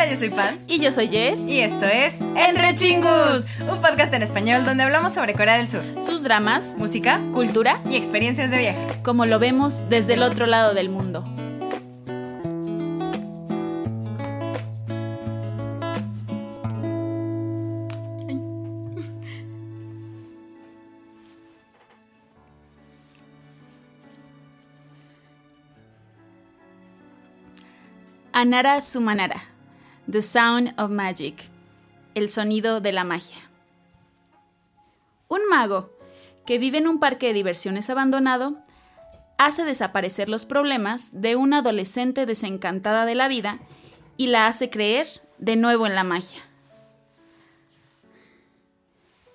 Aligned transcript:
Hola, 0.00 0.12
yo 0.12 0.16
soy 0.16 0.30
Pan. 0.30 0.58
Y 0.66 0.80
yo 0.80 0.92
soy 0.92 1.08
Jess. 1.08 1.40
Y 1.40 1.60
esto 1.60 1.84
es 1.84 2.14
Entre 2.34 2.74
Chingus, 2.74 3.60
un 3.70 3.82
podcast 3.82 4.14
en 4.14 4.22
español 4.22 4.64
donde 4.64 4.82
hablamos 4.82 5.12
sobre 5.12 5.34
Corea 5.34 5.58
del 5.58 5.68
Sur, 5.68 5.82
Sus 6.02 6.22
dramas, 6.22 6.74
música 6.78 7.20
cultura, 7.34 7.82
y 7.84 7.96
experiencias 7.96 8.50
de 8.50 8.56
viaje. 8.56 8.78
como 9.04 9.26
lo 9.26 9.38
vemos 9.38 9.90
desde 9.90 10.14
el 10.14 10.22
otro 10.22 10.46
lado 10.46 10.72
del 10.72 10.88
mundo. 10.88 11.22
Anara 28.32 28.80
Sumanara, 28.80 29.49
The 30.10 30.22
Sound 30.22 30.74
of 30.76 30.90
Magic, 30.90 31.36
el 32.14 32.30
sonido 32.30 32.80
de 32.80 32.90
la 32.90 33.04
magia. 33.04 33.48
Un 35.28 35.46
mago 35.48 35.90
que 36.46 36.58
vive 36.58 36.78
en 36.78 36.88
un 36.88 36.98
parque 36.98 37.28
de 37.28 37.32
diversiones 37.32 37.88
abandonado 37.90 38.56
hace 39.38 39.64
desaparecer 39.64 40.28
los 40.28 40.46
problemas 40.46 41.20
de 41.20 41.36
una 41.36 41.58
adolescente 41.58 42.26
desencantada 42.26 43.06
de 43.06 43.14
la 43.14 43.28
vida 43.28 43.60
y 44.16 44.26
la 44.26 44.48
hace 44.48 44.68
creer 44.68 45.06
de 45.38 45.54
nuevo 45.54 45.86
en 45.86 45.94
la 45.94 46.02
magia. 46.02 46.40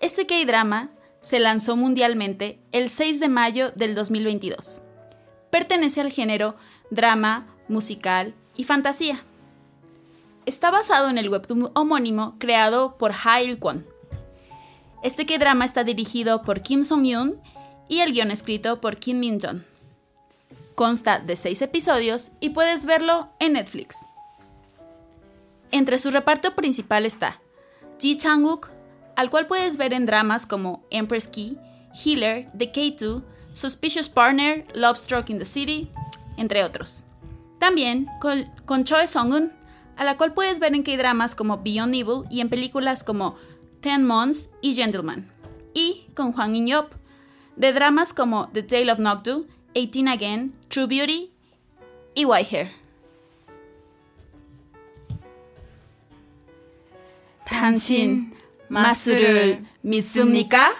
Este 0.01 0.27
K-drama 0.27 0.89
se 1.21 1.39
lanzó 1.39 1.77
mundialmente 1.77 2.59
el 2.73 2.89
6 2.89 3.21
de 3.21 3.29
mayo 3.29 3.71
del 3.71 3.95
2022. 3.95 4.81
Pertenece 5.51 6.01
al 6.01 6.11
género 6.11 6.57
drama, 6.91 7.47
musical 7.69 8.33
y 8.57 8.65
fantasía. 8.65 9.23
Está 10.45 10.69
basado 10.69 11.09
en 11.09 11.17
el 11.17 11.29
webtoon 11.29 11.71
homónimo 11.73 12.35
creado 12.37 12.97
por 12.97 13.11
Hail 13.11 13.57
Kwon. 13.57 13.85
Este 15.01 15.25
K-drama 15.25 15.65
está 15.65 15.83
dirigido 15.83 16.43
por 16.43 16.61
Kim 16.61 16.83
Song-yoon 16.83 17.41
y 17.87 17.99
el 17.99 18.13
guion 18.13 18.29
escrito 18.29 18.79
por 18.79 18.97
Kim 18.97 19.19
Min-jong. 19.19 19.61
Consta 20.75 21.19
de 21.19 21.35
seis 21.35 21.61
episodios 21.61 22.31
y 22.39 22.49
puedes 22.49 22.85
verlo 22.85 23.29
en 23.39 23.53
Netflix. 23.53 24.05
Entre 25.71 25.97
su 25.97 26.11
reparto 26.11 26.55
principal 26.55 27.05
está 27.05 27.41
Ji 27.99 28.17
Chang-wook, 28.17 28.69
al 29.15 29.31
cual 29.31 29.47
puedes 29.47 29.77
ver 29.77 29.93
en 29.93 30.05
dramas 30.05 30.45
como 30.45 30.83
Empress 30.91 31.27
Key, 31.27 31.57
Healer, 31.93 32.45
The 32.55 32.71
K2, 32.71 33.23
Suspicious 33.55 34.09
Partner, 34.09 34.67
Love 34.75 34.97
Stroke 34.97 35.31
in 35.31 35.39
the 35.39 35.45
City, 35.45 35.89
entre 36.37 36.63
otros. 36.63 37.05
También 37.57 38.07
con, 38.19 38.43
con 38.65 38.83
Choi 38.83 39.07
Song-un, 39.07 39.51
a 39.96 40.04
la 40.04 40.16
cual 40.16 40.32
puedes 40.32 40.58
ver 40.58 40.74
en 40.74 40.82
K-dramas 40.82 41.34
como 41.34 41.58
Beyond 41.58 41.94
Evil 41.94 42.24
y 42.30 42.40
en 42.40 42.48
películas 42.48 43.04
como 43.04 43.36
Ten 43.80 44.06
Months 44.06 44.50
y 44.62 44.74
Gentleman. 44.74 45.30
Y 45.74 46.06
con 46.14 46.32
Hwang 46.34 46.56
In-yop, 46.56 46.92
de 47.56 47.72
dramas 47.72 48.12
como 48.12 48.48
The 48.48 48.62
Tale 48.62 48.92
of 48.92 48.98
Noctu, 48.98 49.46
18 49.74 50.08
Again, 50.10 50.54
True 50.68 50.86
Beauty 50.86 51.30
y 52.14 52.24
White 52.24 52.56
Hair. 52.56 52.80
당신 57.46 58.32
마술을 58.68 59.64
믿습니까? 59.82 60.74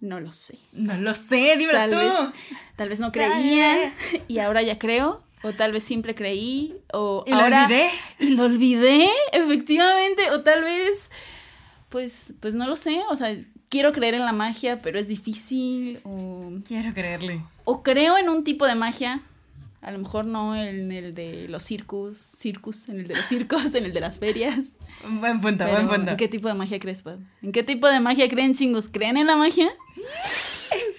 No 0.00 0.20
lo 0.20 0.30
sé. 0.32 0.58
No 0.72 0.96
lo 0.96 1.14
sé, 1.14 1.56
dímelo 1.56 1.78
Tal 1.78 1.90
tú. 1.90 1.96
vez, 1.96 2.14
tal 2.76 2.88
vez 2.88 3.00
no 3.00 3.10
Tal 3.10 3.32
creía 3.32 3.92
y 4.28 4.38
ahora 4.38 4.62
ya 4.62 4.78
creo. 4.78 5.22
O 5.43 5.51
tal 5.53 5.71
vez 5.73 5.83
siempre 5.83 6.15
creí. 6.15 6.75
O 6.93 7.23
Y 7.27 7.31
lo 7.31 7.41
ahora, 7.41 7.65
olvidé. 7.65 7.89
Y 8.19 8.27
lo 8.29 8.43
olvidé, 8.45 9.07
efectivamente. 9.33 10.31
O 10.31 10.41
tal 10.41 10.63
vez, 10.63 11.11
pues, 11.89 12.33
pues 12.39 12.55
no 12.55 12.65
lo 12.67 12.75
sé. 12.75 13.01
O 13.09 13.15
sea, 13.15 13.35
quiero 13.69 13.91
creer 13.91 14.13
en 14.15 14.25
la 14.25 14.31
magia, 14.33 14.81
pero 14.81 14.97
es 14.99 15.07
difícil. 15.07 15.99
O, 16.03 16.51
Quiero 16.65 16.93
creerle. 16.93 17.41
o 17.65 17.83
creo 17.83 18.17
en 18.17 18.29
un 18.29 18.43
tipo 18.43 18.65
de 18.65 18.75
magia. 18.75 19.21
A 19.81 19.91
lo 19.91 19.97
mejor 19.97 20.25
no 20.25 20.55
en 20.55 20.93
el 20.93 21.13
de 21.13 21.49
los 21.49 21.63
circus, 21.65 22.17
circus, 22.17 22.87
en 22.87 23.01
el 23.01 23.07
de 23.09 23.15
los 23.15 23.25
circos, 23.25 23.75
en 23.75 23.83
el 23.83 23.91
de 23.91 23.99
las 23.99 24.17
ferias. 24.17 24.77
Buen 25.05 25.41
punto, 25.41 25.65
Pero, 25.65 25.73
buen 25.83 25.89
punto. 25.89 26.11
¿En 26.11 26.15
qué 26.17 26.29
tipo 26.29 26.47
de 26.47 26.53
magia 26.53 26.79
crees, 26.79 27.01
Pad? 27.01 27.17
¿En 27.41 27.51
qué 27.51 27.63
tipo 27.63 27.87
de 27.89 27.99
magia 27.99 28.29
creen 28.29 28.53
chingos? 28.53 28.87
¿Creen 28.87 29.17
en 29.17 29.27
la 29.27 29.35
magia? 29.35 29.69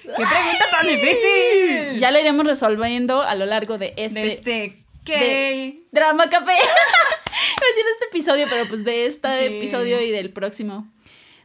¿Qué 0.04 0.12
pregunta 0.12 0.64
tan 0.70 0.86
difícil? 0.86 1.98
Ya 1.98 2.10
lo 2.10 2.18
iremos 2.20 2.46
resolviendo 2.46 3.22
a 3.22 3.34
lo 3.34 3.46
largo 3.46 3.78
de 3.78 3.94
este, 3.96 4.20
De 4.20 4.26
este 4.28 4.50
de- 4.50 5.76
K. 5.76 5.82
drama 5.92 6.28
café. 6.30 6.52
Iba 6.52 6.62
a 6.62 7.68
decir 7.68 7.84
este 7.92 8.06
episodio, 8.10 8.46
pero 8.50 8.68
pues 8.68 8.84
de 8.84 9.06
este 9.06 9.28
Sí. 9.38 9.44
episodio 9.56 10.00
y 10.00 10.10
del 10.10 10.30
próximo. 10.32 10.90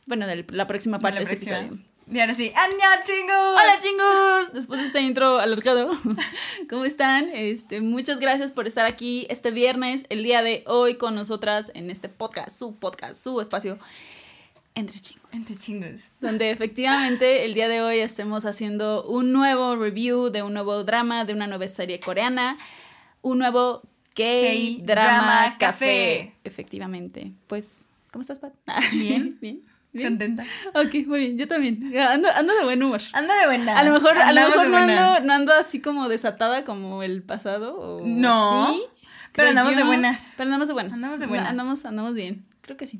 Bueno, 0.05 0.27
de 0.27 0.45
la 0.49 0.67
próxima 0.67 0.99
parte 0.99 1.19
de, 1.19 1.25
La 1.25 1.31
este 1.31 1.45
episodio. 1.45 1.79
Y 2.11 2.19
ahora 2.19 2.33
sí, 2.33 2.51
¡Annyeong, 2.55 3.03
chingus! 3.05 3.35
Hola 3.35 3.79
chingos, 3.79 4.53
después 4.53 4.79
de 4.79 4.87
este 4.87 4.99
intro 5.01 5.37
alargado, 5.39 5.91
¿cómo 6.69 6.83
están? 6.85 7.29
Este, 7.33 7.81
muchas 7.81 8.19
gracias 8.19 8.51
por 8.51 8.65
estar 8.65 8.87
aquí 8.87 9.27
este 9.29 9.51
viernes, 9.51 10.05
el 10.09 10.23
día 10.23 10.41
de 10.41 10.63
hoy 10.65 10.95
con 10.95 11.13
nosotras 11.13 11.71
en 11.75 11.91
este 11.91 12.09
podcast, 12.09 12.57
su 12.57 12.77
podcast, 12.79 13.21
su 13.21 13.39
espacio 13.41 13.77
entre 14.75 14.99
chingos. 14.99 15.29
Entre 15.31 15.55
chingus. 15.55 16.01
donde 16.21 16.49
efectivamente 16.51 17.45
el 17.45 17.53
día 17.53 17.67
de 17.67 17.81
hoy 17.81 17.99
estemos 17.99 18.45
haciendo 18.45 19.03
un 19.03 19.31
nuevo 19.31 19.75
review 19.75 20.29
de 20.29 20.41
un 20.43 20.53
nuevo 20.53 20.83
drama, 20.83 21.25
de 21.25 21.33
una 21.33 21.47
nueva 21.47 21.67
serie 21.67 21.99
coreana, 21.99 22.57
un 23.21 23.39
nuevo 23.39 23.83
K-Drama 24.15 25.57
Café. 25.57 25.59
Café. 25.59 26.35
Efectivamente. 26.43 27.33
Pues, 27.47 27.85
¿cómo 28.11 28.21
estás, 28.21 28.39
Pat? 28.39 28.53
Bien. 28.91 29.37
bien. 29.41 29.63
Bien. 29.91 30.09
Contenta. 30.09 30.43
Ok, 30.75 31.07
muy 31.07 31.19
bien, 31.21 31.37
yo 31.37 31.47
también. 31.47 31.97
Ando, 31.97 32.29
ando 32.35 32.53
de 32.55 32.63
buen 32.63 32.83
humor. 32.83 33.01
Anda 33.13 33.35
de 33.39 33.47
buena. 33.47 33.77
A 33.77 33.83
lo 33.83 33.93
mejor, 33.93 34.19
a 34.19 34.31
lo 34.31 34.41
mejor 34.47 34.67
no, 34.67 34.77
ando, 34.77 35.19
no 35.21 35.33
ando 35.33 35.53
así 35.53 35.81
como 35.81 36.07
desatada 36.07 36.63
como 36.63 37.01
el 37.01 37.23
pasado. 37.23 37.75
O 37.79 38.05
No, 38.05 38.71
sí, 38.71 38.83
pero 39.33 39.49
andamos 39.49 39.75
de 39.75 39.83
buenas. 39.83 40.19
Pero 40.37 40.47
andamos 40.47 40.67
de 40.67 40.73
buenas. 40.73 40.93
Andamos 40.93 41.19
de 41.19 41.25
buenas. 41.25 41.49
Andamos, 41.49 41.85
andamos 41.85 42.13
bien. 42.13 42.45
Creo 42.61 42.77
que 42.77 42.85
sí. 42.85 42.99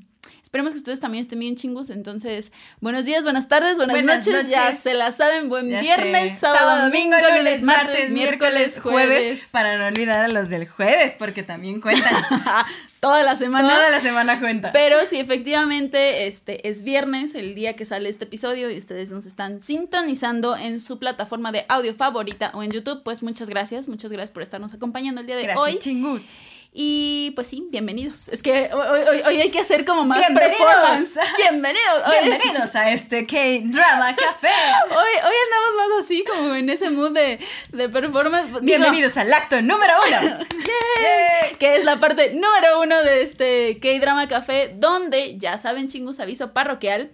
Esperemos 0.49 0.73
que 0.73 0.79
ustedes 0.79 0.99
también 0.99 1.21
estén 1.21 1.37
bien 1.37 1.55
chingos. 1.55 1.91
Entonces, 1.91 2.51
buenos 2.81 3.05
días, 3.05 3.21
buenas 3.21 3.47
tardes, 3.47 3.75
buenas, 3.77 3.93
Buenas 3.95 4.25
noches. 4.25 4.49
Ya 4.49 4.73
se 4.73 4.95
la 4.95 5.11
saben. 5.11 5.47
Buen 5.47 5.69
Ya 5.69 5.79
viernes, 5.79 6.31
sé. 6.31 6.39
sábado, 6.39 6.85
domingo, 6.85 7.15
lunes, 7.37 7.61
martes, 7.61 8.09
miércoles, 8.09 8.79
jueves. 8.81 9.49
Para 9.51 9.77
no 9.77 9.85
olvidar 9.85 10.25
a 10.25 10.27
los 10.27 10.49
del 10.49 10.67
jueves, 10.67 11.15
porque 11.19 11.43
también 11.43 11.79
cuentan. 11.79 12.11
Toda 12.99 13.21
la 13.21 13.35
semana. 13.35 13.69
Toda 13.69 13.91
la 13.91 13.99
semana 14.01 14.39
cuenta. 14.39 14.71
Pero 14.71 14.97
si 15.05 15.19
efectivamente 15.19 16.25
este 16.25 16.67
es 16.67 16.81
viernes, 16.81 17.35
el 17.35 17.53
día 17.53 17.75
que 17.75 17.85
sale 17.85 18.09
este 18.09 18.23
episodio 18.25 18.71
y 18.71 18.77
ustedes 18.79 19.11
nos 19.11 19.27
están 19.27 19.61
sintonizando 19.61 20.57
en 20.57 20.79
su 20.79 20.97
plataforma 20.97 21.51
de 21.51 21.65
audio 21.69 21.93
favorita 21.93 22.49
o 22.55 22.63
en 22.63 22.71
YouTube, 22.71 23.03
pues 23.03 23.21
muchas 23.21 23.49
gracias, 23.49 23.87
muchas 23.87 24.11
gracias 24.11 24.31
por 24.31 24.41
estarnos 24.41 24.73
acompañando 24.73 25.21
el 25.21 25.27
día 25.27 25.35
de 25.35 25.43
Gracias, 25.43 25.63
hoy. 25.63 25.77
chingus. 25.77 26.23
Y 26.71 27.31
pues 27.31 27.47
sí, 27.47 27.67
bienvenidos. 27.71 28.27
Es 28.29 28.43
que 28.43 28.69
hoy, 28.71 28.99
hoy- 29.09 29.21
hoy 29.25 29.41
hay 29.41 29.49
que 29.49 29.59
hacer 29.59 29.85
como 29.85 30.05
más 30.05 30.19
Bienvenidos. 30.19 30.57
performance. 30.59 31.19
Bienvenidos. 31.37 32.03
Hoy- 32.05 32.27
Bienvenidos 32.29 32.75
a 32.75 32.91
este 32.91 33.25
K-Drama 33.25 34.15
Café. 34.15 34.47
Hoy, 34.85 34.95
hoy 34.95 35.35
andamos 35.45 35.75
más 35.77 36.05
así, 36.05 36.23
como 36.23 36.53
en 36.53 36.69
ese 36.69 36.91
mood 36.91 37.11
de, 37.11 37.39
de 37.71 37.89
performance. 37.89 38.47
Digo, 38.49 38.59
Bienvenidos 38.61 39.17
al 39.17 39.33
acto 39.33 39.61
número 39.61 39.93
uno. 40.07 40.45
Que 41.59 41.75
es 41.75 41.83
la 41.83 41.99
parte 41.99 42.33
número 42.33 42.79
uno 42.81 43.01
de 43.03 43.23
este 43.23 43.79
K-Drama 43.81 44.27
Café, 44.27 44.71
donde, 44.77 45.37
ya 45.37 45.57
saben, 45.57 45.87
chingus, 45.89 46.19
aviso 46.19 46.53
parroquial. 46.53 47.11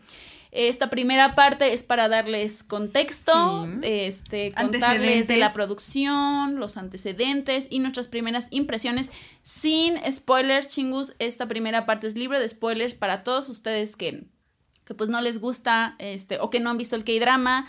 Esta 0.56 0.90
primera 0.90 1.36
parte 1.36 1.74
es 1.74 1.84
para 1.84 2.08
darles 2.08 2.64
contexto, 2.64 3.66
Sí. 3.66 3.80
este, 3.84 4.54
contarles 4.54 5.28
de 5.28 5.38
la 5.38 5.52
producción, 5.54 6.56
los 6.60 6.78
antecedentes 6.78 7.68
y 7.70 7.80
nuestras 7.80 8.08
primeras 8.08 8.48
impresiones 8.52 9.12
sin 9.44 9.98
spoilers, 10.12 10.70
chingus. 10.70 11.14
Esta 11.20 11.48
primera 11.48 11.86
parte 11.86 12.08
es 12.08 12.16
libre 12.16 12.40
de 12.40 12.48
spoilers 12.48 12.96
para 12.96 13.24
todos 13.24 13.50
ustedes 13.50 13.96
que, 13.96 14.24
que 14.86 14.94
pues 14.94 15.10
no 15.10 15.20
les 15.22 15.40
gusta 15.40 15.96
este, 16.00 16.40
o 16.40 16.50
que 16.50 16.60
no 16.60 16.70
han 16.70 16.78
visto 16.78 16.96
el 16.96 17.04
K-Drama. 17.04 17.68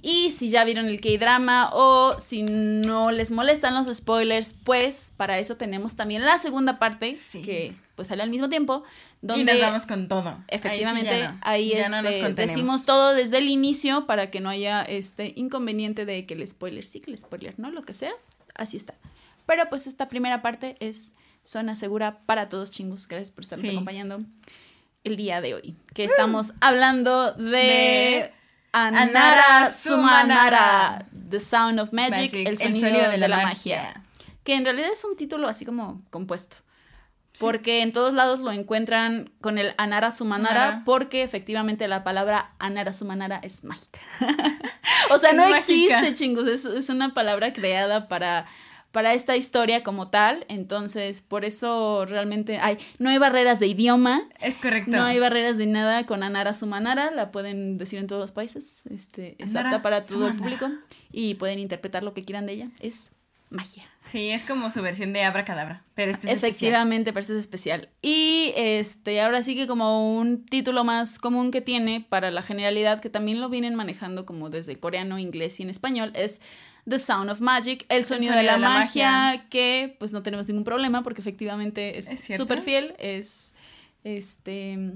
Y 0.00 0.30
si 0.30 0.48
ya 0.48 0.62
vieron 0.64 0.86
el 0.86 1.00
K-drama 1.00 1.70
o 1.72 2.18
si 2.20 2.42
no 2.44 3.10
les 3.10 3.32
molestan 3.32 3.74
los 3.74 3.94
spoilers, 3.94 4.52
pues 4.52 5.12
para 5.16 5.38
eso 5.40 5.56
tenemos 5.56 5.96
también 5.96 6.24
la 6.24 6.38
segunda 6.38 6.78
parte 6.78 7.14
Sí. 7.16 7.42
que 7.42 7.74
pues 7.96 8.06
sale 8.08 8.22
al 8.22 8.30
mismo 8.30 8.48
tiempo, 8.48 8.84
donde 9.22 9.42
y 9.52 9.54
nos 9.56 9.60
vamos 9.60 9.86
con 9.86 10.06
todo. 10.06 10.38
efectivamente 10.46 11.28
ahí, 11.40 11.70
ya 11.70 11.88
no, 11.88 12.00
nos 12.02 12.14
este, 12.14 12.32
decimos 12.34 12.84
todo 12.84 13.12
desde 13.12 13.38
el 13.38 13.48
inicio 13.48 14.06
para 14.06 14.30
que 14.30 14.38
no 14.40 14.50
haya 14.50 14.82
este 14.82 15.32
inconveniente 15.34 16.04
de 16.04 16.24
que 16.24 16.34
el 16.34 16.46
spoiler 16.46 16.84
sí, 16.86 17.00
que 17.00 17.10
el 17.10 17.18
spoiler 17.18 17.54
no, 17.58 17.72
lo 17.72 17.82
que 17.82 17.92
sea, 17.92 18.12
así 18.54 18.76
está. 18.76 18.94
Pero 19.46 19.68
pues 19.68 19.88
esta 19.88 20.08
primera 20.08 20.42
parte 20.42 20.76
es 20.78 21.12
zona 21.42 21.74
segura 21.74 22.20
para 22.24 22.48
todos 22.48 22.70
chingus. 22.70 23.08
Gracias 23.08 23.32
por 23.32 23.42
estarnos 23.42 23.66
Sí. 23.66 23.72
acompañando 23.74 24.20
el 25.02 25.16
día 25.16 25.40
de 25.40 25.54
hoy, 25.54 25.74
que 25.92 26.04
estamos 26.04 26.52
hablando 26.60 27.32
de, 27.32 27.50
De 27.50 28.32
Anara 28.72 29.02
Anara 29.02 29.72
Sumanara. 29.72 31.06
The 31.30 31.40
Sound 31.40 31.78
of 31.80 31.92
Magic, 31.92 32.32
Magic, 32.32 32.48
el 32.48 32.58
sonido, 32.58 33.10
de, 33.10 33.18
la, 33.18 33.42
magia. 33.42 34.02
que 34.44 34.54
en 34.54 34.64
realidad 34.64 34.90
es 34.92 35.04
un 35.04 35.16
título 35.16 35.48
así 35.48 35.64
como 35.64 36.02
compuesto. 36.10 36.56
Porque 37.38 37.82
en 37.82 37.92
todos 37.92 38.14
lados 38.14 38.40
lo 38.40 38.50
encuentran 38.50 39.30
con 39.40 39.58
el 39.58 39.72
Anara 39.78 40.10
Sumanara, 40.10 40.64
Anara. 40.64 40.82
porque 40.84 41.22
efectivamente 41.22 41.86
la 41.86 42.02
palabra 42.02 42.52
Anara 42.58 42.92
Sumanara 42.92 43.38
es 43.42 43.62
mágica. 43.62 44.00
o 45.10 45.18
sea, 45.18 45.30
Es 45.30 45.36
no 45.36 45.48
mágica. 45.48 45.58
existe, 46.00 46.14
chingos, 46.14 46.48
es, 46.48 46.64
es 46.64 46.88
una 46.88 47.14
palabra 47.14 47.52
creada 47.52 48.08
para, 48.08 48.46
para 48.92 49.14
esta 49.14 49.36
historia 49.36 49.82
como 49.82 50.08
tal. 50.08 50.44
Entonces, 50.48 51.20
por 51.22 51.44
eso 51.44 52.06
realmente 52.06 52.58
hay, 52.58 52.78
no 52.98 53.10
hay 53.10 53.18
barreras 53.18 53.58
de 53.60 53.66
idioma, 53.66 54.22
Es 54.40 54.56
correcto. 54.56 54.90
no 54.90 55.04
hay 55.04 55.18
barreras 55.18 55.56
de 55.56 55.66
nada 55.66 56.06
con 56.06 56.22
Anara 56.22 56.54
Sumanara, 56.54 57.10
la 57.10 57.30
pueden 57.30 57.78
decir 57.78 57.98
en 57.98 58.06
todos 58.06 58.20
los 58.20 58.32
países, 58.32 58.82
este, 58.90 59.36
es 59.38 59.50
Anara 59.50 59.70
apta 59.70 59.82
para 59.82 60.02
todo 60.02 60.28
el 60.28 60.36
público 60.36 60.70
y 61.12 61.34
pueden 61.34 61.58
interpretar 61.58 62.02
lo 62.02 62.14
que 62.14 62.24
quieran 62.24 62.46
de 62.46 62.52
ella, 62.54 62.68
es 62.80 63.12
magia. 63.50 63.84
Sí, 64.04 64.30
es 64.30 64.44
como 64.44 64.70
su 64.70 64.82
versión 64.82 65.12
de 65.12 65.22
Abracadabra, 65.22 65.82
pero 65.94 66.10
este 66.10 66.26
es 66.26 66.34
especial. 66.34 66.50
Efectivamente, 66.50 67.12
pero 67.12 67.20
este 67.20 67.32
es 67.34 67.38
especial. 67.40 67.88
Y 68.02 68.52
este, 68.56 69.20
ahora 69.20 69.42
sí 69.42 69.54
que 69.54 69.66
como 69.66 70.18
un 70.18 70.44
título 70.44 70.84
más 70.84 71.18
común 71.18 71.50
que 71.50 71.60
tiene 71.60 72.04
para 72.08 72.30
la 72.30 72.42
generalidad, 72.42 73.00
que 73.00 73.10
también 73.10 73.40
lo 73.40 73.48
vienen 73.48 73.74
manejando 73.74 74.24
como 74.26 74.50
desde 74.50 74.76
coreano, 74.76 75.18
inglés 75.18 75.60
y 75.60 75.62
en 75.62 75.70
español, 75.70 76.10
es 76.14 76.40
The 76.88 76.98
Sound 76.98 77.30
of 77.30 77.40
Magic, 77.40 77.84
el 77.88 78.04
sonido, 78.04 78.34
de 78.34 78.42
la, 78.42 78.58
magia, 78.58 79.46
que 79.50 79.96
pues 79.98 80.12
no 80.12 80.22
tenemos 80.22 80.48
ningún 80.48 80.64
problema 80.64 81.02
porque 81.02 81.20
efectivamente 81.20 81.98
¿Es 81.98 82.36
súper 82.36 82.62
fiel, 82.62 82.94
es 82.98 83.54
este, 84.04 84.94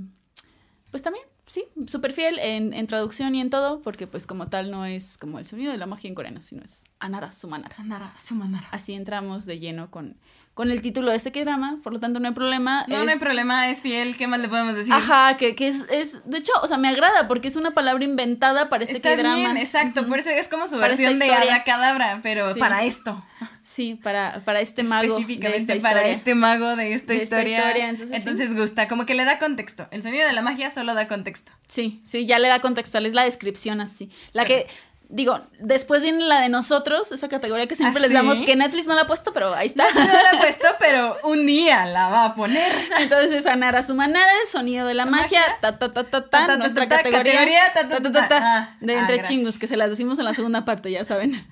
pues 0.90 1.02
también, 1.02 1.24
sí, 1.46 1.64
súper 1.86 2.12
fiel 2.12 2.38
en, 2.38 2.72
en 2.72 2.86
traducción 2.86 3.34
y 3.34 3.40
en 3.40 3.50
todo, 3.50 3.82
porque 3.82 4.06
pues 4.06 4.26
como 4.26 4.48
tal 4.48 4.70
no 4.70 4.84
es 4.84 5.18
como 5.18 5.38
el 5.38 5.46
sonido 5.46 5.72
de 5.72 5.78
la 5.78 5.86
magia 5.86 6.08
en 6.08 6.14
coreano, 6.14 6.42
sino 6.42 6.62
es 6.62 6.84
Anara 6.98 7.32
Sumanara. 7.32 7.76
Anara, 7.78 8.14
Sumanara. 8.18 8.68
Así 8.70 8.94
entramos 8.94 9.44
de 9.44 9.58
lleno 9.58 9.90
con, 9.90 10.16
con 10.54 10.70
el 10.70 10.82
título 10.82 11.10
de 11.10 11.16
este 11.16 11.32
que 11.32 11.44
drama, 11.44 11.78
por 11.82 11.94
lo 11.94 11.98
tanto 12.00 12.20
no 12.20 12.28
hay 12.28 12.34
problema. 12.34 12.84
No, 12.86 13.04
no 13.04 13.10
hay 13.10 13.18
problema, 13.18 13.70
es 13.70 13.80
fiel, 13.80 14.16
¿qué 14.18 14.26
más 14.26 14.38
le 14.38 14.48
podemos 14.48 14.74
decir? 14.76 14.92
Ajá, 14.92 15.36
que, 15.38 15.54
que 15.54 15.66
es, 15.68 15.86
es, 15.90 16.28
de 16.28 16.38
hecho, 16.38 16.52
o 16.62 16.68
sea, 16.68 16.76
me 16.76 16.88
agrada 16.88 17.26
porque 17.26 17.48
es 17.48 17.56
una 17.56 17.70
palabra 17.70 18.04
inventada 18.04 18.68
para 18.68 18.84
este 18.84 18.96
Está 18.96 19.16
drama. 19.16 19.34
bien, 19.36 19.56
exacto, 19.56 20.06
por 20.06 20.18
eso 20.18 20.28
es 20.28 20.48
como 20.48 20.66
su 20.66 20.74
Para 20.76 20.88
versión 20.88 21.18
de. 21.18 21.32
Abracadabra, 21.32 22.20
pero 22.22 22.52
Sí. 22.52 22.60
para 22.60 22.84
esto. 22.84 23.24
Sí, 23.62 23.98
para, 24.02 24.42
para 24.44 24.60
este 24.60 24.82
mago. 24.82 25.00
de 25.02 25.06
esta 25.06 25.20
Específicamente 25.20 25.76
para 25.80 25.94
historia. 26.00 26.12
este 26.12 26.34
mago 26.34 26.76
de 26.76 26.92
esta 26.94 27.12
De 27.14 27.22
esta 27.22 27.36
historia. 27.42 27.58
historia, 27.58 27.88
entonces, 27.88 28.54
gusta, 28.54 28.88
como 28.88 29.06
que 29.06 29.14
le 29.14 29.24
da 29.24 29.38
contexto. 29.38 29.88
El 29.90 30.02
sonido 30.02 30.26
de 30.26 30.32
la 30.34 30.42
magia 30.42 30.70
solo 30.70 30.94
da 30.94 31.08
contexto. 31.08 31.50
Sí, 31.66 32.00
sí, 32.04 32.26
ya 32.26 32.38
le 32.38 32.48
da 32.48 32.60
contextual, 32.60 33.06
es 33.06 33.14
la 33.14 33.24
descripción 33.24 33.80
así. 33.80 34.10
La 34.32 34.44
que, 34.44 34.66
digo, 35.12 35.38
después 35.58 36.02
viene 36.02 36.24
la 36.24 36.40
de 36.40 36.48
nosotros, 36.48 37.12
esa 37.12 37.28
categoría 37.28 37.66
que 37.66 37.76
siempre 37.76 37.98
¿Ah, 37.98 38.02
les 38.02 38.08
sí? 38.08 38.14
damos, 38.14 38.38
que 38.38 38.56
Netflix 38.56 38.86
no 38.86 38.94
la 38.94 39.02
ha 39.02 39.06
puesto, 39.06 39.32
pero 39.34 39.54
ahí 39.54 39.66
está. 39.66 39.84
No 39.94 40.00
la 40.06 40.30
he 40.32 40.38
puesto, 40.38 40.66
pero 40.80 41.18
un 41.22 41.46
día 41.46 41.84
la 41.84 42.08
va 42.08 42.24
a 42.24 42.34
poner. 42.34 42.72
Entonces, 42.98 43.44
Anara 43.46 43.82
Sumanara, 43.82 44.32
el 44.40 44.48
sonido 44.48 44.86
de 44.86 44.94
la 44.94 45.04
magia, 45.04 45.40
ta 45.60 45.78
ta 45.78 45.92
ta 45.92 46.04
ta 46.04 46.22
Ta, 46.22 46.28
ta, 46.30 46.30
ta, 46.30 46.46
ta, 46.46 46.56
nuestra 46.56 46.88
ta, 46.88 46.96
categoría, 46.96 47.32
categoría, 47.32 47.60
ta, 47.74 47.82
ta, 47.82 47.88
ta, 47.88 48.02
ta, 48.02 48.12
ta, 48.12 48.20
ta, 48.20 48.28
ta, 48.28 48.38
ah, 48.42 48.76
de 48.80 48.94
ah, 48.94 49.00
entre 49.00 49.20
chingos, 49.22 49.58
que 49.58 49.66
se 49.66 49.76
las 49.76 49.90
decimos 49.90 50.18
en 50.18 50.24
la 50.24 50.34
segunda 50.34 50.64
parte, 50.64 50.90
ya 50.90 51.04
saben. 51.04 51.46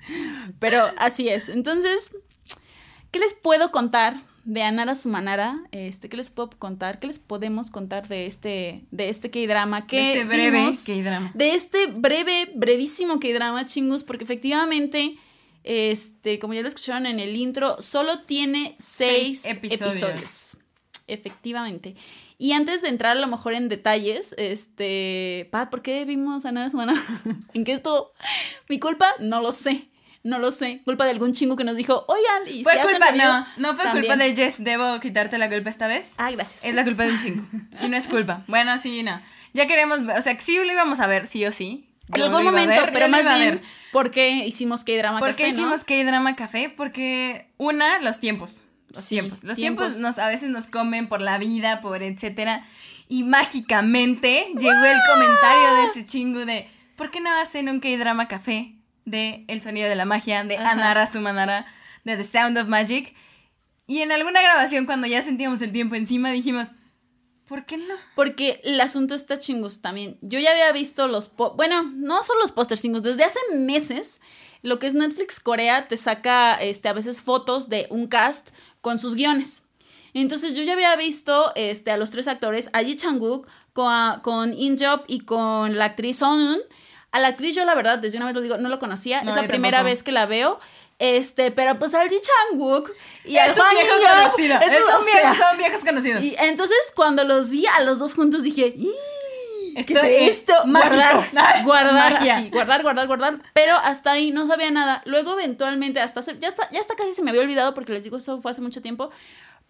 Pero 0.59 0.89
así 0.97 1.29
es. 1.29 1.47
Entonces, 1.49 2.15
¿qué 3.11 3.19
les 3.19 3.35
puedo 3.35 3.71
contar 3.71 4.15
de 4.43 4.63
Anara 4.63 4.95
Sumanara? 4.95 5.61
Este, 5.71 6.09
¿qué 6.09 6.17
les 6.17 6.29
puedo 6.29 6.49
contar? 6.51 6.99
¿Qué 6.99 7.07
les 7.07 7.19
podemos 7.19 7.71
contar 7.71 8.07
de 8.07 8.25
este, 8.25 8.83
de 8.91 9.09
este 9.09 9.29
K-drama? 9.29 9.81
De 9.81 10.11
este 10.13 10.25
breve? 10.25 10.69
K-drama. 10.85 11.31
De 11.33 11.53
este 11.55 11.87
breve, 11.87 12.49
brevísimo 12.55 13.19
K-drama, 13.19 13.65
chingos, 13.65 14.03
porque 14.03 14.23
efectivamente, 14.23 15.15
este, 15.63 16.39
como 16.39 16.53
ya 16.53 16.61
lo 16.61 16.67
escucharon 16.67 17.05
en 17.05 17.19
el 17.19 17.35
intro, 17.35 17.81
solo 17.81 18.19
tiene 18.21 18.75
seis, 18.79 19.41
Seis 19.41 19.55
episodios. 19.57 19.95
episodios. 20.01 20.57
Efectivamente. 21.07 21.95
Y 22.37 22.53
antes 22.53 22.81
de 22.81 22.87
entrar 22.89 23.15
a 23.17 23.19
lo 23.19 23.27
mejor 23.27 23.53
en 23.53 23.69
detalles, 23.69 24.33
este, 24.39 25.47
Pat, 25.51 25.69
¿por 25.69 25.83
qué 25.83 26.05
vimos 26.05 26.45
a 26.45 26.51
Nara 26.51 26.69
Sumana? 26.71 26.95
¿En 27.53 27.63
qué 27.63 27.73
estuvo? 27.73 28.11
¿Mi 28.67 28.79
culpa? 28.79 29.07
No 29.19 29.41
lo 29.41 29.51
sé. 29.51 29.89
No 30.23 30.37
lo 30.39 30.51
sé. 30.51 30.81
Culpa 30.85 31.05
de 31.05 31.11
algún 31.11 31.33
chingo 31.33 31.55
que 31.55 31.63
nos 31.63 31.75
dijo, 31.77 32.05
oigan, 32.07 32.47
y 32.47 32.63
Fue 32.63 32.73
si 32.73 32.79
hacen 32.79 32.91
culpa, 32.91 33.11
no, 33.13 33.47
no 33.57 33.73
fue 33.75 33.83
también". 33.85 34.05
culpa 34.05 34.23
de 34.23 34.35
Jess. 34.35 34.63
Debo 34.63 34.99
quitarte 34.99 35.37
la 35.39 35.49
culpa 35.49 35.69
esta 35.71 35.87
vez. 35.87 36.13
Ah, 36.17 36.29
gracias. 36.31 36.63
Es 36.63 36.75
la 36.75 36.83
culpa 36.83 37.03
de 37.03 37.11
un 37.13 37.17
chingo. 37.19 37.43
Y 37.81 37.87
no 37.89 37.97
es 37.97 38.07
culpa. 38.07 38.43
Bueno, 38.47 38.77
sí, 38.77 39.01
no. 39.03 39.19
Ya 39.53 39.65
queremos, 39.65 40.05
ver- 40.05 40.17
o 40.17 40.21
sea, 40.21 40.39
sí 40.39 40.57
lo 40.57 40.71
íbamos 40.71 40.99
a 40.99 41.07
ver, 41.07 41.25
sí 41.25 41.45
o 41.45 41.51
sí. 41.51 41.87
En 42.13 42.21
algún 42.23 42.43
momento, 42.43 42.69
ver, 42.81 42.91
pero 42.93 43.07
más 43.07 43.23
bien. 43.39 43.61
¿por 43.93 44.11
qué 44.11 44.29
hicimos 44.45 44.83
K-drama 44.83 45.19
¿Por 45.19 45.29
qué 45.35 45.43
café, 45.43 45.49
hicimos 45.55 45.83
K-Drama 45.85 46.35
Café? 46.35 46.69
Porque, 46.75 47.47
una, 47.57 47.99
los 47.99 48.19
tiempos. 48.19 48.61
Los 48.89 49.03
Sí, 49.05 49.15
tiempos. 49.15 49.43
Los 49.45 49.55
tiempos. 49.55 49.85
tiempos, 49.87 50.01
nos, 50.01 50.19
a 50.19 50.27
veces 50.27 50.49
nos 50.49 50.67
comen 50.67 51.07
por 51.07 51.21
la 51.21 51.37
vida, 51.37 51.79
por 51.81 52.03
etcétera. 52.03 52.65
Y 53.07 53.23
mágicamente 53.23 54.45
llegó 54.59 54.83
el 54.83 54.97
comentario 55.09 55.73
de 55.75 55.83
ese 55.85 56.05
chingo 56.05 56.45
de 56.45 56.69
¿por 56.95 57.11
qué 57.11 57.21
no 57.21 57.31
hacen 57.41 57.69
un 57.69 57.79
K-Drama 57.79 58.27
Café 58.27 58.73
de 59.11 59.45
El 59.47 59.61
Sonido 59.61 59.87
de 59.87 59.95
la 59.95 60.05
Magia, 60.05 60.43
de 60.43 60.57
Ajá. 60.57 60.71
Anara 60.71 61.05
Sumanara, 61.11 61.67
de 62.03 62.17
The 62.17 62.23
Sound 62.23 62.57
of 62.57 62.67
Magic? 62.67 63.13
Y 63.85 63.99
en 63.99 64.11
alguna 64.11 64.41
grabación, 64.41 64.85
cuando 64.85 65.05
ya 65.05 65.21
sentíamos 65.21 65.61
el 65.61 65.71
tiempo 65.71 65.95
encima, 65.95 66.31
dijimos, 66.31 66.69
¿por 67.47 67.65
qué 67.65 67.75
no? 67.77 67.93
Porque 68.15 68.61
el 68.63 68.79
asunto 68.79 69.13
está 69.13 69.37
chingos 69.37 69.81
también. 69.81 70.17
Yo 70.21 70.39
ya 70.39 70.51
había 70.51 70.71
visto 70.71 71.07
los... 71.07 71.27
po- 71.27 71.53
bueno, 71.55 71.83
no 71.83 72.23
son 72.23 72.37
los 72.39 72.53
pósters 72.53 72.81
chingos. 72.81 73.03
Desde 73.03 73.25
hace 73.25 73.39
meses, 73.53 74.21
lo 74.61 74.79
que 74.79 74.87
es 74.87 74.93
Netflix 74.93 75.41
Corea 75.41 75.87
te 75.87 75.97
saca 75.97 76.53
este, 76.55 76.87
a 76.87 76.93
veces 76.93 77.21
fotos 77.21 77.67
de 77.67 77.87
un 77.89 78.07
cast 78.07 78.51
con 78.79 78.97
sus 78.97 79.15
guiones. 79.15 79.63
Entonces 80.13 80.55
yo 80.55 80.63
ya 80.63 80.73
había 80.73 80.95
visto 80.95 81.51
este, 81.55 81.91
a 81.91 81.97
los 81.97 82.11
tres 82.11 82.27
actores, 82.27 82.69
a 82.71 82.83
Ji 82.83 82.95
Chang-wook, 82.95 83.47
con, 83.73 84.21
con 84.21 84.53
In 84.53 84.77
Job 84.77 85.03
y 85.07 85.21
con 85.21 85.77
la 85.77 85.85
actriz 85.85 86.17
Sonun. 86.19 86.59
A 87.11 87.19
la 87.19 87.27
actriz 87.29 87.55
yo 87.55 87.65
la 87.65 87.75
verdad, 87.75 87.99
desde 87.99 88.17
una 88.17 88.25
vez 88.27 88.35
lo 88.35 88.41
digo, 88.41 88.57
no 88.57 88.69
lo 88.69 88.79
conocía. 88.79 89.21
No, 89.23 89.31
es 89.31 89.35
la 89.35 89.47
primera 89.47 89.79
tampoco. 89.79 89.91
vez 89.91 90.03
que 90.03 90.11
la 90.11 90.25
veo. 90.25 90.59
Este, 90.99 91.49
pero 91.51 91.79
pues 91.79 91.93
al 91.95 92.07
Ji 92.09 92.17
Chang-wook 92.17 92.91
y 93.25 93.37
al 93.37 93.49
es 93.51 93.57
un 93.57 93.63
Hwang 93.63 93.75
viejo 93.75 93.95
In-yeop, 93.95 94.21
conocido. 94.21 94.55
es 94.59 94.61
Es 94.71 94.77
un- 94.77 94.87
un 94.87 94.93
o 94.93 95.03
sea, 95.03 95.19
viejo- 95.31 95.35
son 95.43 95.57
viejos 95.57 95.79
conocidos. 95.83 96.23
y 96.23 96.35
entonces 96.39 96.77
cuando 96.95 97.23
los 97.23 97.49
vi 97.49 97.65
a 97.65 97.81
los 97.81 97.97
dos 97.97 98.13
juntos 98.13 98.43
dije, 98.43 98.71
"Ih, 98.77 98.93
¿qué 99.87 99.93
Esto 99.93 100.05
es 100.05 100.21
es 100.21 100.37
esto? 100.37 100.53
mágico. 100.67 100.95
Guardar, 100.95 101.63
guardar, 101.65 102.13
así, 102.13 102.49
guardar, 102.51 102.83
guardar, 102.83 103.07
guardar. 103.07 103.39
Pero 103.53 103.75
hasta 103.77 104.11
ahí 104.11 104.29
no 104.31 104.45
sabía 104.45 104.69
nada. 104.69 105.01
Luego 105.05 105.33
eventualmente, 105.33 105.99
hasta 106.01 106.21
se- 106.21 106.37
ya 106.37 106.47
está, 106.49 106.69
ya 106.71 106.79
hasta 106.79 106.95
casi 106.95 107.13
se 107.13 107.23
me 107.23 107.31
había 107.31 107.41
olvidado 107.41 107.73
porque 107.73 107.93
les 107.93 108.03
digo, 108.03 108.17
eso 108.17 108.39
fue 108.39 108.51
hace 108.51 108.61
mucho 108.61 108.81
tiempo. 108.83 109.09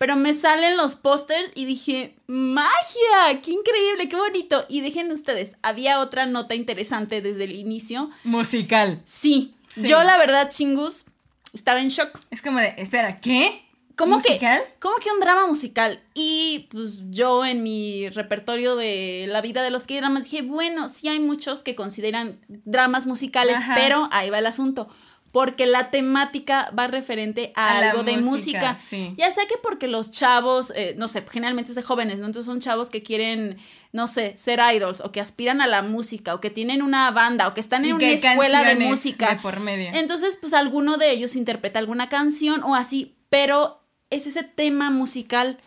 Pero 0.02 0.16
me 0.16 0.34
salen 0.34 0.78
los 0.78 0.96
pósters 0.96 1.52
y 1.54 1.66
dije, 1.66 2.16
magia, 2.26 3.40
qué 3.44 3.52
increíble, 3.52 4.10
qué 4.10 4.16
bonito. 4.16 4.66
Y 4.68 4.82
dejen 4.82 5.12
ustedes, 5.12 5.58
había 5.62 6.00
otra 6.00 6.26
nota 6.26 6.56
interesante 6.56 7.22
desde 7.22 7.44
el 7.44 7.56
inicio. 7.56 8.10
Musical. 8.24 9.00
Sí, 9.06 9.54
Sí. 9.68 9.88
yo 9.88 10.02
la 10.02 10.18
verdad, 10.18 10.50
chingus, 10.50 11.06
estaba 11.54 11.82
en 11.82 11.90
shock. 11.90 12.20
Es 12.32 12.42
como 12.42 12.58
de, 12.60 12.74
espera, 12.80 13.20
¿qué? 13.20 13.62
¿Cómo 13.96 14.16
¿Musical? 14.16 14.62
que, 14.64 14.80
¿Cómo 14.80 14.96
que 14.96 15.12
un 15.12 15.20
drama 15.20 15.46
musical? 15.46 16.02
Y 16.16 16.68
pues 16.72 17.04
yo 17.12 17.46
en 17.46 17.62
mi 17.62 18.10
repertorio 18.10 18.76
de 18.76 19.28
la 19.30 19.42
vida 19.42 19.62
de 19.62 19.70
los 19.70 19.84
K-dramas 19.86 20.24
dije, 20.32 20.42
bueno, 20.42 20.90
sí 20.90 21.10
hay 21.10 21.20
muchos 21.20 21.62
que 21.62 21.76
consideran 21.76 22.40
dramas 22.48 23.06
musicales, 23.06 23.58
Ajá. 23.58 23.76
pero 23.76 24.10
ahí 24.12 24.32
va 24.32 24.40
el 24.40 24.48
asunto. 24.48 24.90
Porque 25.32 25.66
la 25.66 25.92
temática 25.92 26.72
va 26.78 26.88
referente 26.88 27.54
a, 27.56 27.78
algo 27.78 28.04
de 28.04 28.18
música, 28.18 28.72
música. 28.72 28.76
sí. 28.76 29.14
Ya 29.18 29.32
sea 29.32 29.46
que 29.48 29.56
porque 29.64 29.88
los 29.88 30.12
chavos, 30.12 30.74
eh, 30.76 30.94
no 30.98 31.08
sé, 31.08 31.24
generalmente 31.30 31.72
es 31.72 31.76
de 31.76 31.84
jóvenes, 31.84 32.20
¿no? 32.20 32.26
Entonces 32.26 32.48
son 32.48 32.60
chavos 32.60 32.90
que 32.90 33.02
quieren, 33.02 33.58
no 33.94 34.10
sé, 34.10 34.36
ser 34.36 34.60
idols 34.76 35.00
o 35.00 35.14
que 35.14 35.22
aspiran 35.22 35.62
a 35.62 35.68
la 35.68 35.84
música 35.84 36.36
o 36.36 36.42
que 36.42 36.50
tienen 36.50 36.82
una 36.82 37.10
banda 37.12 37.48
o 37.48 37.54
que 37.54 37.62
están 37.62 37.86
en 37.86 37.94
una 37.94 38.10
escuela 38.10 38.64
de 38.66 38.76
música. 38.76 39.36
de 39.36 39.42
por 39.42 39.62
medio. 39.62 39.92
Entonces, 39.94 40.36
pues 40.36 40.54
alguno 40.54 40.98
de 40.98 41.12
ellos 41.12 41.38
interpreta 41.38 41.80
alguna 41.80 42.10
canción 42.10 42.62
o 42.64 42.76
así, 42.76 43.16
pero 43.30 43.82
es 44.10 44.28
ese 44.28 44.44
tema 44.44 44.92
musical, 44.92 45.58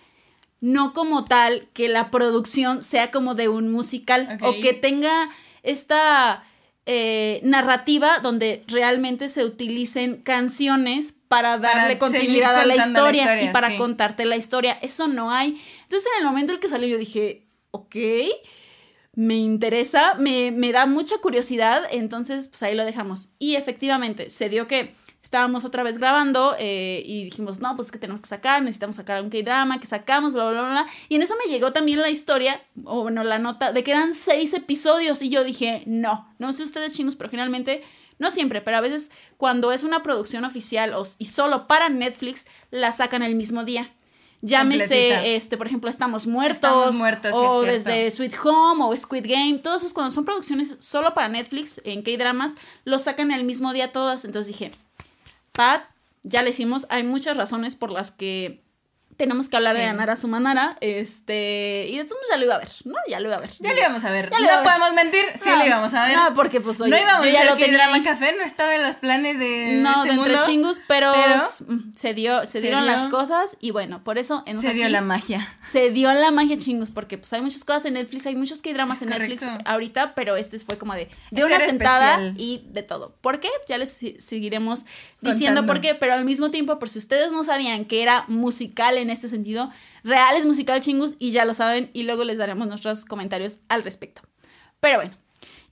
no 0.61 0.93
como 0.93 1.25
tal 1.25 1.69
que 1.73 1.89
la 1.89 2.11
producción 2.11 2.83
sea 2.83 3.11
como 3.11 3.35
de 3.35 3.49
un 3.49 3.73
musical 3.73 4.39
o 4.43 4.53
que 4.61 4.75
tenga 4.75 5.31
esta 5.63 6.45
eh, 6.87 7.41
narrativa 7.43 8.19
donde 8.19 8.63
realmente 8.69 9.29
se 9.29 9.45
utilicen 9.45 10.17
canciones 10.23 11.15
para 11.29 11.57
darle 11.57 11.99
continuidad 11.99 12.55
a 12.57 12.67
la 12.67 12.77
historia, 12.77 13.43
y 13.43 13.49
para 13.49 13.71
sí. 13.71 13.77
contarte 13.77 14.25
la 14.27 14.37
historia. 14.37 14.79
Eso 14.83 15.09
no 15.09 15.31
hay. 15.31 15.61
Entonces, 15.85 16.11
en 16.13 16.25
el 16.25 16.31
momento 16.31 16.53
en 16.53 16.61
que 16.61 16.69
salió, 16.69 16.87
yo 16.89 16.99
dije, 16.99 17.47
ok, 17.71 17.97
me 19.15 19.37
interesa, 19.37 20.15
me, 20.15 20.51
me 20.51 20.73
da 20.73 20.87
mucha 20.87 21.17
curiosidad, 21.19 21.83
entonces 21.91 22.49
pues 22.49 22.63
ahí 22.63 22.75
lo 22.75 22.85
dejamos. 22.85 23.29
Y 23.39 23.55
efectivamente, 23.55 24.29
se 24.29 24.49
dio 24.49 24.67
que 24.67 24.95
estábamos 25.25 25.65
otra 25.65 25.83
vez 25.83 25.97
grabando 25.97 26.55
eh, 26.59 27.03
y 27.05 27.25
dijimos, 27.25 27.59
no, 27.59 27.75
pues 27.77 27.91
que 27.91 27.99
tenemos 27.99 28.21
que 28.21 28.29
sacar, 28.29 28.63
necesitamos 28.63 28.97
sacar 28.97 29.23
un 29.23 29.31
K-drama, 29.31 29.81
que 29.81 29.87
sacamos, 29.87 30.35
bla, 30.35 30.51
bla, 30.51 30.61
bla, 30.61 30.71
bla. 30.71 30.87
Y 31.09 31.17
en 31.17 31.23
eso 31.23 31.35
me 31.45 31.51
llegó 31.51 31.73
también 31.73 32.01
la 32.03 32.11
historia, 32.11 32.61
o 32.85 33.03
bueno, 33.03 33.25
la 33.25 33.39
nota, 33.39 33.73
de 33.73 33.83
que 33.83 33.93
eran 33.93 34.13
seis 34.13 34.53
episodios. 34.53 35.23
Y 35.23 35.31
yo 35.31 35.43
dije, 35.43 35.83
no, 35.87 36.29
no 36.39 36.53
sé 36.53 36.63
ustedes 36.63 36.93
chingos, 36.93 37.17
pero 37.17 37.31
generalmente, 37.31 37.83
no 38.19 38.31
siempre, 38.31 38.61
pero 38.61 38.77
a 38.77 38.83
veces 38.83 39.11
cuando 39.39 39.73
es 39.73 39.83
una 39.83 40.03
producción 40.03 40.45
oficial 40.45 40.93
o, 40.93 41.05
y 41.19 41.25
solo 41.25 41.67
para 41.67 41.89
Netflix, 41.89 42.47
la 42.71 42.93
sacan 42.93 43.23
el 43.23 43.35
mismo 43.35 43.65
día. 43.65 43.91
Llámese, 44.43 44.85
Completita. 45.09 45.25
este, 45.25 45.57
por 45.57 45.67
ejemplo, 45.67 45.89
Estamos 45.89 46.27
Muertos. 46.27 46.57
Estamos 46.57 46.95
Muertos, 46.97 47.33
sí, 47.33 47.39
O 47.41 47.65
es 47.65 47.83
cierto. 47.83 47.91
desde 47.91 48.11
Sweet 48.11 48.35
Home 48.45 48.85
o 48.85 48.95
Squid 48.95 49.25
Game. 49.27 49.59
Todos 49.63 49.81
esos 49.81 49.95
cuando 49.95 50.11
son 50.11 50.27
producciones 50.27 50.77
solo 50.81 51.15
para 51.15 51.31
Netflix, 51.31 51.81
en 51.87 52.03
K-Dramas, 52.03 52.57
los 52.85 53.05
sacan 53.05 53.31
el 53.31 53.45
mismo 53.45 53.73
día 53.73 53.91
todas. 53.91 54.27
Entonces 54.27 54.49
dije, 54.53 54.71
Pat, 55.55 55.85
ya 56.25 56.43
le 56.43 56.51
hicimos. 56.51 56.87
Hay 56.91 57.05
muchas 57.05 57.37
razones 57.37 57.77
por 57.77 57.91
las 57.91 58.11
que 58.11 58.64
tenemos 59.17 59.49
que 59.49 59.57
hablar 59.57 59.75
Sí. 59.77 59.83
de 59.83 59.87
Anara 59.89 60.17
Sumanara. 60.17 60.77
Este, 60.81 61.87
y 61.91 61.97
modos 61.99 62.09
ya 62.31 62.37
lo 62.37 62.45
iba 62.45 62.55
a 62.55 62.59
ver, 62.59 62.71
¿no? 62.85 62.95
Ya 63.09 63.21
lo 63.21 63.29
iba 63.29 63.37
a 63.37 63.41
ver. 63.41 63.51
Ya 63.61 63.73
lo 63.73 63.79
íbamos 63.79 64.05
a 64.05 64.11
ver. 64.11 64.31
Ya 64.31 64.39
no 64.41 64.49
a 64.49 64.57
ver. 64.61 64.65
podemos 64.65 64.93
mentir, 64.95 65.25
sí 65.35 65.49
No, 65.49 65.57
lo 65.57 65.67
íbamos 65.67 65.95
a 65.95 66.07
ver. 66.07 66.17
No, 66.17 66.35
porque 66.35 66.61
pues 66.61 66.81
oye, 66.81 66.91
no 66.91 66.99
íbamos 66.99 67.25
yo 67.27 67.31
a 67.31 67.33
ya 67.33 67.39
hacer 67.41 67.51
lo 67.53 67.57
que 67.57 67.65
tenía 67.67 67.79
drama 67.79 68.03
café, 68.05 68.35
no 68.37 68.43
estaba 68.45 68.75
en 68.75 68.83
los 68.83 68.97
planes 68.97 69.39
de. 69.39 69.79
No, 69.81 69.91
este 69.91 70.09
de 70.09 70.15
entre 70.15 70.33
mundo, 70.33 70.47
chingus, 70.47 70.81
pero, 70.87 71.13
pero 71.13 71.43
mm, 71.69 71.95
se 71.97 72.15
dio, 72.15 72.41
se, 72.43 72.47
se 72.47 72.61
dieron 72.61 72.83
dio. 72.83 72.93
las 72.93 73.07
cosas 73.07 73.57
y 73.61 73.71
bueno, 73.71 74.03
por 74.05 74.19
eso 74.19 74.43
en 74.47 74.61
Se 74.61 74.73
dio 74.75 74.89
la 74.89 75.01
magia. 75.01 75.57
se 75.61 75.91
dio 75.91 76.13
la 76.15 76.31
magia 76.31 76.59
chingus, 76.59 76.91
porque 76.91 77.19
pues 77.19 77.33
hay 77.33 77.41
muchas 77.41 77.65
cosas 77.65 77.85
en 77.87 77.95
Netflix, 77.95 78.27
hay 78.27 78.37
muchos 78.37 78.63
que 78.63 78.73
dramas 78.75 79.03
en 79.03 79.09
Correcto. 79.11 79.47
Netflix 79.47 79.67
ahorita, 79.69 80.15
pero 80.15 80.37
este 80.37 80.59
fue 80.59 80.79
como 80.79 80.95
de, 80.95 81.07
de 81.31 81.41
Este 81.41 81.45
una 81.45 81.61
sentada 81.61 82.13
especial. 82.15 82.35
y 82.41 82.65
de 82.69 82.83
todo. 82.83 83.15
¿Por 83.21 83.41
qué? 83.41 83.49
Ya 83.69 83.79
les 83.79 83.99
seguiremos 84.19 84.85
diciendo 85.21 85.67
por 85.67 85.81
qué, 85.81 85.95
pero 85.95 86.15
al 86.15 86.25
mismo 86.25 86.51
tiempo, 86.51 86.79
por 86.79 86.89
si 86.91 86.99
ustedes 86.99 87.33
no 87.33 87.45
sabían 87.45 87.85
que 87.85 88.03
era 88.03 88.25
musical 88.29 88.99
en 88.99 89.04
este 89.11 89.29
sentido, 89.29 89.71
real 90.03 90.37
es 90.37 90.47
musical 90.47 90.81
chingus 90.81 91.17
y 91.19 91.31
ya 91.31 91.45
lo 91.45 91.55
saben 91.55 91.91
y 91.93 92.05
luego 92.05 92.25
les 92.25 92.39
daremos 92.39 92.67
nuestros 92.67 93.05
comentarios 93.05 93.59
al 93.69 93.85
respecto. 93.85 94.23
Pero 94.81 94.99
bueno, 94.99 95.17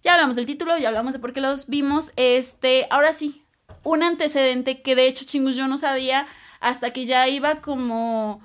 ya 0.02 0.14
hablamos 0.14 0.36
del 0.36 0.46
título, 0.46 0.76
ya 0.78 0.88
hablamos 0.88 1.12
de 1.12 1.18
por 1.18 1.32
qué 1.32 1.40
los 1.40 1.68
vimos. 1.68 2.12
Este, 2.16 2.86
ahora 2.90 3.12
sí, 3.12 3.44
un 3.84 4.02
antecedente 4.02 4.82
que 4.82 4.96
de 4.96 5.06
hecho 5.06 5.24
chingus 5.24 5.56
yo 5.56 5.68
no 5.68 5.78
sabía 5.78 6.26
hasta 6.60 6.92
que 6.92 7.06
ya 7.06 7.28
iba 7.28 7.60
como 7.60 8.40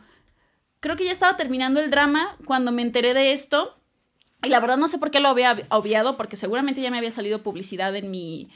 creo 0.80 0.96
que 0.96 1.06
ya 1.06 1.12
estaba 1.12 1.38
terminando 1.38 1.80
el 1.80 1.90
drama 1.90 2.36
cuando 2.46 2.72
me 2.72 2.82
enteré 2.82 3.14
de 3.14 3.34
esto. 3.34 3.76
Y 4.44 4.50
la 4.50 4.60
verdad 4.60 4.78
no 4.78 4.88
sé 4.88 5.00
por 5.00 5.10
qué 5.10 5.20
lo 5.20 5.30
había 5.30 5.58
obviado, 5.70 6.16
porque 6.16 6.36
seguramente 6.36 6.82
ya 6.82 6.92
me 6.92 6.98
había 6.98 7.12
salido 7.12 7.42
publicidad 7.42 7.96
en 7.96 8.12
mi. 8.12 8.50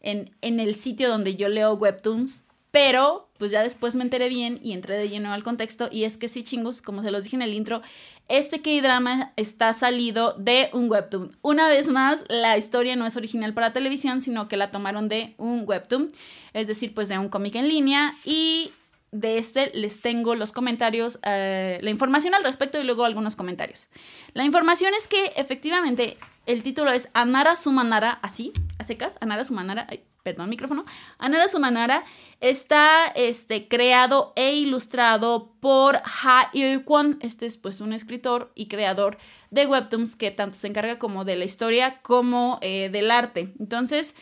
en, 0.00 0.36
en 0.40 0.58
el 0.58 0.74
sitio 0.74 1.08
donde 1.08 1.36
yo 1.36 1.48
leo 1.48 1.74
webtoons. 1.74 2.47
Pero, 2.70 3.28
pues 3.38 3.50
ya 3.50 3.62
después 3.62 3.96
me 3.96 4.04
enteré 4.04 4.28
bien 4.28 4.58
y 4.62 4.72
entré 4.72 4.96
de 4.96 5.08
lleno 5.08 5.32
al 5.32 5.42
contexto. 5.42 5.88
Y 5.90 6.04
es 6.04 6.16
que 6.16 6.28
sí, 6.28 6.42
chingos, 6.42 6.82
como 6.82 7.02
se 7.02 7.10
los 7.10 7.24
dije 7.24 7.36
en 7.36 7.42
el 7.42 7.54
intro, 7.54 7.80
este 8.28 8.60
K-drama 8.60 9.32
está 9.36 9.72
salido 9.72 10.34
de 10.34 10.68
un 10.72 10.90
webtoon. 10.90 11.36
Una 11.40 11.68
vez 11.68 11.88
más, 11.88 12.24
la 12.28 12.58
historia 12.58 12.94
no 12.94 13.06
es 13.06 13.16
original 13.16 13.54
para 13.54 13.72
televisión, 13.72 14.20
sino 14.20 14.48
que 14.48 14.58
la 14.58 14.70
tomaron 14.70 15.08
de 15.08 15.34
un 15.38 15.64
webtoon. 15.66 16.12
Es 16.52 16.66
decir, 16.66 16.92
pues 16.94 17.08
de 17.08 17.18
un 17.18 17.30
cómic 17.30 17.54
en 17.54 17.68
línea. 17.68 18.14
Y 18.24 18.70
de 19.10 19.38
este 19.38 19.70
les 19.74 20.00
tengo 20.00 20.34
los 20.34 20.52
comentarios, 20.52 21.18
eh, 21.24 21.78
la 21.82 21.90
información 21.90 22.34
al 22.34 22.44
respecto 22.44 22.78
y 22.80 22.84
luego 22.84 23.04
algunos 23.04 23.36
comentarios. 23.36 23.88
La 24.34 24.44
información 24.44 24.92
es 24.94 25.08
que 25.08 25.32
efectivamente 25.36 26.18
el 26.46 26.62
título 26.62 26.92
es 26.92 27.08
Anara 27.14 27.56
Sumanara, 27.56 28.18
así, 28.22 28.52
a 28.78 28.84
secas, 28.84 29.18
Anara 29.20 29.44
Sumanara, 29.44 29.86
perdón, 30.34 30.50
micrófono. 30.50 30.84
Anara 31.18 31.48
Sumanara 31.48 32.04
está 32.40 33.06
este, 33.14 33.66
creado 33.66 34.32
e 34.36 34.54
ilustrado 34.54 35.52
por 35.60 35.96
Ha 35.96 36.50
Il-kwon. 36.52 37.18
Este 37.22 37.46
es 37.46 37.56
pues 37.56 37.80
un 37.80 37.92
escritor 37.92 38.52
y 38.54 38.66
creador 38.66 39.16
de 39.50 39.66
webtoons 39.66 40.16
que 40.16 40.30
tanto 40.30 40.58
se 40.58 40.66
encarga 40.66 40.98
como 40.98 41.24
de 41.24 41.36
la 41.36 41.44
historia 41.44 42.00
como 42.02 42.58
eh, 42.60 42.90
del 42.92 43.10
arte. 43.10 43.52
Entonces, 43.58 44.14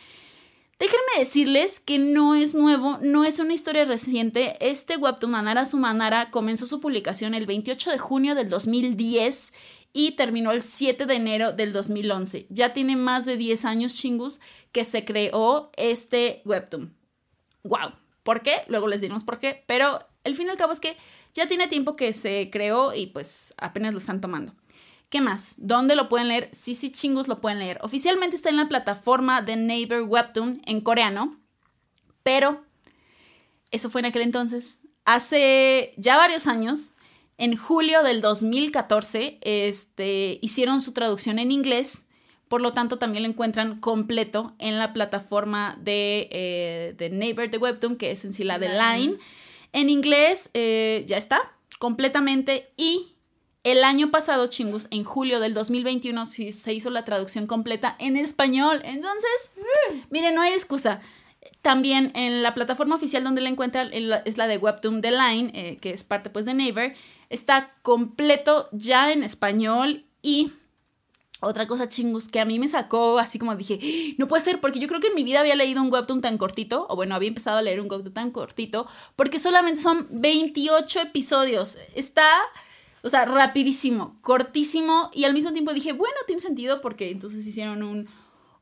Déjenme 0.79 1.17
decirles 1.17 1.79
que 1.79 1.97
no 1.97 2.35
es 2.35 2.53
nuevo, 2.53 2.99
no 3.01 3.25
es 3.25 3.39
una 3.39 3.55
historia 3.55 3.83
reciente. 3.85 4.57
Este 4.59 4.95
webtoon 4.95 5.33
Anara 5.33 5.65
Sumanara 5.65 6.29
comenzó 6.29 6.67
su 6.67 6.79
publicación 6.79 7.33
el 7.33 7.47
28 7.47 7.89
de 7.89 7.97
junio 7.97 8.35
del 8.35 8.47
2010 8.47 9.53
y 9.93 10.11
terminó 10.11 10.51
el 10.51 10.61
7 10.61 11.05
de 11.05 11.15
enero 11.15 11.53
del 11.53 11.73
2011. 11.73 12.47
Ya 12.49 12.73
tiene 12.73 12.95
más 12.95 13.25
de 13.25 13.37
10 13.37 13.65
años 13.65 13.95
chingus 13.95 14.41
que 14.71 14.83
se 14.83 15.05
creó 15.05 15.71
este 15.75 16.41
webtoon. 16.45 16.95
¡Wow! 17.63 17.93
¿Por 18.23 18.41
qué? 18.41 18.63
Luego 18.67 18.87
les 18.87 19.01
diremos 19.01 19.23
por 19.23 19.39
qué, 19.39 19.63
pero 19.67 20.05
el 20.23 20.35
fin 20.35 20.47
y 20.47 20.49
al 20.49 20.57
cabo 20.57 20.73
es 20.73 20.79
que 20.79 20.97
ya 21.33 21.47
tiene 21.47 21.67
tiempo 21.67 21.95
que 21.95 22.13
se 22.13 22.49
creó 22.51 22.93
y 22.93 23.07
pues 23.07 23.53
apenas 23.57 23.93
lo 23.93 23.99
están 23.99 24.21
tomando. 24.21 24.53
¿Qué 25.09 25.21
más? 25.21 25.55
¿Dónde 25.57 25.95
lo 25.95 26.09
pueden 26.09 26.27
leer? 26.27 26.49
Sí, 26.51 26.75
sí, 26.75 26.91
chingos 26.91 27.29
lo 27.29 27.37
pueden 27.37 27.59
leer. 27.59 27.79
Oficialmente 27.81 28.35
está 28.35 28.49
en 28.49 28.57
la 28.57 28.67
plataforma 28.67 29.41
de 29.41 29.55
Naver 29.55 30.01
Webtoon 30.01 30.61
en 30.65 30.81
coreano, 30.81 31.39
pero 32.23 32.65
eso 33.71 33.89
fue 33.89 34.01
en 34.01 34.05
aquel 34.07 34.23
entonces. 34.23 34.81
Hace 35.05 35.93
ya 35.95 36.17
varios 36.17 36.47
años, 36.47 36.93
en 37.37 37.55
julio 37.55 38.03
del 38.03 38.21
2014, 38.21 39.39
este, 39.41 40.39
hicieron 40.41 40.81
su 40.81 40.93
traducción 40.93 41.39
en 41.39 41.51
inglés, 41.51 42.07
por 42.47 42.61
lo 42.61 42.73
tanto 42.73 42.97
también 42.97 43.23
lo 43.23 43.29
encuentran 43.29 43.79
completo 43.79 44.55
en 44.57 44.79
la 44.79 44.93
plataforma 44.93 45.77
de, 45.81 46.29
eh, 46.31 46.95
de 46.97 47.09
Naver 47.09 47.51
de 47.51 47.57
Webtoon, 47.57 47.97
que 47.97 48.11
es 48.11 48.25
en 48.25 48.33
sí 48.33 48.43
la 48.43 48.57
de 48.57 48.69
Line. 48.69 49.17
En 49.73 49.89
inglés 49.89 50.49
eh, 50.53 51.03
ya 51.07 51.17
está 51.17 51.53
completamente 51.77 52.71
y 52.77 53.13
el 53.63 53.83
año 53.83 54.11
pasado, 54.11 54.47
chingus, 54.47 54.87
en 54.91 55.03
julio 55.03 55.41
del 55.41 55.53
2021 55.53 56.25
sí 56.25 56.53
se 56.53 56.73
hizo 56.73 56.89
la 56.89 57.03
traducción 57.03 57.47
completa 57.47 57.97
en 57.99 58.15
español. 58.15 58.81
Entonces, 58.85 59.51
miren, 60.09 60.35
no 60.35 60.41
hay 60.41 60.53
excusa. 60.53 61.01
También 61.61 62.13
en 62.15 62.43
la 62.43 62.53
plataforma 62.53 62.95
oficial 62.95 63.25
donde 63.25 63.41
la 63.41 63.49
encuentran 63.49 63.89
es 63.91 64.37
la 64.37 64.47
de 64.47 64.57
Webtoon 64.57 65.01
The 65.01 65.11
Line, 65.11 65.51
eh, 65.53 65.77
que 65.81 65.91
es 65.91 66.05
parte 66.05 66.29
pues 66.29 66.45
de 66.45 66.53
Naver. 66.53 66.95
Está 67.29 67.75
completo 67.81 68.69
ya 68.71 69.11
en 69.11 69.23
español 69.23 70.05
y 70.21 70.51
otra 71.39 71.67
cosa 71.67 71.87
chingus 71.87 72.29
que 72.29 72.39
a 72.39 72.45
mí 72.45 72.57
me 72.57 72.67
sacó 72.67 73.19
así 73.19 73.37
como 73.37 73.55
dije, 73.55 73.79
"Ah, 73.81 74.15
no 74.17 74.27
puede 74.27 74.43
ser, 74.43 74.59
porque 74.59 74.79
yo 74.79 74.87
creo 74.87 74.99
que 74.99 75.07
en 75.07 75.15
mi 75.15 75.23
vida 75.23 75.39
había 75.39 75.55
leído 75.55 75.81
un 75.81 75.91
webtoon 75.91 76.21
tan 76.21 76.37
cortito, 76.37 76.87
o 76.89 76.95
bueno, 76.95 77.13
había 77.13 77.29
empezado 77.29 77.57
a 77.57 77.61
leer 77.61 77.79
un 77.79 77.91
webtoon 77.91 78.13
tan 78.13 78.31
cortito, 78.31 78.87
porque 79.15 79.37
solamente 79.39 79.79
son 79.81 80.07
28 80.09 81.01
episodios. 81.01 81.77
Está, 81.93 82.27
o 83.03 83.09
sea, 83.09 83.25
rapidísimo, 83.25 84.17
cortísimo, 84.21 85.11
y 85.13 85.25
al 85.25 85.33
mismo 85.33 85.53
tiempo 85.53 85.73
dije, 85.73 85.93
bueno, 85.93 86.15
tiene 86.25 86.41
sentido 86.41 86.81
porque 86.81 87.11
entonces 87.11 87.45
hicieron 87.45 87.83
un, 87.83 88.07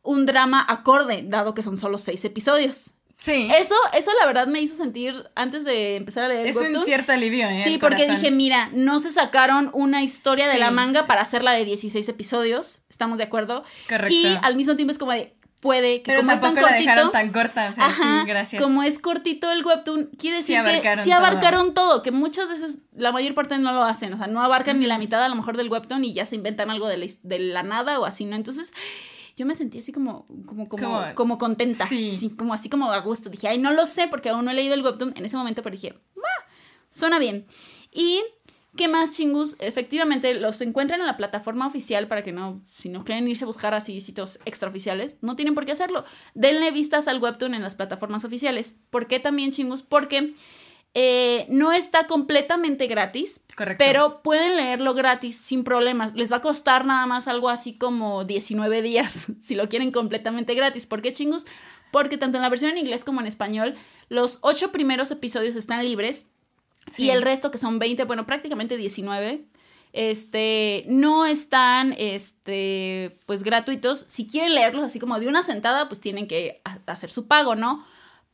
un 0.04 0.26
drama 0.26 0.66
acorde, 0.68 1.24
dado 1.26 1.54
que 1.54 1.64
son 1.64 1.78
solo 1.78 1.98
6 1.98 2.26
episodios. 2.26 2.95
Sí. 3.18 3.50
Eso, 3.58 3.76
eso 3.94 4.12
la 4.20 4.26
verdad 4.26 4.48
me 4.48 4.60
hizo 4.60 4.76
sentir, 4.76 5.30
antes 5.36 5.64
de 5.64 5.96
empezar 5.96 6.26
a 6.26 6.28
leer 6.28 6.42
el 6.42 6.48
Es 6.48 6.56
webtoon, 6.56 6.78
un 6.78 6.86
cierto 6.86 7.12
alivio, 7.14 7.48
¿eh? 7.48 7.60
Sí, 7.60 7.78
porque 7.78 8.04
corazón. 8.04 8.16
dije, 8.16 8.32
mira, 8.32 8.70
no 8.74 9.00
se 9.00 9.12
sacaron 9.12 9.70
una 9.74 10.04
historia 10.04 10.48
de 10.48 10.60
la 10.60 10.72
manga 10.72 11.08
para 11.08 11.22
hacerla 11.22 11.52
de 11.54 11.66
16 11.66 12.08
episodios, 12.10 12.84
¿estamos 12.90 13.18
de 13.18 13.24
acuerdo? 13.24 13.64
Correcto. 13.88 14.14
Y 14.16 14.38
al 14.42 14.56
mismo 14.56 14.76
tiempo 14.76 14.92
es 14.92 14.98
como 14.98 15.14
de, 15.14 15.34
puede 15.66 16.04
que 16.04 16.12
Pero 16.12 16.20
como 16.20 16.32
es 16.32 16.42
tan 16.42 16.54
tampoco 16.54 16.68
la 16.68 16.74
cortito, 16.74 16.92
dejaron 16.92 17.12
tan 17.12 17.32
corta, 17.32 17.70
o 17.70 17.74
sea, 17.74 17.86
ajá, 17.88 18.22
sí, 18.22 18.28
gracias. 18.28 18.62
como 18.62 18.84
es 18.84 19.00
cortito 19.00 19.52
el 19.52 19.66
webtoon, 19.66 20.12
quiere 20.20 20.44
Sí 20.44 20.54
decir 20.54 20.82
que 20.82 20.98
sí 20.98 21.12
abarcaron 21.12 21.74
todo. 21.74 22.04
que 22.04 22.12
muchas 22.12 22.48
veces 22.48 22.84
la 22.96 23.12
mayor 23.12 23.34
parte 23.34 23.58
no 23.58 23.72
lo 23.72 23.84
hacen, 23.84 24.14
o 24.14 24.18
sea, 24.18 24.28
no 24.28 24.42
abarcan 24.42 24.80
ni 24.80 24.86
la 24.86 25.00
mitad 25.00 25.24
a 25.24 25.30
lo 25.30 25.36
mejor 25.36 25.58
del 25.58 25.70
webtoon 25.70 26.04
y 26.04 26.14
ya 26.14 26.26
se 26.26 26.36
inventan 26.36 26.70
algo 26.70 26.88
de 26.88 26.98
la, 26.98 27.08
de 27.24 27.40
la 27.40 27.64
nada 27.64 28.00
o 28.00 28.06
así, 28.06 28.26
¿no? 28.26 28.36
Entonces, 28.36 28.74
yo 29.36 29.46
me 29.46 29.56
sentí 29.56 29.80
así 29.80 29.92
como, 29.92 30.26
como, 30.46 30.68
como, 30.70 30.84
Como- 30.88 31.16
como 31.16 31.38
contenta, 31.38 31.88
sí. 31.88 32.18
sí, 32.18 32.30
como 32.36 32.54
así 32.54 32.70
como 32.70 32.92
a 32.92 33.00
gusto. 33.00 33.30
Dije, 33.30 33.48
ay, 33.48 33.58
no 33.58 33.72
lo 33.72 33.86
sé 33.86 34.08
porque 34.08 34.30
aún 34.30 34.46
no 34.46 34.52
he 34.52 34.54
leído 34.54 34.74
el 34.74 34.84
webtoon 34.84 35.14
en 35.16 35.26
ese 35.26 35.36
momento, 35.38 35.62
pero 35.62 35.76
dije, 35.76 35.94
"Ah, 36.18 36.46
suena 36.92 37.20
bien. 37.20 37.46
Y 37.92 38.22
¿Qué 38.78 38.90
más 38.90 39.12
chingus? 39.12 39.56
Efectivamente, 39.62 40.34
los 40.34 40.60
encuentran 40.60 41.00
en 41.00 41.08
la 41.08 41.16
plataforma 41.16 41.66
oficial 41.66 42.10
para 42.10 42.24
que 42.26 42.34
no, 42.34 42.62
si 42.78 42.90
no 42.90 43.06
quieren 43.06 43.26
irse 43.26 43.46
a 43.46 43.48
buscar 43.48 43.74
así 43.74 44.02
sitios 44.02 44.38
extraoficiales, 44.44 45.20
no 45.22 45.38
tienen 45.38 45.56
por 45.56 45.66
qué 45.66 45.72
hacerlo. 45.72 46.04
Denle 46.34 46.72
vistas 46.72 47.08
al 47.08 47.22
webtoon 47.22 47.54
en 47.56 47.62
las 47.62 47.76
plataformas 47.76 48.26
oficiales. 48.26 48.76
¿Por 48.90 49.08
qué 49.08 49.22
también 49.22 49.52
chingus? 49.52 49.82
Porque 49.82 50.34
eh, 50.96 51.46
no 51.50 51.72
está 51.74 52.08
completamente 52.08 52.88
gratis, 52.88 53.44
Correcto. 53.56 53.84
pero 53.86 54.22
pueden 54.24 54.56
leerlo 54.56 54.94
gratis 54.94 55.38
sin 55.38 55.64
problemas. 55.66 56.16
Les 56.16 56.32
va 56.32 56.38
a 56.38 56.42
costar 56.42 56.86
nada 56.86 57.06
más 57.06 57.28
algo 57.28 57.50
así 57.50 57.74
como 57.78 58.24
19 58.24 58.82
días 58.82 59.28
si 59.42 59.56
lo 59.56 59.68
quieren 59.70 59.92
completamente 59.92 60.54
gratis. 60.56 60.88
¿Por 60.88 61.02
qué 61.02 61.12
chingus? 61.14 61.46
Porque 61.92 62.18
tanto 62.18 62.38
en 62.38 62.42
la 62.44 62.50
versión 62.50 62.72
en 62.72 62.78
inglés 62.78 63.04
como 63.04 63.20
en 63.22 63.28
español, 63.28 63.76
los 64.10 64.40
ocho 64.42 64.72
primeros 64.72 65.12
episodios 65.12 65.56
están 65.56 65.84
libres 65.86 66.32
Sí. 66.92 67.06
y 67.06 67.10
el 67.10 67.24
resto, 67.24 67.50
que 67.52 67.58
son 67.58 67.80
20, 67.80 68.04
bueno, 68.04 68.26
prácticamente 68.28 68.78
19, 68.78 69.44
este, 69.92 70.86
no 70.88 71.26
están, 71.26 71.96
este, 71.98 73.18
pues 73.26 73.44
gratuitos. 73.44 74.06
Si 74.08 74.28
quieren 74.28 74.54
leerlos 74.54 74.84
así 74.86 75.00
como 75.00 75.20
de 75.20 75.28
una 75.28 75.42
sentada, 75.42 75.88
pues 75.88 76.00
tienen 76.00 76.28
que 76.28 76.62
ha- 76.64 76.80
hacer 76.92 77.10
su 77.12 77.28
pago, 77.28 77.56
¿no? 77.56 77.84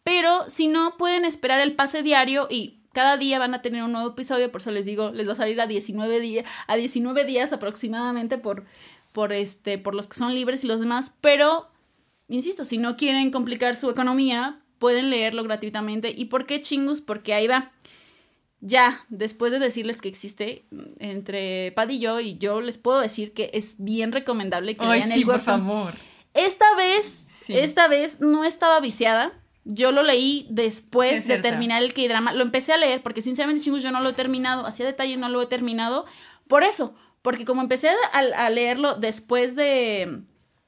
Pero 0.04 0.50
si 0.50 0.68
no, 0.68 0.98
pueden 0.98 1.26
esperar 1.26 1.60
el 1.60 1.76
pase 1.76 2.04
diario 2.04 2.48
y 2.50 2.80
cada 2.94 3.18
día 3.18 3.40
van 3.40 3.54
a 3.54 3.62
tener 3.62 3.84
un 3.84 3.92
nuevo 3.92 4.10
episodio, 4.10 4.52
por 4.52 4.62
eso 4.62 4.72
les 4.72 4.86
digo, 4.86 5.12
les 5.12 5.28
va 5.28 5.34
a 5.34 5.38
salir 5.38 5.60
a 5.62 5.68
19, 5.68 6.20
días 6.20 6.46
a 6.68 6.76
19 6.76 7.24
días 7.24 7.54
aproximadamente 7.54 8.38
por, 8.38 8.66
por, 9.12 9.34
este, 9.34 9.78
por 9.78 9.96
los 9.96 10.08
que 10.08 10.16
son 10.16 10.34
libres 10.34 10.64
y 10.64 10.68
los 10.68 10.80
demás, 10.80 11.16
pero, 11.22 11.70
insisto, 12.28 12.66
si 12.66 12.78
no 12.78 12.98
quieren 12.98 13.32
complicar 13.32 13.76
su 13.76 13.90
economía, 13.90 14.60
pueden 14.80 15.10
leerlo 15.10 15.44
gratuitamente. 15.44 16.14
¿Y 16.16 16.26
por 16.26 16.46
qué 16.46 16.60
chingus? 16.60 17.02
Porque 17.02 17.34
ahí 17.34 17.48
va. 17.48 17.72
Ya, 18.62 19.06
después 19.10 19.52
de 19.52 19.60
decirles 19.60 20.02
que 20.02 20.10
existe 20.10 20.66
entre 21.00 21.72
Pad 21.72 21.90
y 21.90 22.00
yo, 22.00 22.20
y 22.20 22.38
yo 22.38 22.62
les 22.62 22.78
puedo 22.78 23.00
decir 23.00 23.34
que 23.34 23.50
es 23.54 23.76
bien 23.80 24.12
recomendable 24.12 24.76
que 24.76 24.86
lean 24.86 25.12
el 25.12 25.24
por 25.24 25.40
favor. 25.40 25.94
Esta 26.34 26.66
vez, 26.76 27.50
esta 27.50 27.88
vez 27.88 28.22
no 28.22 28.44
estaba 28.44 28.80
viciada. 28.80 29.34
Yo 29.64 29.92
lo 29.92 30.02
leí 30.04 30.48
después 30.50 31.28
de 31.28 31.38
terminar 31.38 31.84
el 31.84 31.94
K-drama. 31.94 32.34
Lo 32.34 32.42
empecé 32.42 32.74
a 32.74 32.78
leer 32.78 33.04
porque 33.04 33.22
sinceramente, 33.22 33.64
chingus, 33.64 33.84
yo 33.84 33.92
no 33.92 34.02
lo 34.02 34.10
he 34.10 34.14
terminado. 34.14 34.66
Hacía 34.66 34.86
detalle, 34.86 35.18
no 35.18 35.30
lo 35.30 35.42
he 35.42 35.46
terminado. 35.46 36.06
Por 36.48 36.64
eso, 36.64 36.96
porque 37.22 37.46
como 37.46 37.62
empecé 37.62 37.90
a, 38.14 38.50
leerlo 38.50 38.96
después 38.96 39.56
de, 39.56 40.22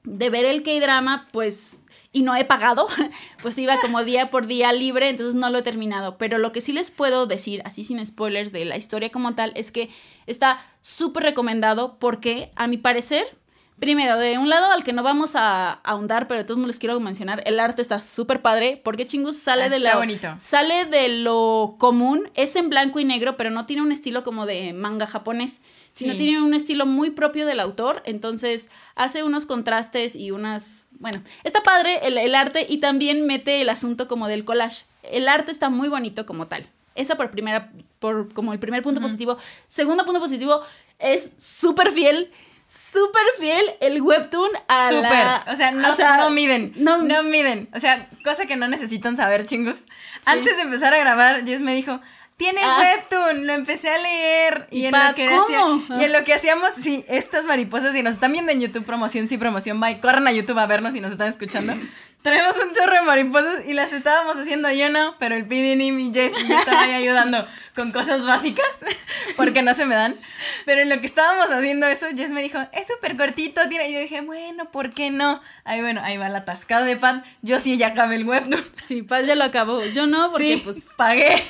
de 0.04 0.30
ver 0.30 0.44
el 0.44 0.62
K-drama, 0.62 1.28
pues 1.32 1.80
y 2.14 2.22
no 2.22 2.36
he 2.36 2.44
pagado, 2.44 2.86
pues 3.42 3.58
iba 3.58 3.78
como 3.80 4.04
día 4.04 4.30
por 4.30 4.46
día 4.46 4.72
libre, 4.72 5.08
entonces 5.08 5.34
no 5.34 5.50
lo 5.50 5.58
he 5.58 5.62
terminado. 5.62 6.16
Pero 6.16 6.38
lo 6.38 6.52
que 6.52 6.60
sí 6.60 6.72
les 6.72 6.92
puedo 6.92 7.26
decir, 7.26 7.60
así 7.64 7.82
sin 7.82 8.04
spoilers 8.06 8.52
de 8.52 8.64
la 8.64 8.76
historia 8.76 9.10
como 9.10 9.34
tal, 9.34 9.52
es 9.56 9.72
que 9.72 9.90
está 10.26 10.64
súper 10.80 11.24
recomendado 11.24 11.98
porque, 11.98 12.52
a 12.54 12.68
mi 12.68 12.78
parecer, 12.78 13.36
Primero, 13.84 14.16
de 14.16 14.38
un 14.38 14.48
lado 14.48 14.72
al 14.72 14.82
que 14.82 14.94
no 14.94 15.02
vamos 15.02 15.36
a 15.36 15.72
ahondar, 15.72 16.26
pero 16.26 16.38
de 16.38 16.44
todos 16.44 16.56
modos 16.56 16.68
les 16.68 16.78
quiero 16.78 16.98
mencionar, 17.00 17.42
el 17.44 17.60
arte 17.60 17.82
está 17.82 18.00
súper 18.00 18.40
padre, 18.40 18.80
porque 18.82 19.06
chingus 19.06 19.36
sale 19.36 19.68
de 19.68 19.78
la 19.78 19.96
bonito. 19.96 20.34
sale 20.38 20.86
de 20.86 21.08
lo 21.08 21.74
común, 21.76 22.30
es 22.34 22.56
en 22.56 22.70
blanco 22.70 22.98
y 22.98 23.04
negro, 23.04 23.36
pero 23.36 23.50
no 23.50 23.66
tiene 23.66 23.82
un 23.82 23.92
estilo 23.92 24.24
como 24.24 24.46
de 24.46 24.72
manga 24.72 25.06
japonés, 25.06 25.60
sino 25.92 26.16
tiene 26.16 26.40
un 26.40 26.54
estilo 26.54 26.86
muy 26.86 27.10
propio 27.10 27.44
del 27.44 27.60
autor, 27.60 28.02
entonces 28.06 28.70
hace 28.94 29.22
unos 29.22 29.44
contrastes 29.44 30.16
y 30.16 30.30
unas, 30.30 30.88
bueno, 30.92 31.22
está 31.42 31.62
padre 31.62 32.06
el, 32.06 32.34
arte 32.34 32.64
y 32.66 32.78
también 32.78 33.26
mete 33.26 33.60
el 33.60 33.68
asunto 33.68 34.08
como 34.08 34.28
del 34.28 34.46
collage. 34.46 34.86
El 35.02 35.28
arte 35.28 35.50
está 35.50 35.68
muy 35.68 35.88
bonito 35.90 36.24
como 36.24 36.46
tal. 36.46 36.66
Esa 36.94 37.18
por 37.18 37.30
primera, 37.30 37.70
por 37.98 38.32
como 38.32 38.54
el 38.54 38.58
primer 38.58 38.82
punto 38.82 39.02
positivo. 39.02 39.36
Segundo 39.66 40.06
punto 40.06 40.20
positivo, 40.20 40.62
es 40.98 41.32
súper 41.36 41.92
fiel 41.92 42.30
súper 42.74 43.22
fiel 43.38 43.64
el 43.80 44.02
webtoon 44.02 44.50
a 44.68 44.88
Súper. 44.88 45.52
O 45.52 45.56
sea, 45.56 46.16
no, 46.16 46.30
miden. 46.30 46.72
No, 46.76 46.98
no, 46.98 47.22
miden. 47.22 47.68
O 47.72 47.80
sea, 47.80 48.08
cosa 48.24 48.46
que 48.46 48.56
no 48.56 48.68
necesitan 48.68 49.16
saber, 49.16 49.44
chingos. 49.44 49.84
Antes 50.26 50.56
de 50.56 50.62
empezar 50.62 50.92
a 50.92 50.98
grabar, 50.98 51.44
Jess 51.44 51.60
me 51.60 51.74
dijo, 51.74 52.00
tiene 52.36 52.60
ah. 52.64 52.78
webtoon, 52.80 53.46
lo 53.46 53.52
empecé 53.52 53.90
a 53.90 53.98
leer. 53.98 54.66
Y, 54.70 54.86
en, 54.86 54.92
lo 54.92 55.14
que 55.14 55.24
y 56.00 56.04
en 56.04 56.12
lo 56.12 56.24
que 56.24 56.34
hacíamos, 56.34 56.70
sí, 56.80 57.04
estas 57.08 57.44
mariposas, 57.44 57.92
si 57.92 58.02
nos 58.02 58.14
están 58.14 58.32
viendo 58.32 58.50
en 58.50 58.60
YouTube, 58.60 58.84
promoción, 58.84 59.28
sí, 59.28 59.38
promoción, 59.38 59.80
bye, 59.80 60.00
corran 60.00 60.26
a 60.26 60.32
YouTube 60.32 60.58
a 60.58 60.66
vernos 60.66 60.94
si 60.94 61.00
nos 61.00 61.12
están 61.12 61.28
escuchando. 61.28 61.74
Tenemos 62.24 62.56
un 62.56 62.72
chorro 62.72 62.94
de 62.94 63.02
mariposas 63.02 63.66
y 63.66 63.74
las 63.74 63.92
estábamos 63.92 64.38
haciendo 64.38 64.72
yo 64.72 64.88
no, 64.88 65.14
pero 65.18 65.34
el 65.34 65.46
Pidinim 65.46 66.00
y 66.00 66.10
Jess 66.10 66.32
y 66.42 66.48
yo 66.48 66.58
estaba 66.58 66.80
ahí 66.80 66.92
ayudando 66.92 67.46
con 67.74 67.92
cosas 67.92 68.24
básicas, 68.24 68.66
porque 69.36 69.60
no 69.60 69.74
se 69.74 69.84
me 69.84 69.94
dan. 69.94 70.16
Pero 70.64 70.80
en 70.80 70.88
lo 70.88 70.98
que 71.02 71.06
estábamos 71.06 71.50
haciendo 71.50 71.86
eso, 71.86 72.06
Jess 72.16 72.30
me 72.30 72.40
dijo, 72.40 72.58
es 72.72 72.86
súper 72.86 73.18
cortito, 73.18 73.68
tiene. 73.68 73.90
Y 73.90 73.92
yo 73.92 74.00
dije, 74.00 74.22
bueno, 74.22 74.70
¿por 74.70 74.94
qué 74.94 75.10
no? 75.10 75.42
Ahí 75.64 75.82
bueno, 75.82 76.00
ahí 76.02 76.16
va 76.16 76.30
la 76.30 76.46
tascada 76.46 76.86
de 76.86 76.96
Pad. 76.96 77.24
Yo 77.42 77.60
sí 77.60 77.76
ya 77.76 77.88
acabé 77.88 78.16
el 78.16 78.24
web, 78.24 78.44
Sí, 78.72 79.02
Pad 79.02 79.24
ya 79.24 79.34
lo 79.34 79.44
acabó. 79.44 79.84
Yo 79.84 80.06
no, 80.06 80.30
porque 80.30 80.62
pues. 80.64 80.94
Pagué. 80.96 81.44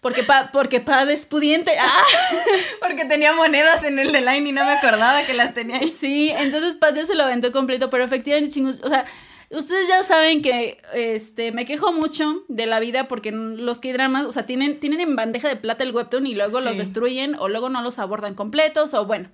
Porque, 0.00 0.22
pa, 0.22 0.48
porque 0.50 0.80
Pad 0.80 1.10
es 1.10 1.26
pudiente. 1.26 1.72
¡Ah! 1.78 2.04
porque 2.80 3.04
tenía 3.04 3.34
monedas 3.34 3.84
en 3.84 3.98
el 3.98 4.12
de 4.12 4.22
Line 4.22 4.48
y 4.48 4.52
no 4.52 4.64
me 4.64 4.72
acordaba 4.72 5.26
que 5.26 5.34
las 5.34 5.52
tenía 5.52 5.76
ahí. 5.76 5.92
Sí, 5.94 6.32
entonces 6.34 6.76
Pad 6.76 6.94
ya 6.94 7.04
se 7.04 7.14
lo 7.14 7.24
aventó 7.24 7.52
completo, 7.52 7.90
pero 7.90 8.02
efectivamente, 8.02 8.50
chingos, 8.50 8.80
o 8.82 8.88
sea, 8.88 9.04
ustedes 9.50 9.88
ya 9.88 10.02
saben 10.02 10.42
que 10.42 10.80
este, 10.94 11.52
me 11.52 11.64
quejo 11.64 11.92
mucho 11.92 12.44
de 12.48 12.66
la 12.66 12.80
vida 12.80 13.08
porque 13.08 13.32
los 13.32 13.78
K-dramas, 13.78 14.26
o 14.26 14.32
sea, 14.32 14.46
tienen, 14.46 14.80
tienen 14.80 15.00
en 15.00 15.16
bandeja 15.16 15.48
de 15.48 15.56
plata 15.56 15.84
el 15.84 15.94
webtoon 15.94 16.26
y 16.26 16.34
luego 16.34 16.60
los 16.60 16.76
destruyen 16.76 17.34
o 17.38 17.48
luego 17.48 17.68
no 17.68 17.82
los 17.82 17.98
abordan 17.98 18.34
completos 18.34 18.94
o 18.94 19.04
bueno, 19.06 19.30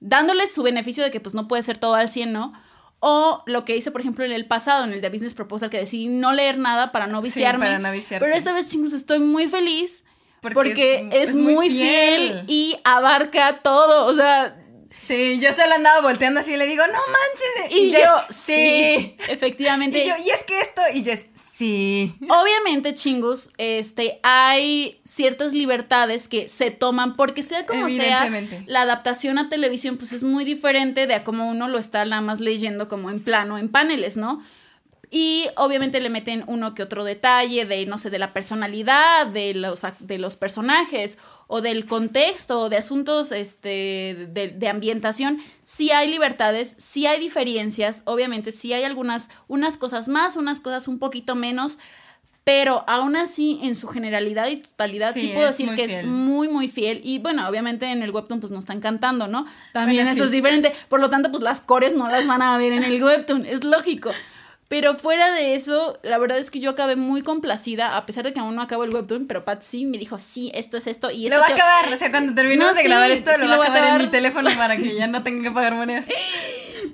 dándoles 0.00 0.52
su 0.52 0.62
beneficio 0.62 1.02
de 1.02 1.10
que 1.10 1.20
pues 1.20 1.34
no 1.34 1.48
puede 1.48 1.62
ser 1.62 1.78
todo 1.78 1.94
al 1.94 2.08
100, 2.08 2.32
¿no? 2.32 2.52
O 3.00 3.42
lo 3.46 3.64
que 3.64 3.76
hice, 3.76 3.92
por 3.92 4.00
ejemplo, 4.00 4.24
en 4.24 4.32
el 4.32 4.46
pasado, 4.46 4.84
en 4.84 4.92
el 4.92 5.00
de 5.00 5.08
Business 5.08 5.34
Proposal, 5.34 5.70
que 5.70 5.78
decidí 5.78 6.08
no 6.08 6.32
leer 6.32 6.58
nada 6.58 6.90
para 6.90 7.06
no 7.06 7.22
viciarme. 7.22 7.66
para 7.66 7.78
no 7.78 7.90
Pero 8.08 8.34
esta 8.34 8.52
vez, 8.52 8.70
chingos, 8.70 8.92
estoy 8.92 9.20
muy 9.20 9.46
feliz 9.46 10.04
porque, 10.40 11.08
es, 11.12 11.34
muy, 11.36 11.70
fiel. 11.70 12.44
y 12.48 12.76
abarca 12.84 13.60
todo. 13.62 14.06
O 14.06 14.14
sea, 14.14 14.57
Sí, 15.08 15.38
yo 15.40 15.54
se 15.54 15.66
lo 15.66 15.74
andaba 15.74 16.02
volteando 16.02 16.40
así 16.40 16.52
y 16.52 16.56
le 16.58 16.66
digo, 16.66 16.82
no 16.86 16.92
manches. 16.92 17.78
Y, 17.78 17.90
yo, 17.90 17.98
sí, 18.28 19.16
efectivamente. 19.28 20.04
Y 20.04 20.06
yo, 20.06 20.14
y 20.22 20.28
es 20.28 20.44
que 20.44 20.60
esto, 20.60 20.82
y 20.92 21.02
Jess, 21.02 21.24
sí. 21.34 22.14
Obviamente, 22.28 22.92
chingus, 22.92 23.50
este, 23.56 24.20
hay 24.22 25.00
ciertas 25.04 25.54
libertades 25.54 26.28
que 26.28 26.46
se 26.46 26.70
toman 26.70 27.16
porque 27.16 27.42
sea 27.42 27.64
como 27.64 27.88
sea, 27.88 28.28
la 28.66 28.82
adaptación 28.82 29.38
a 29.38 29.48
televisión 29.48 29.96
pues 29.96 30.12
es 30.12 30.24
muy 30.24 30.44
diferente 30.44 31.06
de 31.06 31.14
a 31.14 31.24
cómo 31.24 31.48
uno 31.48 31.68
lo 31.68 31.78
está 31.78 32.04
nada 32.04 32.20
más 32.20 32.38
leyendo 32.38 32.86
como 32.86 33.08
en 33.08 33.20
plano, 33.20 33.56
en 33.56 33.70
paneles, 33.70 34.18
¿no? 34.18 34.44
Y 35.10 35.46
obviamente 35.56 36.00
le 36.00 36.10
meten 36.10 36.44
uno 36.46 36.74
que 36.74 36.82
otro 36.82 37.02
detalle 37.02 37.64
de, 37.64 37.86
no 37.86 37.96
sé, 37.96 38.10
de 38.10 38.18
la 38.18 38.32
personalidad, 38.32 39.26
de 39.26 39.54
los, 39.54 39.82
de 40.00 40.18
los 40.18 40.36
personajes 40.36 41.18
o 41.46 41.62
del 41.62 41.86
contexto 41.86 42.60
o 42.60 42.68
de 42.68 42.76
asuntos 42.76 43.32
este, 43.32 44.28
de, 44.30 44.68
ambientación. 44.68 45.38
Sí 45.64 45.90
hay 45.90 46.10
libertades, 46.10 46.74
sí 46.78 47.06
hay 47.06 47.18
diferencias, 47.20 48.02
obviamente 48.04 48.52
sí 48.52 48.74
hay 48.74 48.84
algunas, 48.84 49.30
unas 49.48 49.78
cosas 49.78 50.08
más, 50.08 50.36
unas 50.36 50.60
cosas 50.60 50.88
un 50.88 50.98
poquito 50.98 51.34
menos, 51.34 51.78
pero 52.44 52.84
aún 52.86 53.16
así 53.16 53.60
en 53.62 53.74
su 53.74 53.88
generalidad 53.88 54.48
y 54.48 54.56
totalidad 54.56 55.14
sí, 55.14 55.28
puedo 55.34 55.46
decir 55.46 55.74
que 55.74 55.84
es 55.84 56.04
muy 56.04 56.48
muy 56.48 56.68
fiel. 56.68 57.00
Y 57.02 57.18
bueno 57.18 57.46
obviamente 57.46 57.86
en 57.86 58.02
el 58.02 58.10
webtoon 58.10 58.40
pues 58.40 58.52
no 58.52 58.58
están 58.58 58.80
cantando 58.80 59.26
no 59.26 59.44
también 59.72 60.08
eso 60.08 60.24
es 60.24 60.30
diferente. 60.30 60.72
Por 60.88 61.00
lo 61.00 61.10
tanto 61.10 61.30
pues 61.30 61.42
las 61.42 61.60
cores 61.60 61.94
no 61.94 62.08
las 62.08 62.26
van 62.26 62.40
a 62.40 62.56
ver 62.56 62.72
en 62.72 62.84
el 62.84 63.02
webtoon 63.02 63.44
es 63.44 63.64
lógico 63.64 64.12
pero 64.68 64.94
fuera 64.94 65.32
de 65.32 65.54
eso, 65.54 65.98
la 66.02 66.18
verdad 66.18 66.38
es 66.38 66.50
que 66.50 66.60
yo 66.60 66.70
acabé 66.70 66.94
muy 66.94 67.22
complacida, 67.22 67.96
a 67.96 68.04
pesar 68.04 68.24
de 68.24 68.34
que 68.34 68.40
aún 68.40 68.54
no 68.54 68.60
acabo 68.60 68.84
el 68.84 68.94
webtoon, 68.94 69.26
pero 69.26 69.44
Pat 69.44 69.62
sí 69.62 69.86
me 69.86 69.96
dijo, 69.96 70.18
sí, 70.18 70.52
esto 70.54 70.76
es 70.76 70.86
esto 70.86 71.10
y 71.10 71.26
esto. 71.26 71.36
Lo 71.36 71.42
va 71.42 71.48
a 71.48 71.54
acabar, 71.54 71.92
o 71.92 71.96
sea, 71.96 72.10
cuando 72.10 72.34
terminemos 72.34 72.76
de 72.76 72.82
grabar 72.82 73.10
esto, 73.10 73.30
lo, 73.38 73.58
va 73.58 73.64
a 73.64 73.68
acabar 73.68 74.00
en 74.00 74.06
mi 74.06 74.10
teléfono 74.10 74.50
para 74.56 74.76
que 74.76 74.94
ya 74.94 75.06
no 75.06 75.22
tenga 75.22 75.48
que 75.48 75.50
pagar 75.50 75.74
monedas. 75.74 76.06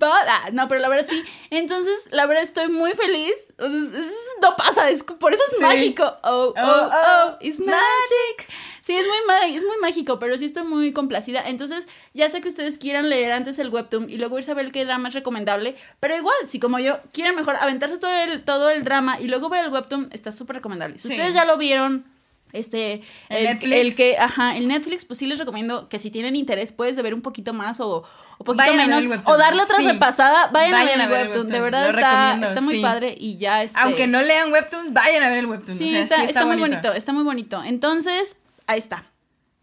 Ah, 0.00 0.50
no, 0.52 0.68
pero 0.68 0.80
la 0.80 0.88
verdad 0.88 1.06
sí. 1.08 1.22
Entonces, 1.50 2.08
la 2.10 2.26
verdad 2.26 2.42
estoy 2.42 2.68
muy 2.68 2.92
feliz. 2.92 3.32
O 3.58 3.68
sea, 3.68 4.02
no 4.42 4.56
pasa, 4.56 4.90
es, 4.90 5.02
por 5.02 5.32
eso 5.32 5.42
es 5.52 5.60
mágico. 5.60 6.04
Oh, 6.22 6.52
oh, 6.56 6.62
oh, 6.62 6.90
oh, 6.92 7.36
it's 7.40 7.60
magic. 7.60 8.48
Sí, 8.84 8.94
es 8.94 9.06
muy, 9.06 9.56
es 9.56 9.62
muy 9.62 9.78
mágico, 9.80 10.18
pero 10.18 10.36
sí 10.36 10.44
estoy 10.44 10.64
muy 10.64 10.92
complacida. 10.92 11.42
Entonces, 11.48 11.88
ya 12.12 12.28
sé 12.28 12.42
que 12.42 12.48
ustedes 12.48 12.76
quieran 12.76 13.08
leer 13.08 13.32
antes 13.32 13.58
el 13.58 13.70
webtoon 13.70 14.10
y 14.10 14.18
luego 14.18 14.36
irse 14.36 14.50
a 14.50 14.54
ver 14.54 14.72
qué 14.72 14.84
drama 14.84 15.08
es 15.08 15.14
recomendable. 15.14 15.74
Pero 16.00 16.14
igual, 16.14 16.36
si 16.44 16.60
como 16.60 16.78
yo 16.78 16.98
quieren 17.10 17.34
mejor 17.34 17.56
aventarse 17.56 17.96
todo 17.96 18.14
el, 18.14 18.44
todo 18.44 18.68
el 18.68 18.84
drama 18.84 19.18
y 19.18 19.28
luego 19.28 19.48
ver 19.48 19.64
el 19.64 19.72
webtoon, 19.72 20.10
está 20.12 20.32
súper 20.32 20.56
recomendable. 20.56 20.98
Si 20.98 21.08
ustedes 21.08 21.32
ya 21.32 21.46
lo 21.46 21.56
vieron, 21.56 22.04
este, 22.52 23.00
el, 23.30 23.96
que, 23.96 24.18
ajá, 24.18 24.54
el 24.54 24.68
Netflix, 24.68 25.06
pues 25.06 25.18
sí 25.18 25.26
les 25.26 25.38
recomiendo 25.38 25.88
que 25.88 25.98
si 25.98 26.10
tienen 26.10 26.36
interés, 26.36 26.70
puedes 26.70 26.94
ver 26.96 27.14
un 27.14 27.22
poquito 27.22 27.54
más 27.54 27.80
o, 27.80 28.04
o 28.36 28.44
poquito 28.44 28.74
menos, 28.74 29.02
o 29.24 29.36
darle 29.38 29.62
otra 29.62 29.78
repasada, 29.78 30.48
vayan, 30.48 31.00
a 31.00 31.08
ver 31.08 31.20
el 31.20 31.28
webtoon. 31.28 31.48
De 31.48 31.58
verdad 31.58 31.88
está, 31.88 32.38
está 32.44 32.60
muy 32.60 32.82
padre 32.82 33.14
y 33.18 33.38
ya 33.38 33.62
este, 33.62 33.80
Aunque 33.80 34.06
no 34.06 34.20
lean 34.20 34.52
webtoons, 34.52 34.92
vayan 34.92 35.22
a 35.22 35.30
ver 35.30 35.38
el 35.38 35.46
webtoon. 35.46 35.74
Sí, 35.74 35.96
está, 35.96 36.22
está, 36.22 36.44
muy 36.44 36.58
bonito, 36.58 36.92
está 36.92 37.14
muy 37.14 37.24
bonito. 37.24 37.64
Entonces, 37.64 38.42
ahí 38.66 38.78
está. 38.78 39.10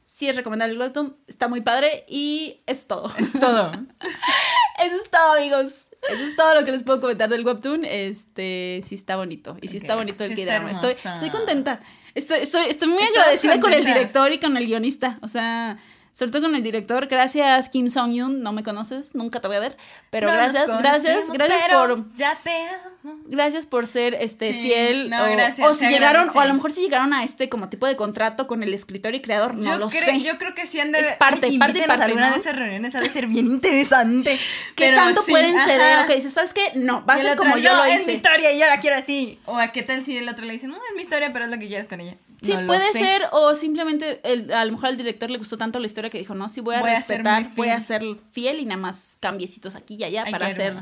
Sí 0.04 0.28
es 0.28 0.36
recomendable 0.36 0.74
el 0.74 0.80
webtoon, 0.80 1.16
está 1.28 1.48
muy 1.48 1.62
padre 1.62 2.06
y 2.08 2.62
es 2.66 2.88
todo. 2.88 3.12
Es 3.18 3.34
todo. 3.40 3.72
Eso 4.84 4.96
es 4.96 5.10
todo, 5.10 5.34
amigos. 5.38 5.90
Eso 6.10 6.24
es 6.24 6.36
todo 6.36 6.56
lo 6.56 6.66
que 6.66 6.72
les 6.72 6.84
puedo 6.84 7.00
comentar 7.00 7.30
del 7.30 7.46
webtoon. 7.46 7.86
Este, 7.86 8.84
sí 8.86 8.96
está 8.96 9.16
bonito. 9.16 9.58
Y 9.62 9.68
sí 9.68 9.78
está 9.78 9.96
bonito 9.96 10.24
el 10.24 10.36
que 10.36 10.44
Estoy, 10.44 10.96
estoy 11.14 11.30
contenta. 11.30 11.82
Estoy, 12.14 12.40
estoy, 12.40 12.66
estoy 12.68 12.90
muy 12.90 13.04
agradecida 13.04 13.60
con 13.60 13.74
el 13.74 13.86
director 13.86 14.32
y 14.32 14.40
con 14.40 14.58
el 14.58 14.66
guionista. 14.66 15.18
O 15.22 15.28
sea, 15.28 15.78
sobre 16.14 16.32
todo 16.32 16.44
con 16.44 16.56
el 16.56 16.64
director. 16.64 17.08
Gracias, 17.08 17.70
Kim 17.70 17.88
Song-yoon. 17.88 18.42
No 18.42 18.52
me 18.54 18.64
conoces, 18.64 19.16
nunca 19.16 19.40
te 19.40 19.48
voy 19.48 19.58
a 19.58 19.62
ver. 19.62 19.78
Pero 20.10 20.28
gracias, 20.28 20.68
gracias, 20.68 21.30
gracias 21.30 21.64
por. 21.70 22.16
Ya 22.16 22.38
te 22.44 22.52
amo. 22.52 22.90
Gracias 23.26 23.66
por 23.66 23.88
ser 23.88 24.14
este 24.14 24.54
fiel. 24.54 25.10
No, 25.10 25.24
o, 25.24 25.32
gracias, 25.32 25.68
o 25.68 25.74
si 25.74 25.88
llegaron, 25.88 26.30
o 26.34 26.40
a 26.40 26.46
lo 26.46 26.54
mejor 26.54 26.72
si 26.72 26.82
llegaron 26.82 27.14
a 27.14 27.24
este 27.24 27.50
como 27.50 27.70
tipo 27.70 27.88
de 27.88 27.96
contrato 27.96 28.48
con 28.48 28.62
el 28.62 28.74
escritor 28.74 29.16
y 29.16 29.22
creador, 29.22 29.56
no 29.56 29.78
lo 29.78 29.90
sé. 29.90 30.22
Yo 30.22 30.38
creo 30.38 30.54
que 30.54 30.68
sí 30.68 30.80
han 30.80 30.92
de. 30.92 31.00
Es 31.00 31.14
parte, 31.14 31.52
parte 31.58 31.80
y 31.80 31.88
parte. 31.88 32.04
alguna 32.04 32.32
de 32.32 32.38
esas 32.38 32.56
reuniones 32.56 32.94
ha 32.96 33.02
de 33.02 33.10
ser 33.10 33.28
bien 33.28 33.48
interesante. 33.48 34.40
¿Qué 34.76 34.92
tanto 34.94 35.24
pueden 35.26 35.58
ceder? 35.58 36.08
Dices, 36.08 36.34
¿sabes 36.34 36.54
qué? 36.54 36.72
No, 36.76 37.06
va 37.06 37.16
a 37.16 37.18
ser 37.18 37.38
como 37.38 37.58
yo 37.58 37.76
lo 37.76 37.88
hice. 37.88 37.96
Es 37.96 38.08
mi 38.08 38.14
historia 38.14 38.52
y 38.52 38.60
yo 38.60 38.66
la 38.66 38.80
quiero 38.80 38.98
así. 38.98 39.40
O 39.46 39.58
a 39.58 39.70
qué 39.70 39.84
tal 39.84 40.04
si 40.06 40.18
el 40.18 40.30
otro 40.30 40.46
le 40.46 40.54
dice, 40.54 40.68
no, 40.68 40.76
es 40.76 40.96
mi 40.96 41.02
historia, 41.02 41.34
pero 41.34 41.46
es 41.46 41.52
lo 41.52 41.58
que 41.58 41.68
quieres 41.68 41.88
con 41.88 42.02
ella. 42.02 42.18
Sí, 42.42 42.54
puede 42.66 42.92
ser, 42.92 43.28
o 43.34 43.54
simplemente 43.54 44.20
el, 44.24 44.52
a 44.52 44.66
lo 44.66 44.72
mejor 44.72 44.88
al 44.88 44.98
director 44.98 45.30
le 45.30 45.38
gustó 45.38 45.58
tanto 45.58 45.80
la 45.80 45.86
historia 45.86 46.10
que 46.10 46.18
dijo, 46.18 46.34
no, 46.34 46.50
sí 46.50 46.60
voy 46.60 46.74
a 46.76 46.82
respetar, 46.82 47.46
voy 47.56 47.70
a 47.70 47.80
ser 47.80 48.02
fiel 48.32 48.60
y 48.60 48.66
nada 48.66 48.82
más 48.82 49.18
cambiecitos 49.20 49.76
aquí 49.76 49.96
y 49.96 50.04
allá 50.04 50.26
para 50.30 50.48
hacer, 50.48 50.76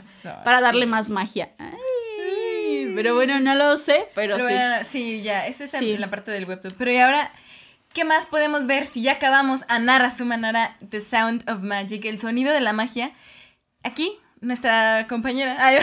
para 0.45 0.61
darle 0.61 0.85
más 0.85 1.09
magia. 1.09 1.51
Pero 3.01 3.15
bueno, 3.15 3.39
no 3.39 3.55
lo 3.55 3.77
sé, 3.77 4.09
pero, 4.13 4.37
sí. 4.45 4.53
sí, 4.83 5.21
ya, 5.21 5.47
eso 5.47 5.63
es 5.63 5.73
en 5.73 6.01
la 6.01 6.09
parte 6.09 6.31
del 6.31 6.43
webtoon. 6.43 6.73
Pero 6.77 6.91
y 6.91 6.97
ahora, 6.97 7.31
¿qué 7.93 8.03
más 8.03 8.25
podemos 8.25 8.67
ver 8.67 8.85
si 8.85 9.01
ya 9.01 9.13
acabamos 9.13 9.61
a 9.69 9.79
Nara 9.79 10.11
Sumanara, 10.13 10.75
The 10.89 10.99
Sound 10.99 11.49
of 11.49 11.61
Magic, 11.61 12.03
el 12.03 12.19
sonido 12.19 12.51
de 12.51 12.59
la 12.59 12.73
magia? 12.73 13.13
Aquí, 13.83 14.11
nuestra 14.41 15.05
compañera. 15.07 15.57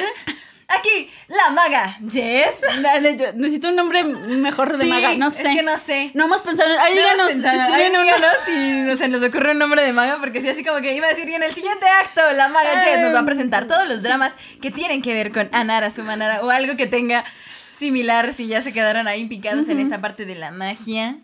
Aquí, 0.68 1.10
la 1.28 1.50
maga, 1.50 1.96
Jess. 2.10 2.60
Dale, 2.82 3.16
yo 3.16 3.32
necesito 3.34 3.68
un 3.68 3.76
nombre 3.76 4.02
mejor 4.02 4.76
de 4.76 4.84
maga, 4.86 5.14
no 5.16 5.30
sé. 5.30 5.48
Es 5.48 5.56
que 5.56 5.62
no 5.62 5.78
sé. 5.78 6.10
No 6.14 6.24
hemos 6.24 6.42
pensado. 6.42 6.68
Ahí 6.80 6.94
díganos 6.94 7.32
si 7.32 7.46
ahí 7.46 7.88
díganos 7.88 8.98
si 8.98 9.08
nos 9.08 9.22
ocurre 9.22 9.52
un 9.52 9.58
nombre 9.58 9.84
de 9.84 9.92
maga, 9.92 10.18
porque 10.18 10.40
si 10.40 10.48
así 10.48 10.64
como 10.64 10.80
que 10.80 10.94
iba 10.94 11.06
a 11.06 11.10
decir, 11.10 11.28
y 11.28 11.34
en 11.34 11.44
el 11.44 11.54
siguiente 11.54 11.86
acto, 11.86 12.20
la 12.32 12.48
maga 12.48 12.80
Jess 12.82 13.00
nos 13.00 13.14
va 13.14 13.20
a 13.20 13.24
presentar 13.24 13.66
todos 13.66 13.86
los 13.86 14.02
dramas 14.02 14.32
que 14.60 14.70
tienen 14.72 15.02
que 15.02 15.14
ver 15.14 15.30
con 15.30 15.48
Anara, 15.52 15.90
su 15.90 16.02
manara, 16.02 16.42
o 16.42 16.50
algo 16.50 16.76
que 16.76 16.86
tenga 16.86 17.24
similar 17.68 18.32
si 18.32 18.46
ya 18.48 18.60
se 18.60 18.72
quedaron 18.72 19.06
ahí 19.06 19.28
picados 19.28 19.68
en 19.68 19.80
esta 19.80 20.00
parte 20.00 20.24
de 20.24 20.34
la 20.34 20.50
magia. 20.50 21.18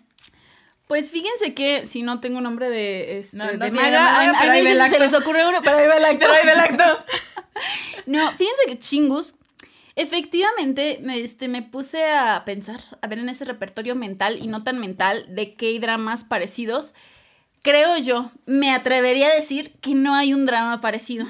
Pues 0.92 1.10
fíjense 1.10 1.54
que 1.54 1.86
si 1.86 2.02
no 2.02 2.20
tengo 2.20 2.36
un 2.36 2.42
nombre 2.42 2.68
de, 2.68 3.16
este, 3.16 3.38
de 3.38 3.70
maga, 3.70 4.28
a, 4.28 4.52
mí 4.52 4.62
se 4.90 4.98
les 4.98 5.14
ocurre 5.14 5.48
uno, 5.48 5.60
pero 5.64 5.78
ahí 5.78 5.88
va 5.88 5.96
el 5.96 6.04
acto. 6.04 6.18
Pero 6.18 6.32
ahí 6.34 6.44
va 6.44 6.52
el 6.52 6.60
acto. 6.60 6.84
no, 8.04 8.30
fíjense 8.32 8.62
que 8.66 8.78
Chingus, 8.78 9.36
efectivamente, 9.96 10.98
me, 11.02 11.18
este, 11.18 11.48
me 11.48 11.62
puse 11.62 12.12
a 12.12 12.44
pensar, 12.44 12.78
a 13.00 13.06
ver 13.06 13.20
en 13.20 13.30
ese 13.30 13.46
repertorio 13.46 13.94
mental 13.94 14.36
y 14.38 14.48
no 14.48 14.62
tan 14.62 14.80
mental 14.80 15.24
de 15.30 15.54
qué 15.54 15.68
hay 15.68 15.78
dramas 15.78 16.24
parecidos. 16.24 16.92
Creo 17.62 17.96
yo, 17.96 18.30
me 18.44 18.70
atrevería 18.70 19.28
a 19.28 19.34
decir 19.34 19.72
que 19.80 19.94
no 19.94 20.14
hay 20.14 20.34
un 20.34 20.44
drama 20.44 20.82
parecido. 20.82 21.26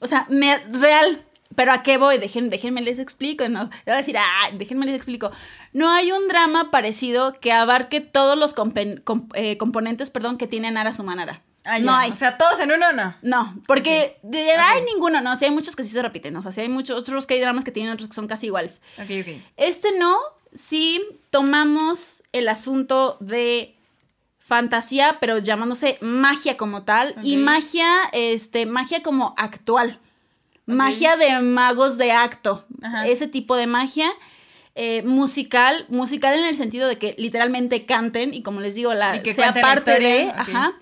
O 0.00 0.08
sea, 0.08 0.26
me, 0.28 0.58
real, 0.72 1.24
pero 1.54 1.72
¿a 1.72 1.82
qué 1.82 1.96
voy? 1.96 2.18
Dejen, 2.18 2.50
déjenme 2.50 2.82
les 2.82 2.98
explico, 2.98 3.48
¿no? 3.48 3.64
Voy 3.86 3.94
a 3.94 3.96
decir, 3.96 4.18
ah, 4.18 4.50
déjenme 4.52 4.84
les 4.84 4.96
explico. 4.96 5.32
No 5.72 5.90
hay 5.90 6.12
un 6.12 6.28
drama 6.28 6.70
parecido 6.70 7.34
que 7.38 7.52
abarque 7.52 8.00
todos 8.00 8.36
los 8.36 8.54
eh, 9.34 9.56
componentes, 9.56 10.10
perdón, 10.10 10.36
que 10.36 10.46
tienen 10.46 10.76
Ara 10.76 10.92
Sumanara. 10.92 11.42
Ah, 11.64 11.78
no 11.78 11.94
hay. 11.94 12.10
O 12.10 12.14
sea, 12.14 12.38
todos 12.38 12.58
en 12.60 12.72
uno 12.72 12.92
no. 12.92 13.14
No, 13.22 13.54
porque 13.66 14.18
de, 14.22 14.52
hay 14.52 14.82
ninguno, 14.84 15.20
no. 15.20 15.32
O 15.32 15.36
sea, 15.36 15.48
hay 15.48 15.54
muchos 15.54 15.76
que 15.76 15.84
sí 15.84 15.90
se 15.90 16.02
repiten. 16.02 16.34
O 16.36 16.42
sea, 16.42 16.52
sí 16.52 16.62
hay 16.62 16.68
muchos 16.68 16.98
otros 16.98 17.26
que 17.26 17.34
hay 17.34 17.40
dramas 17.40 17.64
que 17.64 17.70
tienen 17.70 17.92
otros 17.92 18.08
que 18.08 18.14
son 18.14 18.26
casi 18.26 18.46
iguales. 18.46 18.80
Ok, 18.96 19.10
ok. 19.20 19.42
Este 19.56 19.92
no, 19.98 20.16
sí 20.54 21.02
tomamos 21.30 22.24
el 22.32 22.48
asunto 22.48 23.18
de 23.20 23.76
fantasía, 24.38 25.18
pero 25.20 25.38
llamándose 25.38 25.98
magia 26.00 26.56
como 26.56 26.82
tal. 26.82 27.14
Y 27.22 27.36
magia, 27.36 27.86
este, 28.12 28.66
magia 28.66 29.02
como 29.02 29.34
actual. 29.36 30.00
Magia 30.66 31.16
de 31.16 31.40
magos 31.40 31.98
de 31.98 32.12
acto. 32.12 32.64
Ese 33.04 33.28
tipo 33.28 33.56
de 33.56 33.66
magia. 33.66 34.10
Eh, 34.76 35.02
musical, 35.02 35.84
musical 35.88 36.38
en 36.38 36.44
el 36.44 36.54
sentido 36.54 36.86
de 36.86 36.96
que 36.96 37.14
literalmente 37.18 37.86
canten 37.86 38.32
y 38.32 38.42
como 38.42 38.60
les 38.60 38.76
digo, 38.76 38.94
la, 38.94 39.20
sea 39.24 39.52
parte 39.52 39.98
de, 39.98 40.30
ajá, 40.30 40.74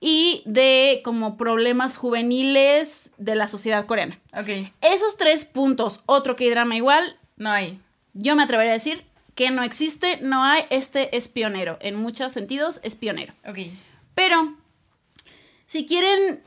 y 0.00 0.42
de 0.44 1.00
como 1.04 1.36
problemas 1.36 1.96
juveniles 1.96 3.10
de 3.16 3.36
la 3.36 3.46
sociedad 3.46 3.86
coreana. 3.86 4.18
Ok. 4.36 4.70
Esos 4.80 5.16
tres 5.16 5.44
puntos, 5.44 6.02
otro 6.06 6.34
que 6.34 6.50
drama 6.50 6.76
igual, 6.76 7.16
no 7.36 7.50
hay. 7.50 7.80
Yo 8.12 8.34
me 8.34 8.42
atrevería 8.42 8.72
a 8.72 8.74
decir 8.74 9.04
que 9.36 9.52
no 9.52 9.62
existe, 9.62 10.18
no 10.20 10.42
hay, 10.42 10.64
este 10.70 11.16
es 11.16 11.28
pionero, 11.28 11.78
en 11.80 11.94
muchos 11.94 12.32
sentidos 12.32 12.80
es 12.82 12.96
pionero. 12.96 13.34
Ok. 13.46 13.58
Pero 14.16 14.56
si 15.68 15.84
quieren 15.84 16.42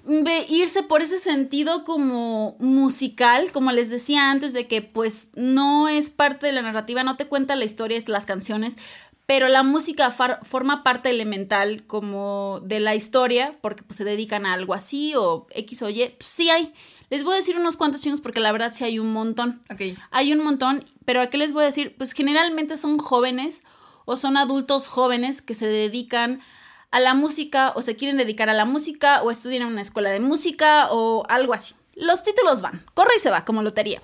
irse 0.49 0.81
por 0.81 1.03
ese 1.03 1.19
sentido 1.19 1.83
como 1.83 2.55
musical, 2.57 3.51
como 3.51 3.71
les 3.71 3.91
decía 3.91 4.31
antes, 4.31 4.51
de 4.51 4.65
que 4.65 4.81
pues 4.81 5.29
no 5.35 5.87
es 5.87 6.09
parte 6.09 6.47
de 6.47 6.53
la 6.53 6.63
narrativa, 6.63 7.03
no 7.03 7.15
te 7.15 7.27
cuenta 7.27 7.55
la 7.55 7.65
historia, 7.65 7.99
es 7.99 8.09
las 8.09 8.25
canciones, 8.25 8.79
pero 9.27 9.47
la 9.47 9.61
música 9.61 10.09
forma 10.09 10.81
parte 10.81 11.11
elemental 11.11 11.83
como 11.85 12.61
de 12.63 12.79
la 12.79 12.95
historia, 12.95 13.59
porque 13.61 13.83
pues 13.83 13.97
se 13.97 14.05
dedican 14.05 14.47
a 14.47 14.53
algo 14.53 14.73
así 14.73 15.13
o 15.15 15.45
X 15.51 15.83
o 15.83 15.89
Y, 15.91 16.15
pues, 16.17 16.27
sí 16.27 16.49
hay. 16.49 16.73
Les 17.11 17.23
voy 17.23 17.35
a 17.35 17.37
decir 17.37 17.57
unos 17.57 17.77
cuantos 17.77 18.01
chingos 18.01 18.21
porque 18.21 18.39
la 18.39 18.51
verdad 18.51 18.73
sí 18.73 18.85
hay 18.85 18.97
un 18.97 19.13
montón. 19.13 19.61
Ok. 19.69 19.99
Hay 20.09 20.33
un 20.33 20.43
montón, 20.43 20.83
pero 21.05 21.21
¿a 21.21 21.27
qué 21.27 21.37
les 21.37 21.53
voy 21.53 21.61
a 21.61 21.67
decir? 21.67 21.93
Pues 21.95 22.13
generalmente 22.13 22.75
son 22.75 22.97
jóvenes 22.97 23.61
o 24.05 24.17
son 24.17 24.35
adultos 24.35 24.87
jóvenes 24.87 25.43
que 25.43 25.53
se 25.53 25.67
dedican 25.67 26.39
a 26.39 26.60
la 26.99 27.13
música 27.13 27.73
o 27.75 27.81
se 27.81 27.95
quieren 27.95 28.17
dedicar 28.17 28.49
a 28.49 28.53
la 28.53 28.65
música 28.65 29.21
o 29.23 29.31
estudian 29.31 29.63
en 29.63 29.69
una 29.69 29.81
escuela 29.81 30.09
de 30.09 30.19
música 30.19 30.89
o 30.91 31.23
algo 31.29 31.53
así. 31.53 31.75
Los 31.95 32.23
títulos 32.23 32.61
van, 32.61 32.83
corre 32.93 33.13
y 33.15 33.19
se 33.19 33.29
va, 33.29 33.45
como 33.45 33.63
lotería. 33.63 34.01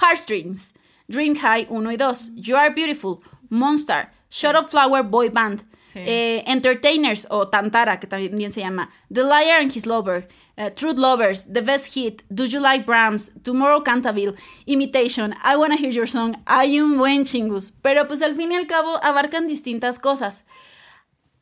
Heartstrings, 0.00 0.74
Dream 1.08 1.34
High 1.36 1.66
1 1.68 1.92
y 1.92 1.96
2, 1.96 2.30
You 2.36 2.56
Are 2.56 2.74
Beautiful, 2.74 3.18
Monster, 3.48 4.08
Shut 4.30 4.56
of 4.56 4.70
Flower 4.70 5.02
Boy 5.04 5.28
Band, 5.28 5.62
eh, 5.94 6.42
Entertainers 6.46 7.26
o 7.30 7.48
Tantara, 7.48 8.00
que 8.00 8.06
también 8.06 8.50
se 8.50 8.60
llama, 8.60 8.90
The 9.12 9.22
Liar 9.22 9.60
and 9.60 9.74
His 9.74 9.86
Lover, 9.86 10.28
uh, 10.56 10.70
Truth 10.70 10.98
Lovers, 10.98 11.52
The 11.52 11.60
Best 11.60 11.94
Hit, 11.94 12.22
Do 12.28 12.44
You 12.44 12.60
Like 12.60 12.84
Brahms, 12.84 13.32
Tomorrow 13.42 13.84
Canterville, 13.84 14.34
Imitation, 14.66 15.34
I 15.44 15.56
Wanna 15.56 15.76
Hear 15.76 15.92
Your 15.92 16.08
Song, 16.08 16.36
hay 16.46 16.80
un 16.80 16.98
buen 16.98 17.24
chingus, 17.24 17.72
pero 17.82 18.08
pues 18.08 18.22
al 18.22 18.34
fin 18.34 18.50
y 18.52 18.56
al 18.56 18.66
cabo 18.66 18.98
abarcan 19.04 19.46
distintas 19.46 19.98
cosas. 19.98 20.46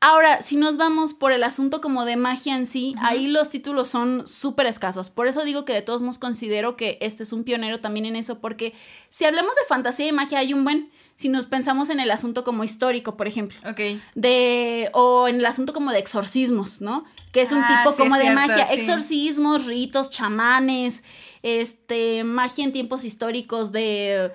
Ahora, 0.04 0.42
si 0.42 0.56
nos 0.56 0.78
vamos 0.78 1.14
por 1.14 1.30
el 1.30 1.44
asunto 1.44 1.80
como 1.80 2.04
de 2.04 2.16
magia 2.16 2.56
en 2.56 2.66
sí, 2.66 2.96
ahí 2.98 3.28
los 3.28 3.50
títulos 3.50 3.88
son 3.88 4.26
súper 4.26 4.66
escasos. 4.66 5.10
Por 5.10 5.28
eso 5.28 5.44
digo 5.44 5.64
que 5.64 5.72
de 5.74 5.80
todos 5.80 6.02
modos 6.02 6.18
considero 6.18 6.76
que 6.76 6.98
este 7.00 7.22
es 7.22 7.32
un 7.32 7.44
pionero 7.44 7.78
también 7.78 8.04
en 8.06 8.16
eso, 8.16 8.40
porque 8.40 8.74
si 9.08 9.26
hablamos 9.26 9.54
de 9.54 9.60
fantasía 9.68 10.08
y 10.08 10.10
magia 10.10 10.40
hay 10.40 10.54
un 10.54 10.64
buen, 10.64 10.90
si 11.14 11.28
nos 11.28 11.46
pensamos 11.46 11.88
en 11.88 12.00
el 12.00 12.10
asunto 12.10 12.42
como 12.42 12.64
histórico, 12.64 13.16
por 13.16 13.28
ejemplo. 13.28 13.56
Ok. 13.64 14.02
De, 14.16 14.90
o 14.92 15.28
en 15.28 15.36
el 15.36 15.46
asunto 15.46 15.72
como 15.72 15.92
de 15.92 16.00
exorcismos, 16.00 16.80
¿no? 16.80 17.04
Que 17.30 17.42
es 17.42 17.52
un 17.52 17.62
ah, 17.62 17.84
tipo 17.84 17.96
como 17.96 18.16
de 18.16 18.30
magia. 18.30 18.72
Exorcismos, 18.72 19.66
ritos, 19.66 20.10
chamanes, 20.10 21.04
este, 21.44 22.24
magia 22.24 22.64
en 22.64 22.72
tiempos 22.72 23.04
históricos 23.04 23.70
de 23.70 24.32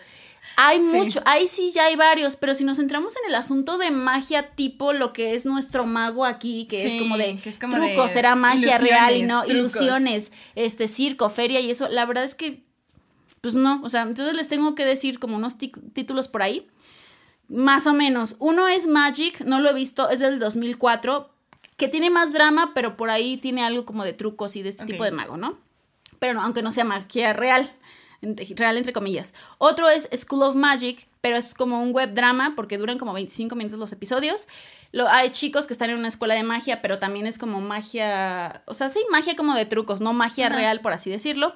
hay 0.60 0.80
mucho, 0.80 1.22
ahí 1.26 1.48
sí 1.48 1.72
ya 1.72 1.86
hay 1.86 1.96
varios, 1.96 2.36
pero 2.36 2.56
si 2.56 2.64
nos 2.64 2.78
centramos 2.78 3.14
en 3.16 3.30
el 3.30 3.36
asunto 3.36 3.78
de 3.78 3.92
magia 3.92 4.56
tipo 4.56 4.92
lo 4.92 5.14
que 5.14 5.36
es 5.36 5.46
nuestro 5.46 5.86
mago 5.86 6.26
aquí, 6.26 6.66
que 6.66 6.96
es 6.96 7.02
como 7.02 7.16
de 7.16 7.40
trucos, 7.60 8.12
será 8.12 8.36
magia 8.36 8.80
real 8.80 9.16
y 9.16 9.22
no 9.22 9.46
ilusiones, 9.46 10.32
este 10.56 10.88
circo, 10.88 11.30
feria 11.30 11.60
y 11.60 11.70
eso, 11.70 11.88
la 11.90 12.06
verdad 12.06 12.24
es 12.24 12.34
que 12.34 12.64
pues 13.40 13.54
no, 13.54 13.82
o 13.84 13.90
sea, 13.90 14.02
entonces 14.02 14.36
les 14.36 14.48
tengo 14.48 14.74
que 14.74 14.84
decir 14.84 15.20
como 15.20 15.36
unos 15.36 15.58
títulos 15.60 16.28
por 16.28 16.42
ahí. 16.42 16.68
Más 17.50 17.88
o 17.88 17.94
menos. 17.94 18.36
Uno 18.40 18.68
es 18.68 18.88
Magic, 18.88 19.42
no 19.42 19.62
lo 19.62 19.70
he 19.70 19.74
visto, 19.74 20.10
es 20.10 20.20
del 20.20 20.38
2004, 20.38 21.30
que 21.78 21.88
tiene 21.88 22.10
más 22.10 22.34
drama, 22.34 22.74
pero 22.74 22.98
por 22.98 23.10
ahí 23.10 23.38
tiene 23.38 23.64
algo 23.64 23.86
como 23.86 24.04
de 24.04 24.12
trucos 24.12 24.58
y 24.58 24.64
de 24.64 24.70
este 24.70 24.86
tipo 24.86 25.06
de 25.06 25.12
mago, 25.12 25.38
¿no? 25.38 25.58
Pero 26.20 26.34
no, 26.34 26.42
aunque 26.42 26.62
no 26.62 26.74
sea 26.74 26.84
magia 26.84 27.32
real 27.32 27.74
real 28.22 28.78
entre 28.78 28.94
comillas. 28.94 29.34
Otro 29.58 29.90
es 29.90 30.10
School 30.16 30.44
of 30.44 30.56
Magic, 30.56 31.08
pero 31.22 31.38
es 31.38 31.54
como 31.54 31.82
un 31.82 31.92
web 31.92 32.14
drama 32.14 32.54
porque 32.56 32.78
duran 32.78 32.98
como 32.98 33.14
25 33.14 33.56
minutos 33.56 33.80
los 33.80 33.92
episodios. 33.92 34.48
Lo, 34.92 35.08
hay 35.10 35.30
chicos 35.30 35.68
que 35.68 35.74
están 35.74 35.90
en 35.90 35.98
una 35.98 36.08
escuela 36.08 36.34
de 36.34 36.44
magia, 36.44 36.82
pero 36.82 37.00
también 37.00 37.28
es 37.28 37.38
como 37.38 37.60
magia, 37.60 38.64
o 38.66 38.74
sea, 38.74 38.90
sí, 38.90 39.00
magia 39.12 39.36
como 39.36 39.54
de 39.54 39.66
trucos, 39.66 40.02
no 40.02 40.14
magia 40.14 40.50
real, 40.50 40.80
por 40.82 40.94
así 40.94 41.10
decirlo. 41.10 41.56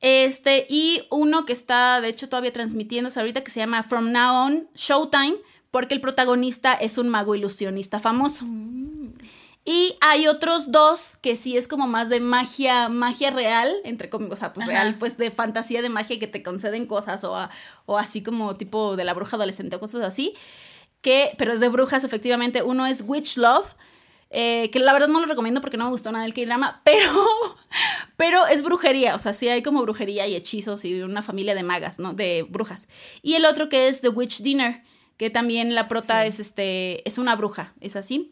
Este, 0.00 0.66
y 0.68 1.02
uno 1.10 1.44
que 1.44 1.52
está, 1.52 2.00
de 2.00 2.08
hecho, 2.08 2.28
todavía 2.28 2.52
transmitiéndose 2.52 3.18
ahorita, 3.18 3.42
que 3.42 3.50
se 3.50 3.60
llama 3.60 3.82
From 3.82 4.12
Now 4.12 4.46
On 4.46 4.68
Showtime, 4.74 5.36
porque 5.70 5.94
el 5.94 6.00
protagonista 6.00 6.74
es 6.74 6.98
un 6.98 7.08
mago 7.08 7.34
ilusionista 7.34 7.98
famoso. 7.98 8.44
Mm. 8.44 9.14
Y 9.70 9.98
hay 10.00 10.28
otros 10.28 10.72
dos 10.72 11.18
que 11.20 11.36
sí 11.36 11.58
es 11.58 11.68
como 11.68 11.86
más 11.86 12.08
de 12.08 12.20
magia, 12.20 12.88
magia 12.88 13.30
real, 13.30 13.70
entre 13.84 14.08
comillas, 14.08 14.32
o 14.32 14.36
sea, 14.38 14.54
pues 14.54 14.66
real, 14.66 14.96
pues 14.98 15.18
de 15.18 15.30
fantasía 15.30 15.82
de 15.82 15.90
magia 15.90 16.18
que 16.18 16.26
te 16.26 16.42
conceden 16.42 16.86
cosas 16.86 17.22
o, 17.24 17.36
o 17.84 17.98
así 17.98 18.22
como 18.22 18.56
tipo 18.56 18.96
de 18.96 19.04
la 19.04 19.12
bruja 19.12 19.36
adolescente 19.36 19.76
o 19.76 19.78
cosas 19.78 20.00
así. 20.00 20.32
Que, 21.02 21.34
pero 21.36 21.52
es 21.52 21.60
de 21.60 21.68
brujas, 21.68 22.02
efectivamente. 22.02 22.62
Uno 22.62 22.86
es 22.86 23.04
Witch 23.06 23.36
Love, 23.36 23.74
Eh, 24.30 24.70
que 24.70 24.78
la 24.78 24.94
verdad 24.94 25.08
no 25.08 25.20
lo 25.20 25.26
recomiendo 25.26 25.60
porque 25.60 25.76
no 25.76 25.84
me 25.84 25.90
gustó 25.90 26.12
nada 26.12 26.24
el 26.24 26.32
K-drama, 26.32 26.80
pero, 26.84 27.12
pero 28.16 28.46
es 28.46 28.62
brujería, 28.62 29.14
o 29.14 29.18
sea, 29.18 29.32
sí 29.34 29.48
hay 29.48 29.62
como 29.62 29.82
brujería 29.82 30.26
y 30.26 30.34
hechizos 30.34 30.84
y 30.86 31.02
una 31.02 31.20
familia 31.22 31.54
de 31.54 31.62
magas, 31.62 31.98
¿no? 31.98 32.14
De 32.14 32.42
brujas. 32.48 32.88
Y 33.22 33.34
el 33.34 33.44
otro 33.44 33.68
que 33.68 33.88
es 33.88 34.00
The 34.00 34.08
Witch 34.08 34.42
Dinner, 34.42 34.82
que 35.18 35.28
también 35.30 35.74
la 35.74 35.88
prota 35.88 36.24
es, 36.26 36.40
este, 36.40 37.06
es 37.08 37.18
una 37.18 37.36
bruja, 37.36 37.74
es 37.80 37.96
así. 37.96 38.30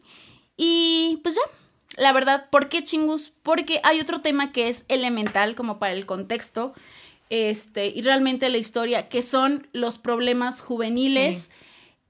Y 0.57 1.19
pues 1.23 1.35
ya, 1.35 2.01
la 2.01 2.11
verdad, 2.11 2.49
¿por 2.49 2.67
qué 2.67 2.83
chingus? 2.83 3.31
Porque 3.43 3.79
hay 3.83 3.99
otro 4.01 4.21
tema 4.21 4.51
que 4.51 4.67
es 4.67 4.83
elemental 4.87 5.55
como 5.55 5.79
para 5.79 5.93
el 5.93 6.05
contexto 6.05 6.73
este, 7.29 7.87
y 7.87 8.01
realmente 8.01 8.49
la 8.49 8.57
historia, 8.57 9.09
que 9.09 9.21
son 9.21 9.67
los 9.73 9.97
problemas 9.97 10.61
juveniles. 10.61 11.49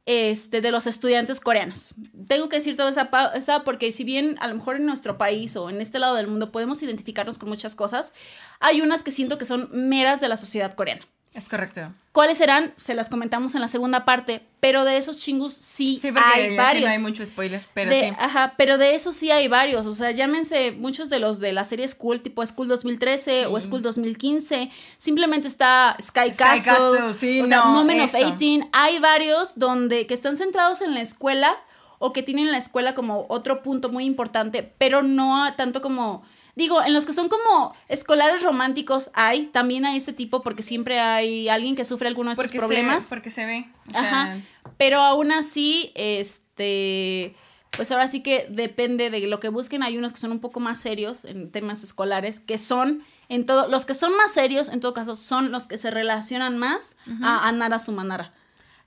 Este, 0.10 0.62
de 0.62 0.72
los 0.72 0.88
estudiantes 0.88 1.42
coreanos. 1.42 1.96
Tengo 2.30 2.48
que 2.48 2.56
decir 2.56 2.78
todo 2.78 2.88
esa, 2.88 3.10
esa 3.36 3.66
porque 3.66 3.92
si 3.92 4.06
bien 4.06 4.38
a 4.40 4.48
lo 4.48 4.56
mejor 4.56 4.78
en 4.78 4.86
nuestro 4.86 5.18
país 5.18 5.58
o 5.58 5.70
en 5.70 5.82
este 5.82 6.00
lado 6.00 6.16
del 6.16 6.28
mundo 6.28 6.50
podemos 6.50 6.82
identificarnos 6.82 7.38
con 7.38 7.50
muchas 7.50 7.76
cosas, 7.76 8.14
hay 8.62 8.80
unas 8.80 9.04
que 9.04 9.12
siento 9.12 9.38
que 9.38 9.44
son 9.44 9.68
meras 9.74 10.22
de 10.22 10.30
la 10.30 10.38
sociedad 10.38 10.76
coreana. 10.76 11.06
Es 11.38 11.48
correcto. 11.50 11.82
¿Cuáles 12.14 12.40
serán? 12.40 12.74
Se 12.78 12.96
las 12.96 13.10
comentamos 13.10 13.54
en 13.54 13.62
la 13.62 13.68
segunda 13.68 14.06
parte, 14.06 14.42
pero 14.60 14.86
de 14.86 14.98
esos 14.98 15.18
chingus 15.18 15.54
sí, 15.54 16.00
hay 16.04 16.58
varios. 16.58 16.86
no 16.86 16.92
hay 16.92 16.98
mucho 16.98 17.24
spoiler, 17.24 17.64
pero 17.76 17.92
sí. 17.92 18.12
Ajá, 18.18 18.56
pero 18.58 18.80
de 18.80 18.96
esos 18.96 19.16
sí 19.16 19.30
hay 19.30 19.48
varios. 19.48 19.86
O 19.86 19.94
sea, 19.94 20.10
llámense 20.10 20.72
muchos 20.72 21.12
de 21.12 21.20
los 21.20 21.40
de 21.40 21.54
la 21.54 21.64
serie 21.64 21.88
School, 21.88 22.22
tipo 22.22 22.44
School 22.44 22.68
2013 22.70 23.46
o 23.46 23.62
School 23.62 23.84
2015. 23.84 24.72
Simplemente 24.98 25.48
está 25.48 25.96
Sky, 26.02 26.32
Castle, 26.36 27.14
sí, 27.16 27.40
o 27.42 27.46
sea, 27.46 27.66
Moment 27.66 28.02
of 28.06 28.12
18. 28.12 28.70
Hay 28.74 28.98
varios 28.98 29.60
donde 29.60 30.08
que 30.08 30.16
están 30.16 30.38
centrados 30.38 30.82
en 30.82 30.96
la 30.96 31.02
escuela 31.02 31.56
o 32.00 32.14
que 32.14 32.24
tienen 32.24 32.52
la 32.52 32.58
escuela 32.58 32.96
como 32.96 33.28
otro 33.30 33.62
punto 33.62 33.90
muy 33.90 34.06
importante, 34.06 34.64
pero 34.80 35.04
no 35.04 35.54
tanto 35.56 35.84
como 35.84 36.24
Digo, 36.58 36.84
en 36.84 36.92
los 36.96 37.06
que 37.06 37.14
son 37.14 37.30
como 37.30 37.72
escolares 37.88 38.42
románticos 38.42 39.12
hay, 39.14 39.46
también 39.46 39.86
hay 39.86 39.96
este 39.96 40.12
tipo 40.12 40.42
porque 40.42 40.64
siempre 40.64 41.00
hay 41.00 41.50
alguien 41.50 41.76
que 41.76 41.86
sufre 41.86 42.08
alguno 42.08 42.32
de 42.32 42.34
estos 42.34 42.50
problemas. 42.50 43.06
porque 43.10 43.30
se 43.30 43.46
ve. 43.46 43.70
Ajá. 43.94 44.38
Pero 44.76 45.02
aún 45.02 45.32
así, 45.32 45.92
este, 45.94 47.36
pues 47.70 47.92
ahora 47.92 48.08
sí 48.08 48.24
que 48.24 48.48
depende 48.50 49.12
de 49.12 49.20
lo 49.28 49.40
que 49.40 49.50
busquen. 49.50 49.84
Hay 49.84 50.00
unos 50.00 50.14
que 50.14 50.18
son 50.18 50.32
un 50.32 50.40
poco 50.40 50.60
más 50.60 50.80
serios 50.80 51.26
en 51.26 51.52
temas 51.52 51.84
escolares, 51.84 52.40
que 52.40 52.58
son, 52.58 53.04
en 53.30 53.46
todo, 53.46 53.68
los 53.68 53.86
que 53.86 53.94
son 53.94 54.18
más 54.18 54.32
serios, 54.32 54.70
en 54.70 54.80
todo 54.80 54.96
caso, 54.96 55.16
son 55.16 55.52
los 55.52 55.68
que 55.68 55.78
se 55.78 55.92
relacionan 55.92 56.58
más 56.58 56.98
a 57.22 57.48
Anara 57.48 57.78
Sumanara. 57.78 58.34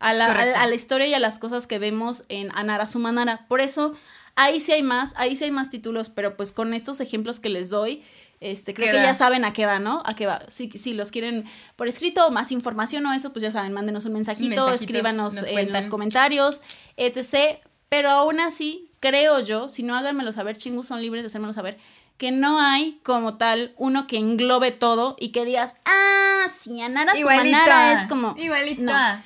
A 0.00 0.12
la, 0.12 0.26
a, 0.26 0.62
a 0.62 0.66
la 0.66 0.74
historia 0.74 1.06
y 1.06 1.14
a 1.14 1.20
las 1.20 1.38
cosas 1.38 1.68
que 1.68 1.78
vemos 1.78 2.24
en 2.28 2.50
Anara 2.56 2.88
Sumanara. 2.88 3.46
Por 3.46 3.60
eso 3.60 3.94
Ahí 4.40 4.58
sí 4.58 4.72
hay 4.72 4.82
más, 4.82 5.12
ahí 5.16 5.36
sí 5.36 5.44
hay 5.44 5.50
más 5.50 5.68
títulos, 5.68 6.08
pero 6.08 6.34
pues 6.34 6.50
con 6.50 6.72
estos 6.72 7.00
ejemplos 7.00 7.40
que 7.40 7.50
les 7.50 7.68
doy, 7.68 8.02
este, 8.40 8.72
creo 8.72 8.90
que 8.90 9.02
ya 9.02 9.12
saben 9.12 9.44
a 9.44 9.52
qué 9.52 9.66
va, 9.66 9.78
¿no? 9.78 10.02
A 10.06 10.14
qué 10.14 10.24
va. 10.24 10.40
Si, 10.48 10.70
si 10.70 10.94
los 10.94 11.10
quieren 11.10 11.44
por 11.76 11.88
escrito 11.88 12.26
o 12.26 12.30
más 12.30 12.50
información 12.50 13.04
o 13.04 13.12
eso, 13.12 13.34
pues 13.34 13.42
ya 13.42 13.50
saben, 13.50 13.74
mándenos 13.74 14.06
un 14.06 14.14
mensajito, 14.14 14.72
escríbanos 14.72 15.36
en 15.36 15.74
los 15.74 15.88
comentarios, 15.88 16.62
etc. 16.96 17.58
Pero 17.90 18.08
aún 18.08 18.40
así, 18.40 18.88
creo 19.00 19.40
yo, 19.40 19.68
si 19.68 19.82
no 19.82 19.94
háganmelo 19.94 20.32
saber, 20.32 20.56
chingus 20.56 20.88
son 20.88 21.02
libres 21.02 21.22
de 21.22 21.26
hacérmelo 21.26 21.52
saber, 21.52 21.76
que 22.16 22.32
no 22.32 22.58
hay 22.58 22.98
como 23.02 23.36
tal 23.36 23.74
uno 23.76 24.06
que 24.06 24.16
englobe 24.16 24.70
todo 24.70 25.16
y 25.20 25.32
que 25.32 25.44
digas, 25.44 25.76
ah, 25.84 26.46
si 26.48 26.80
Anara 26.80 27.14
Sumanara 27.14 27.92
es 27.92 28.08
como. 28.08 28.34
Igualita 28.38 29.22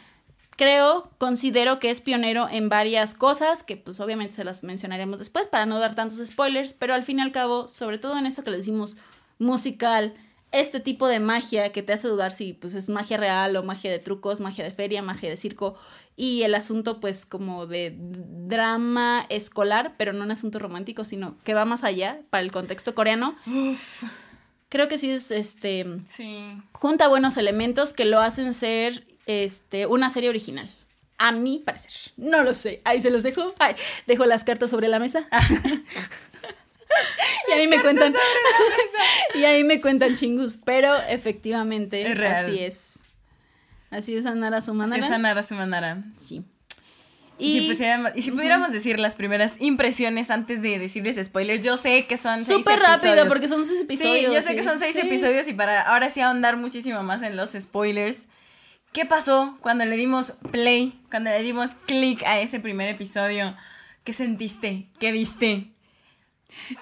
creo, 0.57 1.11
considero 1.19 1.79
que 1.79 1.91
es 1.91 2.01
pionero 2.01 2.49
en 2.49 2.69
varias 2.69 3.15
cosas, 3.15 3.63
que 3.63 3.77
pues 3.77 4.01
obviamente 4.01 4.35
se 4.35 4.45
las 4.45 4.65
mencionaremos 4.65 5.19
después 5.19 5.49
para 5.49 5.67
no 5.67 5.79
dar 5.79 5.95
tantos 5.95 6.25
spoilers, 6.27 6.73
pero 6.73 6.95
al 6.95 7.05
fin 7.05 7.19
y 7.19 7.23
al 7.23 7.33
cabo, 7.33 7.69
sobre 7.69 7.99
todo 7.99 8.19
en 8.19 8.27
eso 8.27 8.45
que 8.45 8.51
le 8.51 8.59
decimos 8.59 8.97
musical, 9.39 10.15
este 10.53 10.79
tipo 10.79 11.09
de 11.09 11.19
magia 11.19 11.73
que 11.73 11.83
te 11.83 11.93
hace 11.93 12.07
dudar 12.07 12.31
si 12.31 12.53
pues 12.53 12.75
es 12.75 12.89
magia 12.89 13.17
real 13.17 13.57
o 13.57 13.65
magia 13.65 13.91
de 13.91 13.99
trucos, 13.99 14.41
magia 14.41 14.63
de 14.63 14.71
feria, 14.71 15.03
magia 15.03 15.29
de 15.29 15.37
circo 15.37 15.75
y 16.17 16.43
el 16.43 16.55
asunto 16.55 17.01
pues 17.01 17.27
como 17.27 17.67
de 17.67 17.97
drama 17.99 19.27
escolar, 19.31 19.95
pero 19.97 20.13
no 20.13 20.23
un 20.23 20.31
asunto 20.31 20.61
romántico, 20.61 21.05
sino 21.05 21.37
que 21.43 21.55
va 21.55 21.65
más 21.65 21.83
allá 21.83 22.21
para 22.31 22.43
el 22.43 22.53
contexto 22.53 22.95
coreano. 22.95 23.35
Creo 24.69 24.87
que 24.87 24.97
sí 24.97 25.11
es 25.11 25.31
este 25.31 25.87
sí. 26.09 26.57
junta 26.73 27.09
buenos 27.09 27.37
elementos 27.37 27.93
que 27.93 28.05
lo 28.05 28.21
hacen 28.21 28.55
ser 28.55 29.07
este, 29.27 29.87
una 29.87 30.11
serie 30.11 30.29
original. 30.29 30.71
A 31.19 31.33
mi 31.33 31.59
parecer. 31.59 32.13
No 32.17 32.43
lo 32.43 32.55
sé. 32.55 32.83
Ahí 32.85 33.01
se 33.01 33.11
los 33.11 33.23
dejo. 33.23 33.55
dejo 34.07 34.27
las 34.27 34.45
cartas 34.45 34.71
sobre 34.71 34.89
la 34.89 34.99
mesa. 34.99 35.29
y 37.49 37.53
ahí 37.53 37.69
me 37.69 37.81
cuentan. 37.81 38.15
y 39.35 39.45
ahí 39.45 39.65
me 39.65 39.81
cuentan 39.81 40.17
chingus. 40.17 40.57
Pero 40.57 40.95
efectivamente, 41.09 42.07
así 42.27 42.61
es. 42.61 43.01
Así 43.91 44.17
es 44.17 44.27
Anara 44.27 44.61
Sumanara. 44.61 45.01
Así 45.01 45.07
es 45.07 45.13
Anara 45.13 45.43
Sumanara. 45.45 46.03
Sí. 46.21 46.43
Y, 47.37 47.75
si, 47.75 48.31
pudiéramos 48.31 48.71
decir 48.71 49.01
las 49.01 49.17
primeras 49.17 49.61
impresiones 49.61 50.31
antes 50.31 50.63
de 50.63 50.79
decirles 50.79 51.17
spoilers, 51.25 51.65
yo 51.65 51.77
sé 51.77 52.07
que 52.07 52.17
son 52.17 52.41
Súper 52.41 52.79
rápido, 52.79 53.27
porque 53.27 53.49
son 53.49 53.65
seis 53.65 53.81
episodios. 53.81 54.29
Sí, 54.29 54.35
yo 54.35 54.41
sé 54.41 54.55
que 54.55 54.63
son 54.63 54.79
seis 54.79 54.97
episodios 54.97 55.49
y 55.49 55.53
para 55.53 55.83
ahora 55.83 56.11
sí 56.11 56.21
ahondar 56.21 56.57
muchísimo 56.57 57.03
más 57.03 57.23
en 57.23 57.37
los 57.37 57.53
spoilers. 57.53 58.27
¿Qué 58.95 59.05
pasó 59.05 59.59
cuando 59.61 59.85
le 59.85 59.97
dimos 59.97 60.35
play, 60.53 60.97
cuando 61.11 61.29
le 61.29 61.43
dimos 61.43 61.73
click 61.87 62.23
a 62.23 62.39
ese 62.39 62.61
primer 62.61 62.89
episodio? 62.89 63.57
¿Qué 64.05 64.13
sentiste? 64.13 64.87
¿Qué 65.01 65.11
viste? 65.11 65.73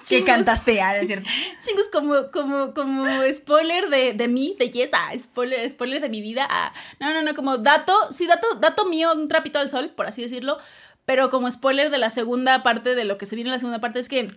¿Qué 0.07 0.23
cantaste? 0.23 0.79
Ah, 0.79 0.95
es 0.95 1.07
cierto. 1.07 1.27
Chingos, 1.65 1.87
como, 1.91 2.29
como, 2.29 2.75
como 2.75 3.07
spoiler 3.33 3.89
de, 3.89 4.13
de 4.13 4.27
mi 4.27 4.55
belleza, 4.59 4.99
spoiler, 5.17 5.67
spoiler 5.67 6.01
de 6.01 6.09
mi 6.09 6.21
vida. 6.21 6.47
Ah, 6.51 6.71
no, 6.99 7.11
no, 7.13 7.23
no, 7.23 7.33
como 7.33 7.57
dato, 7.57 7.97
sí, 8.11 8.27
dato, 8.27 8.45
dato 8.61 8.85
mío, 8.85 9.11
un 9.15 9.27
trapito 9.27 9.57
al 9.57 9.71
sol, 9.71 9.89
por 9.95 10.05
así 10.05 10.21
decirlo. 10.21 10.59
Pero 11.05 11.31
como 11.31 11.49
spoiler 11.49 11.89
de 11.89 11.97
la 11.97 12.11
segunda 12.11 12.61
parte, 12.61 12.93
de 12.93 13.05
lo 13.05 13.17
que 13.17 13.25
se 13.25 13.33
viene 13.35 13.49
en 13.49 13.53
la 13.53 13.59
segunda 13.59 13.81
parte, 13.81 13.97
es 13.97 14.07
que, 14.07 14.27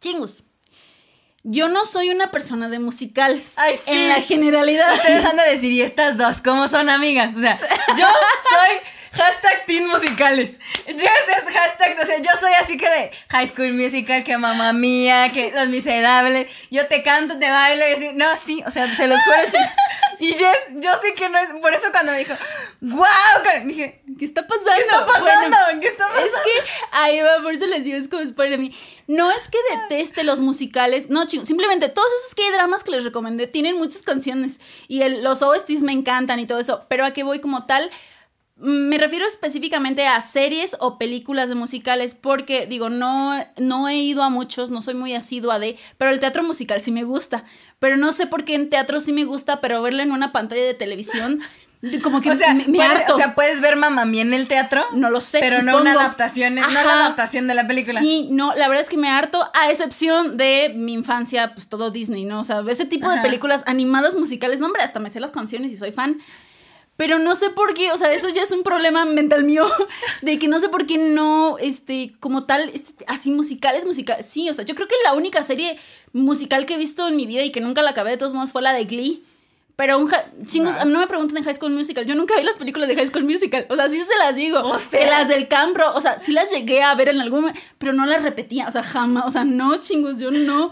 chingos, 0.00 0.44
yo 1.48 1.68
no 1.68 1.84
soy 1.84 2.10
una 2.10 2.32
persona 2.32 2.68
de 2.68 2.80
musicales. 2.80 3.56
Ay, 3.56 3.76
sí. 3.76 3.92
En 3.92 4.08
la 4.08 4.20
generalidad. 4.20 4.92
Ustedes 4.94 5.24
han 5.24 5.36
de 5.36 5.44
decir, 5.44 5.70
¿y 5.70 5.80
estas 5.80 6.18
dos 6.18 6.40
cómo 6.42 6.66
son 6.66 6.90
amigas? 6.90 7.36
O 7.36 7.40
sea, 7.40 7.56
yo 7.96 8.04
soy 8.50 8.76
hashtag 9.16 9.66
teen 9.66 9.86
musicales. 9.88 10.58
Yes, 10.86 10.96
es 10.96 11.54
hashtag, 11.54 11.98
o 12.00 12.06
sea, 12.06 12.18
yo 12.18 12.30
soy 12.38 12.52
así 12.60 12.76
que 12.76 12.88
de 12.88 13.10
High 13.30 13.48
School 13.48 13.72
Musical, 13.72 14.24
que 14.24 14.36
mamá 14.38 14.72
mía, 14.72 15.30
que 15.32 15.52
Los 15.52 15.68
Miserables. 15.68 16.48
Yo 16.70 16.86
te 16.86 17.02
canto, 17.02 17.38
te 17.38 17.50
bailo 17.50 17.88
y 17.88 17.92
así. 17.92 18.10
No, 18.14 18.36
sí, 18.36 18.62
o 18.66 18.70
sea, 18.70 18.94
se 18.94 19.06
los 19.06 19.20
juro, 19.22 19.36
Y 20.18 20.32
Jess, 20.32 20.58
yo 20.76 20.90
sé 21.00 21.12
que 21.14 21.28
no 21.28 21.38
es. 21.38 21.48
Por 21.60 21.74
eso 21.74 21.88
cuando 21.90 22.12
me 22.12 22.18
dijo, 22.18 22.34
¡Wow! 22.80 23.64
Dije, 23.64 24.00
¿qué 24.18 24.24
está 24.24 24.46
pasando? 24.46 24.72
¿Qué 24.74 24.82
está 24.82 25.06
pasando? 25.06 25.56
¿Qué 25.80 25.88
está 25.88 26.08
pasando? 26.08 26.26
Es 26.26 26.32
que, 26.32 26.70
ahí 26.92 27.20
va, 27.20 27.42
por 27.42 27.52
eso 27.52 27.66
les 27.66 27.84
digo, 27.84 27.98
es 27.98 28.08
como 28.08 28.24
spoiler 28.24 28.58
a 28.58 28.62
mí. 28.62 28.74
No 29.08 29.30
es 29.30 29.48
que 29.48 29.58
deteste 29.76 30.24
los 30.24 30.40
musicales, 30.40 31.10
no, 31.10 31.28
simplemente 31.28 31.88
todos 31.88 32.08
esos 32.22 32.34
que 32.34 32.50
dramas 32.50 32.82
que 32.82 32.90
les 32.90 33.04
recomendé 33.04 33.46
tienen 33.46 33.76
muchas 33.76 34.02
canciones 34.02 34.58
y 34.88 35.02
el, 35.02 35.22
los 35.22 35.42
OSTs 35.42 35.82
me 35.82 35.92
encantan 35.92 36.40
y 36.40 36.46
todo 36.46 36.58
eso, 36.58 36.84
pero 36.88 37.04
a 37.04 37.12
qué 37.12 37.22
voy 37.22 37.38
como 37.38 37.66
tal, 37.66 37.88
me 38.56 38.96
refiero 38.96 39.26
específicamente 39.26 40.06
a 40.06 40.20
series 40.22 40.76
o 40.80 40.98
películas 40.98 41.48
de 41.48 41.54
musicales 41.54 42.14
porque 42.14 42.66
digo, 42.66 42.88
no, 42.88 43.34
no 43.58 43.88
he 43.88 43.96
ido 43.96 44.22
a 44.22 44.30
muchos, 44.30 44.70
no 44.70 44.80
soy 44.80 44.94
muy 44.94 45.14
asidua 45.14 45.58
de, 45.58 45.78
pero 45.98 46.10
el 46.10 46.20
teatro 46.20 46.42
musical 46.42 46.80
sí 46.80 46.90
me 46.90 47.04
gusta, 47.04 47.44
pero 47.78 47.96
no 47.96 48.12
sé 48.12 48.26
por 48.26 48.44
qué 48.44 48.54
en 48.54 48.70
teatro 48.70 49.00
sí 49.00 49.12
me 49.12 49.24
gusta, 49.24 49.60
pero 49.60 49.82
verlo 49.82 50.02
en 50.02 50.12
una 50.12 50.32
pantalla 50.32 50.64
de 50.64 50.74
televisión 50.74 51.40
como 52.02 52.20
que 52.20 52.30
o 52.30 52.34
sea, 52.34 52.54
me, 52.54 52.64
puedes, 52.64 53.10
O 53.10 53.16
sea, 53.16 53.34
¿puedes 53.34 53.60
ver 53.60 53.76
Mamá 53.76 54.04
Mía 54.04 54.22
en 54.22 54.34
el 54.34 54.48
teatro? 54.48 54.84
No 54.92 55.10
lo 55.10 55.20
sé. 55.20 55.38
Pero 55.40 55.62
no 55.62 55.78
una 55.80 55.92
adaptación, 55.92 56.54
no 56.54 56.62
la 56.68 56.80
adaptación 56.80 57.46
de 57.46 57.54
la 57.54 57.66
película. 57.66 58.00
Sí, 58.00 58.28
no, 58.30 58.54
la 58.54 58.68
verdad 58.68 58.80
es 58.80 58.88
que 58.88 58.96
me 58.96 59.08
harto, 59.08 59.50
a 59.54 59.70
excepción 59.70 60.36
de 60.36 60.72
mi 60.74 60.94
infancia, 60.94 61.54
pues 61.54 61.68
todo 61.68 61.90
Disney, 61.90 62.24
¿no? 62.24 62.40
O 62.40 62.44
sea, 62.44 62.62
ese 62.68 62.84
tipo 62.84 63.08
de 63.10 63.20
películas 63.20 63.62
animadas 63.66 64.14
musicales, 64.14 64.60
no, 64.60 64.66
hombre, 64.66 64.82
hasta 64.82 64.98
me 65.00 65.10
sé 65.10 65.20
las 65.20 65.30
canciones 65.30 65.72
y 65.72 65.76
soy 65.76 65.92
fan. 65.92 66.18
Pero 66.96 67.18
no 67.18 67.34
sé 67.34 67.50
por 67.50 67.74
qué, 67.74 67.92
o 67.92 67.98
sea, 67.98 68.12
eso 68.12 68.28
ya 68.30 68.42
es 68.42 68.50
un 68.52 68.62
problema 68.62 69.04
mental 69.04 69.44
mío, 69.44 69.66
de 70.22 70.38
que 70.38 70.48
no 70.48 70.60
sé 70.60 70.68
por 70.70 70.86
qué 70.86 70.96
no, 70.96 71.58
este, 71.58 72.12
como 72.20 72.44
tal, 72.44 72.70
este, 72.70 73.04
así 73.06 73.30
musicales, 73.30 73.84
musicales. 73.84 74.26
Sí, 74.26 74.48
o 74.48 74.54
sea, 74.54 74.64
yo 74.64 74.74
creo 74.74 74.88
que 74.88 74.94
la 75.04 75.12
única 75.12 75.42
serie 75.42 75.78
musical 76.12 76.64
que 76.64 76.74
he 76.74 76.78
visto 76.78 77.06
en 77.08 77.16
mi 77.16 77.26
vida 77.26 77.42
y 77.42 77.52
que 77.52 77.60
nunca 77.60 77.82
la 77.82 77.90
acabé 77.90 78.12
de 78.12 78.16
todos 78.16 78.32
modos 78.32 78.52
fue 78.52 78.62
la 78.62 78.72
de 78.72 78.84
Glee. 78.84 79.22
Pero 79.76 79.98
un 79.98 80.10
chingos, 80.46 80.74
a 80.76 80.86
mí 80.86 80.92
no 80.92 81.00
me 81.00 81.06
preguntan 81.06 81.34
de 81.34 81.42
High 81.42 81.54
School 81.54 81.72
Musical. 81.72 82.06
Yo 82.06 82.14
nunca 82.14 82.34
vi 82.38 82.44
las 82.44 82.56
películas 82.56 82.88
de 82.88 82.96
High 82.96 83.08
School 83.08 83.24
Musical. 83.24 83.66
O 83.68 83.76
sea, 83.76 83.90
sí 83.90 84.00
se 84.02 84.16
las 84.16 84.34
digo. 84.34 84.60
O 84.60 84.78
sea, 84.78 85.00
que 85.00 85.04
las 85.04 85.28
del 85.28 85.48
Cambro. 85.48 85.94
O 85.94 86.00
sea, 86.00 86.18
sí 86.18 86.32
las 86.32 86.50
llegué 86.50 86.82
a 86.82 86.94
ver 86.94 87.10
en 87.10 87.20
algún 87.20 87.42
momento, 87.42 87.60
pero 87.76 87.92
no 87.92 88.06
las 88.06 88.22
repetía. 88.22 88.66
O 88.68 88.72
sea, 88.72 88.82
jamás. 88.82 89.24
O 89.26 89.30
sea, 89.30 89.44
no, 89.44 89.76
chingos, 89.76 90.18
yo 90.18 90.30
no. 90.30 90.70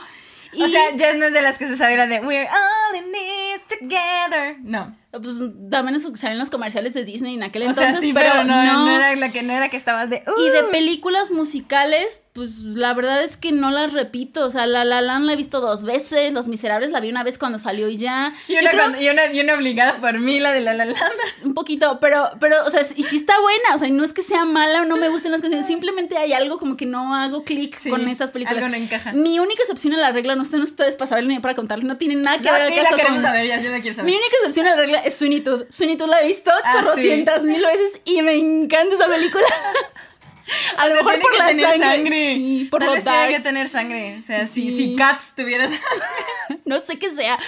O 0.58 0.68
sea, 0.68 0.80
Jess 0.96 1.16
no 1.16 1.26
es 1.26 1.34
de 1.34 1.42
las 1.42 1.58
que 1.58 1.68
se 1.68 1.76
sabe 1.76 1.96
de 2.06 2.20
We're 2.20 2.48
all 2.48 2.96
in 2.96 3.12
this 3.12 3.78
together. 3.78 4.56
No. 4.62 4.96
Pues 5.22 5.36
también 5.70 5.98
salen 6.16 6.38
los 6.38 6.50
comerciales 6.50 6.94
de 6.94 7.04
Disney 7.04 7.34
en 7.34 7.42
aquel 7.42 7.62
entonces, 7.62 8.00
pero, 8.14 8.44
no, 8.44 8.90
era 8.90 9.14
la 9.16 9.32
que 9.32 9.42
no 9.42 9.52
era 9.52 9.68
que 9.68 9.76
estabas 9.76 10.10
de 10.10 10.22
Y 10.38 10.50
de 10.50 10.62
uh". 10.64 10.70
películas 10.70 11.30
musicales, 11.30 12.24
pues 12.32 12.60
la 12.60 12.94
verdad 12.94 13.22
es 13.22 13.36
que 13.36 13.52
no 13.52 13.70
las 13.70 13.92
repito, 13.92 14.44
o 14.44 14.50
sea, 14.50 14.66
La 14.66 14.84
La 14.84 15.00
Land 15.00 15.26
la 15.26 15.32
he 15.34 15.36
visto 15.36 15.60
dos 15.60 15.84
veces, 15.84 16.32
Los 16.32 16.48
Miserables 16.48 16.90
la 16.90 17.00
vi 17.00 17.10
una 17.10 17.24
vez 17.24 17.38
cuando 17.38 17.58
salió 17.58 17.88
y 17.88 17.96
ya. 17.96 18.34
Y 18.48 18.56
una, 18.56 19.00
y 19.00 19.08
una, 19.08 19.32
y 19.32 19.40
una 19.40 19.54
obligada 19.54 19.96
por 19.96 20.18
mí 20.18 20.40
la 20.40 20.52
de 20.52 20.60
La 20.60 20.74
La 20.74 20.84
Land. 20.84 20.98
Un 21.44 21.54
poquito, 21.54 21.98
pero 22.00 22.30
pero 22.40 22.64
o 22.64 22.70
sea, 22.70 22.82
y 22.96 23.02
sí 23.02 23.16
está 23.16 23.34
buena, 23.40 23.74
o 23.74 23.78
sea, 23.78 23.88
no 23.88 24.04
es 24.04 24.12
que 24.12 24.22
sea 24.22 24.44
mala 24.44 24.82
o 24.82 24.84
no 24.84 24.96
me 24.96 25.08
gusten 25.08 25.32
las 25.32 25.40
canciones, 25.40 25.66
simplemente 25.66 26.16
hay 26.16 26.32
algo 26.32 26.58
como 26.58 26.76
que 26.76 26.86
no 26.86 27.14
hago 27.14 27.44
clic 27.44 27.76
con 27.88 28.08
esas 28.08 28.30
películas. 28.30 28.62
Algo 28.62 28.76
no 28.76 28.82
encaja. 28.82 29.12
Mi 29.12 29.38
única 29.38 29.62
excepción 29.62 29.94
a 29.94 29.98
la 29.98 30.12
regla, 30.12 30.34
no 30.34 30.42
están 30.42 30.60
ustedes 30.60 30.96
para 30.96 31.08
saberlo 31.08 31.30
ni 31.30 31.38
para 31.38 31.54
contarlo, 31.54 31.86
no 31.86 31.96
tiene 31.96 32.16
nada 32.16 32.38
que 32.38 32.50
ver 32.50 32.74
caso 32.74 32.96
con... 33.06 33.22
saber, 33.22 33.46
ya, 33.46 33.60
yo 33.60 33.70
la 33.70 33.80
quiero 33.80 33.94
saber. 33.94 34.10
Mi 34.10 34.16
única 34.16 34.36
excepción 34.38 34.66
a 34.66 34.70
la 34.70 34.76
regla 34.76 35.02
es. 35.04 35.16
Sweeney 35.16 35.42
Todd 35.42 36.08
la 36.08 36.22
he 36.22 36.26
visto 36.26 36.50
ah, 36.50 36.68
chorrocientas 36.72 37.42
mil 37.44 37.64
veces 37.64 38.00
y 38.04 38.22
me 38.22 38.34
encanta 38.34 38.94
esa 38.94 39.06
película. 39.06 39.44
A 40.76 40.88
lo 40.88 40.96
mejor 40.96 41.20
por 41.20 41.38
la 41.38 41.46
sangre. 41.46 41.78
sangre. 41.78 42.34
Sí, 42.34 42.68
por 42.70 42.80
Tal 42.80 43.02
tiene 43.02 43.36
que 43.36 43.40
tener 43.40 43.68
sangre. 43.68 44.18
O 44.18 44.22
sea, 44.22 44.46
si, 44.46 44.70
si 44.70 44.94
Cats 44.94 45.34
tuviera 45.34 45.68
no 46.64 46.80
sé 46.80 46.98
qué 46.98 47.10
sea. 47.10 47.38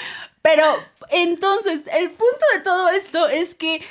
Pero 0.43 0.65
entonces, 1.11 1.83
el 1.93 2.11
punto 2.11 2.47
de 2.55 2.61
todo 2.61 2.89
esto 2.91 3.29
es 3.29 3.55
que 3.55 3.83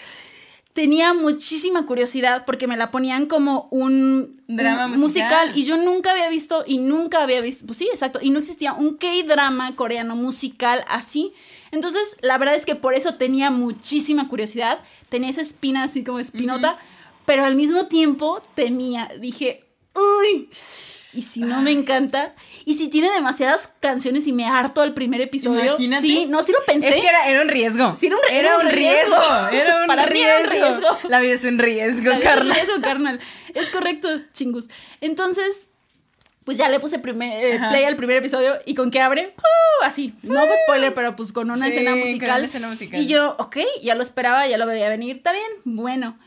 tenía 0.74 1.14
muchísima 1.14 1.86
curiosidad 1.86 2.44
porque 2.46 2.68
me 2.68 2.76
la 2.76 2.92
ponían 2.92 3.28
como 3.28 3.68
un 3.72 4.42
drama 4.48 4.88
musical. 4.88 5.52
y 5.56 5.64
yo 5.64 5.78
nunca 5.78 6.12
había 6.12 6.30
visto 6.30 6.64
y 6.68 6.80
nunca 6.80 7.24
había 7.24 7.40
visto, 7.42 7.66
pues 7.66 7.78
sí, 7.78 7.88
exacto, 7.90 8.20
y 8.22 8.30
no 8.30 8.40
existía 8.40 8.74
un 8.74 8.98
K-drama 8.98 9.76
coreano 9.76 10.16
musical 10.16 10.84
así. 10.90 11.34
Entonces, 11.76 12.16
la 12.22 12.38
verdad 12.38 12.56
es 12.56 12.66
que 12.66 12.76
por 12.76 12.94
eso 12.94 13.16
tenía 13.16 13.52
muchísima 13.52 14.30
curiosidad, 14.30 14.80
tenía 15.10 15.30
esa 15.30 15.42
espina 15.42 15.84
así 15.84 16.06
como 16.06 16.20
espinota, 16.20 16.78
pero 17.26 17.44
al 17.44 17.56
mismo 17.56 17.88
tiempo 17.88 18.42
temía, 18.56 19.12
dije, 19.20 19.66
uy, 19.94 20.50
y 21.14 21.22
si 21.22 21.42
no 21.42 21.62
me 21.62 21.72
encanta, 21.72 22.34
y 22.64 22.76
si 22.76 22.88
tiene 22.88 23.12
demasiadas 23.12 23.72
canciones 23.82 24.26
y 24.26 24.32
me 24.32 24.46
harto 24.46 24.82
al 24.82 24.94
primer 24.94 25.20
episodio. 25.20 25.66
Imagínate. 25.66 26.02
Sí, 26.02 26.26
no, 26.28 26.44
sí 26.44 26.54
lo 26.54 26.64
pensé. 26.66 26.90
Es 26.90 26.96
que 26.96 27.08
era, 27.08 27.42
un 27.42 27.50
riesgo. 27.50 27.94
Sí, 27.98 28.08
era 28.08 28.16
un, 28.16 28.22
era 28.32 28.58
un 28.58 28.70
riesgo. 28.70 29.50
Era 29.52 29.82
un 29.82 29.88
Para 29.88 30.06
riesgo. 30.06 30.14
Mí 30.14 30.22
era 30.22 30.44
un 30.44 30.50
riesgo. 30.50 31.10
La 31.10 31.20
vida 31.20 31.34
es 31.34 31.44
un 31.44 31.60
riesgo, 31.60 32.12
carnal. 32.22 32.58
Es 32.58 32.64
un 32.64 32.68
riesgo, 32.68 32.82
carnal. 32.82 33.20
Es 33.54 33.70
correcto, 33.70 34.08
chingus. 34.34 34.70
Entonces, 35.02 35.68
pues 36.46 36.58
ya 36.58 36.70
le 36.70 36.80
puse 36.80 37.00
primer, 37.00 37.44
eh, 37.44 37.60
play 37.70 37.84
al 37.84 37.96
primer 37.96 38.18
episodio 38.18 38.54
y 38.66 38.76
con 38.76 38.92
qué 38.92 39.02
abre, 39.02 39.34
así, 39.84 40.14
no 40.22 40.46
fue 40.46 40.56
spoiler, 40.64 40.94
pero 40.94 41.16
pues 41.16 41.34
con 41.34 41.50
una, 41.50 41.68
escena 41.68 41.96
musical. 41.96 42.30
Con 42.30 42.38
una 42.38 42.46
escena 42.46 42.70
musical. 42.70 43.02
Y 43.02 43.08
yo, 43.08 43.36
ok, 43.40 43.58
ya 43.82 43.96
lo 43.96 44.04
esperaba, 44.04 44.48
ya 44.48 44.58
lo 44.58 44.68
veía 44.68 44.88
venir, 44.88 45.18
está 45.18 45.34
bien, 45.34 45.48
bueno. 45.66 46.18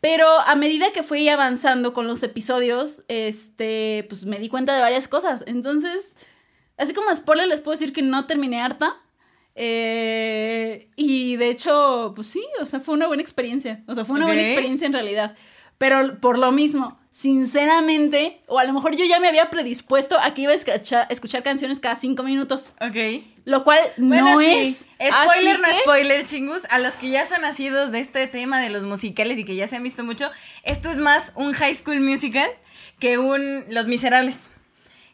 Pero 0.00 0.26
a 0.40 0.54
medida 0.54 0.92
que 0.92 1.02
fui 1.02 1.28
avanzando 1.28 1.92
con 1.92 2.06
los 2.06 2.22
episodios, 2.22 3.04
este, 3.08 4.06
pues 4.08 4.24
me 4.26 4.38
di 4.38 4.48
cuenta 4.48 4.74
de 4.74 4.80
varias 4.80 5.08
cosas. 5.08 5.44
Entonces, 5.46 6.16
así 6.76 6.92
como 6.92 7.14
spoiler, 7.14 7.46
les 7.46 7.60
puedo 7.60 7.78
decir 7.78 7.92
que 7.94 8.02
no 8.02 8.26
terminé 8.26 8.60
harta. 8.60 8.96
Eh, 9.54 10.90
y 10.96 11.36
de 11.36 11.48
hecho, 11.48 12.12
pues 12.14 12.26
sí, 12.26 12.44
o 12.60 12.66
sea, 12.66 12.80
fue 12.80 12.94
una 12.94 13.06
buena 13.06 13.22
experiencia. 13.22 13.82
O 13.86 13.94
sea, 13.94 14.04
fue 14.04 14.16
una 14.16 14.26
buena 14.26 14.42
experiencia 14.42 14.86
en 14.86 14.92
realidad. 14.92 15.36
Pero 15.78 16.20
por 16.20 16.38
lo 16.38 16.52
mismo, 16.52 16.98
sinceramente, 17.14 18.40
o 18.48 18.58
a 18.58 18.64
lo 18.64 18.72
mejor 18.72 18.96
yo 18.96 19.04
ya 19.04 19.20
me 19.20 19.28
había 19.28 19.48
predispuesto 19.48 20.18
a 20.18 20.34
que 20.34 20.42
iba 20.42 20.50
a 20.50 20.56
escuchar, 20.56 21.06
escuchar 21.10 21.44
canciones 21.44 21.78
cada 21.78 21.94
cinco 21.94 22.24
minutos. 22.24 22.72
Ok. 22.80 23.22
Lo 23.44 23.62
cual 23.62 23.78
no 23.98 24.40
es. 24.40 24.88
Spoiler, 24.98 25.60
no 25.60 25.68
spoiler, 25.82 26.24
chingus. 26.24 26.64
A 26.70 26.80
los 26.80 26.94
que 26.94 27.10
ya 27.10 27.24
son 27.24 27.42
nacidos 27.42 27.92
de 27.92 28.00
este 28.00 28.26
tema 28.26 28.60
de 28.60 28.68
los 28.68 28.82
musicales 28.82 29.38
y 29.38 29.44
que 29.44 29.54
ya 29.54 29.68
se 29.68 29.76
han 29.76 29.84
visto 29.84 30.02
mucho, 30.02 30.28
esto 30.64 30.90
es 30.90 30.96
más 30.96 31.30
un 31.36 31.52
high 31.52 31.76
school 31.76 32.00
musical 32.00 32.50
que 32.98 33.16
un 33.16 33.64
Los 33.68 33.86
Miserables. 33.86 34.50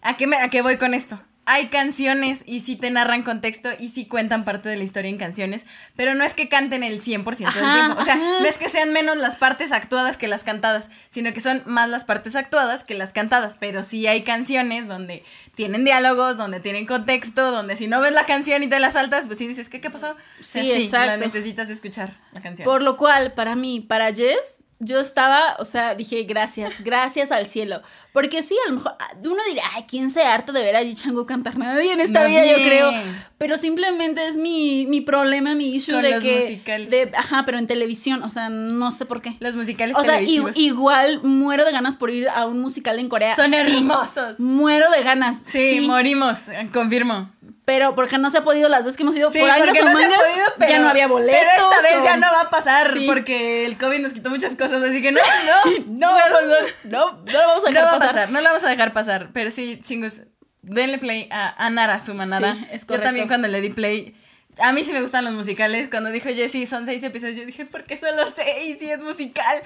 ¿A 0.01 0.17
qué, 0.17 0.27
me, 0.27 0.37
a 0.37 0.49
qué 0.49 0.63
voy 0.63 0.79
con 0.79 0.95
esto? 0.95 1.21
Hay 1.51 1.67
canciones 1.67 2.45
y 2.47 2.61
sí 2.61 2.77
te 2.77 2.93
narran 2.93 3.25
contexto 3.25 3.71
y 3.77 3.89
sí 3.89 4.07
cuentan 4.07 4.45
parte 4.45 4.69
de 4.69 4.77
la 4.77 4.85
historia 4.85 5.11
en 5.11 5.19
canciones, 5.19 5.67
pero 5.97 6.15
no 6.15 6.23
es 6.23 6.33
que 6.33 6.49
canten 6.49 6.85
el 6.85 7.03
100% 7.03 7.25
del 7.25 7.25
tiempo. 7.25 8.01
O 8.01 8.05
sea, 8.05 8.15
no 8.15 8.47
es 8.47 8.57
que 8.57 8.69
sean 8.69 8.93
menos 8.93 9.17
las 9.17 9.35
partes 9.35 9.73
actuadas 9.73 10.17
que 10.17 10.29
las 10.29 10.45
cantadas, 10.45 10.91
sino 11.09 11.33
que 11.33 11.41
son 11.41 11.65
más 11.67 11.89
las 11.89 12.05
partes 12.05 12.37
actuadas 12.37 12.85
que 12.85 12.95
las 12.95 13.13
cantadas, 13.13 13.57
pero 13.59 13.83
sí 13.83 14.07
hay 14.07 14.23
canciones 14.23 14.87
donde 14.87 15.25
tienen 15.57 15.85
diálogos, 15.85 16.37
donde 16.37 16.61
tienen 16.61 16.87
contexto, 16.87 17.51
donde 17.51 17.77
si 17.77 17.89
no 17.89 18.01
ves 18.01 18.13
la 18.13 18.27
canción 18.27 18.63
y 18.63 18.69
te 18.69 18.79
la 18.79 18.93
saltas, 18.93 19.27
pues 19.27 19.39
sí 19.39 19.49
dices, 19.49 19.69
¿qué, 19.69 19.81
qué 19.81 19.91
pasó? 19.91 20.17
Sí, 20.41 20.71
exacto. 20.71 21.25
necesitas 21.25 21.69
escuchar 21.69 22.17
la 22.31 22.41
canción. 22.41 22.65
Por 22.65 22.81
lo 22.81 22.97
cual, 22.97 23.33
para 23.33 23.57
mí, 23.57 23.81
para 23.81 24.13
Jess, 24.13 24.60
yo 24.81 24.99
estaba, 24.99 25.57
o 25.59 25.67
sea, 25.67 25.95
dije, 25.95 26.25
gracias, 26.25 26.83
gracias 26.83 27.31
al 27.31 27.47
cielo. 27.49 27.83
Porque 28.13 28.43
sí, 28.43 28.57
a 28.67 28.71
lo 28.71 28.77
mejor 28.77 28.97
ah, 28.99 29.11
uno 29.23 29.37
dirá, 29.49 29.63
ay, 29.77 29.85
¿quién 29.87 30.11
se 30.11 30.23
harta 30.23 30.53
de 30.53 30.63
ver 30.63 30.75
a 30.75 30.95
Chango 30.95 31.27
cantar? 31.27 31.59
Nadie 31.59 31.93
en 31.93 32.01
esta 32.01 32.25
vida, 32.25 32.45
yo 32.45 32.57
creo. 32.57 32.91
Pero 33.37 33.57
simplemente 33.57 34.27
es 34.27 34.37
mi, 34.37 34.87
mi 34.87 35.03
problema, 35.03 35.55
mi 35.55 35.75
issue 35.75 36.01
de 36.01 36.11
los 36.13 36.23
que. 36.25 36.41
Musicales. 36.41 37.11
ajá, 37.15 37.45
pero 37.45 37.59
en 37.59 37.67
televisión, 37.67 38.23
o 38.23 38.31
sea, 38.31 38.49
no 38.49 38.91
sé 38.91 39.05
por 39.05 39.21
qué. 39.21 39.37
Los 39.41 39.55
musicales 39.55 39.95
O 39.97 40.03
sea, 40.03 40.21
igual 40.23 41.23
muero 41.23 41.65
de 41.65 41.73
ganas 41.73 41.97
por 41.97 42.11
ir 42.11 42.29
a 42.31 42.47
un 42.47 42.61
musical 42.61 42.99
en 42.99 43.09
Corea. 43.09 43.37
Son 43.37 43.53
hermosos. 43.53 44.41
Muero 44.41 44.91
de 44.91 45.03
ganas. 45.03 45.43
Sí, 45.47 45.81
morimos, 45.87 46.39
confirmo. 46.73 47.31
Pero 47.65 47.95
porque 47.95 48.19
no 48.19 48.31
se 48.31 48.39
ha 48.39 48.43
podido 48.43 48.69
las 48.69 48.85
veces 48.85 48.97
que 48.97 49.03
hemos 49.03 49.17
ido 49.17 49.31
por 49.31 49.51
años 49.51 49.69
o 49.81 49.85
mangas, 49.85 50.21
ya 50.59 50.79
no 50.79 50.89
había 50.89 51.07
boletos. 51.07 51.39
Pero 51.39 51.71
esta 51.71 51.83
vez 51.83 52.05
ya 52.05 52.17
no 52.17 52.27
va 52.33 52.41
a 52.43 52.51
pasar 52.51 52.93
porque 53.07 53.65
el 53.67 53.79
COVID 53.79 54.01
nos 54.01 54.13
quitó 54.13 54.31
muchas 54.31 54.57
cosas, 54.57 54.83
así 54.83 55.01
que 55.03 55.13
no, 55.13 55.21
no, 55.87 56.19
no, 56.19 56.19
no, 56.19 56.41
no, 56.85 57.23
no, 57.25 57.33
lo 57.33 57.39
vamos 57.47 57.65
a 57.65 57.71
dejar 57.71 57.99
pasar. 57.99 58.31
No 58.31 58.41
lo 58.41 58.49
vamos 58.49 58.65
a 58.65 58.71
dejar 58.71 58.93
pasar, 58.93 59.29
pero 59.33 59.51
sí, 59.51 59.79
chingos, 59.83 60.23
denle 60.63 60.99
play 60.99 61.29
a, 61.31 61.65
a 61.65 61.71
Nara, 61.71 62.01
su 62.01 62.15
manada. 62.15 62.55
Sí, 62.55 62.67
es 62.73 62.87
Yo 62.87 63.01
también 63.01 63.29
cuando 63.29 63.47
le 63.47 63.61
di 63.61 63.71
play, 63.71 64.17
a 64.59 64.73
mí 64.73 64.83
sí 64.83 64.93
me 64.93 65.01
gustan 65.01 65.25
los 65.25 65.35
musicales. 65.35 65.89
Cuando 65.91 66.11
dijo 66.11 66.29
Jessie, 66.29 66.67
son 66.67 66.87
seis 66.87 67.03
episodios, 67.03 67.37
yo 67.37 67.47
dije, 67.47 67.67
¿por 67.67 67.85
qué 67.85 67.97
solo 67.97 68.25
seis? 68.35 68.79
Si 68.79 68.91
es 68.91 69.01
musical. 69.01 69.63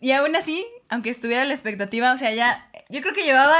Y 0.00 0.12
aún 0.12 0.36
así, 0.36 0.66
aunque 0.88 1.10
estuviera 1.10 1.44
la 1.44 1.52
expectativa, 1.52 2.12
o 2.12 2.16
sea, 2.16 2.32
ya, 2.32 2.68
yo 2.88 3.00
creo 3.00 3.12
que 3.12 3.24
llevaba 3.24 3.54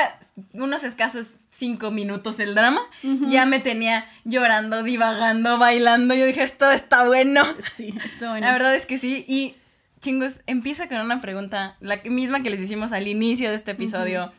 unos 0.52 0.84
escasos 0.84 1.34
cinco 1.50 1.90
minutos 1.90 2.38
el 2.38 2.54
drama, 2.54 2.80
ya 3.02 3.46
me 3.46 3.58
tenía 3.58 4.04
llorando, 4.24 4.82
divagando, 4.82 5.58
bailando. 5.58 6.14
Yo 6.14 6.26
dije, 6.26 6.42
esto 6.42 6.70
está 6.70 7.06
bueno. 7.06 7.42
Sí, 7.58 7.94
está 8.04 8.30
bueno. 8.30 8.46
La 8.46 8.52
verdad 8.52 8.74
es 8.74 8.86
que 8.86 8.98
sí. 8.98 9.24
Y 9.26 9.56
chingos, 10.00 10.42
empieza 10.46 10.88
con 10.88 11.00
una 11.00 11.20
pregunta, 11.20 11.76
la 11.80 12.00
misma 12.04 12.42
que 12.42 12.50
les 12.50 12.60
hicimos 12.60 12.92
al 12.92 13.08
inicio 13.08 13.48
de 13.48 13.56
este 13.56 13.72
episodio. 13.72 14.30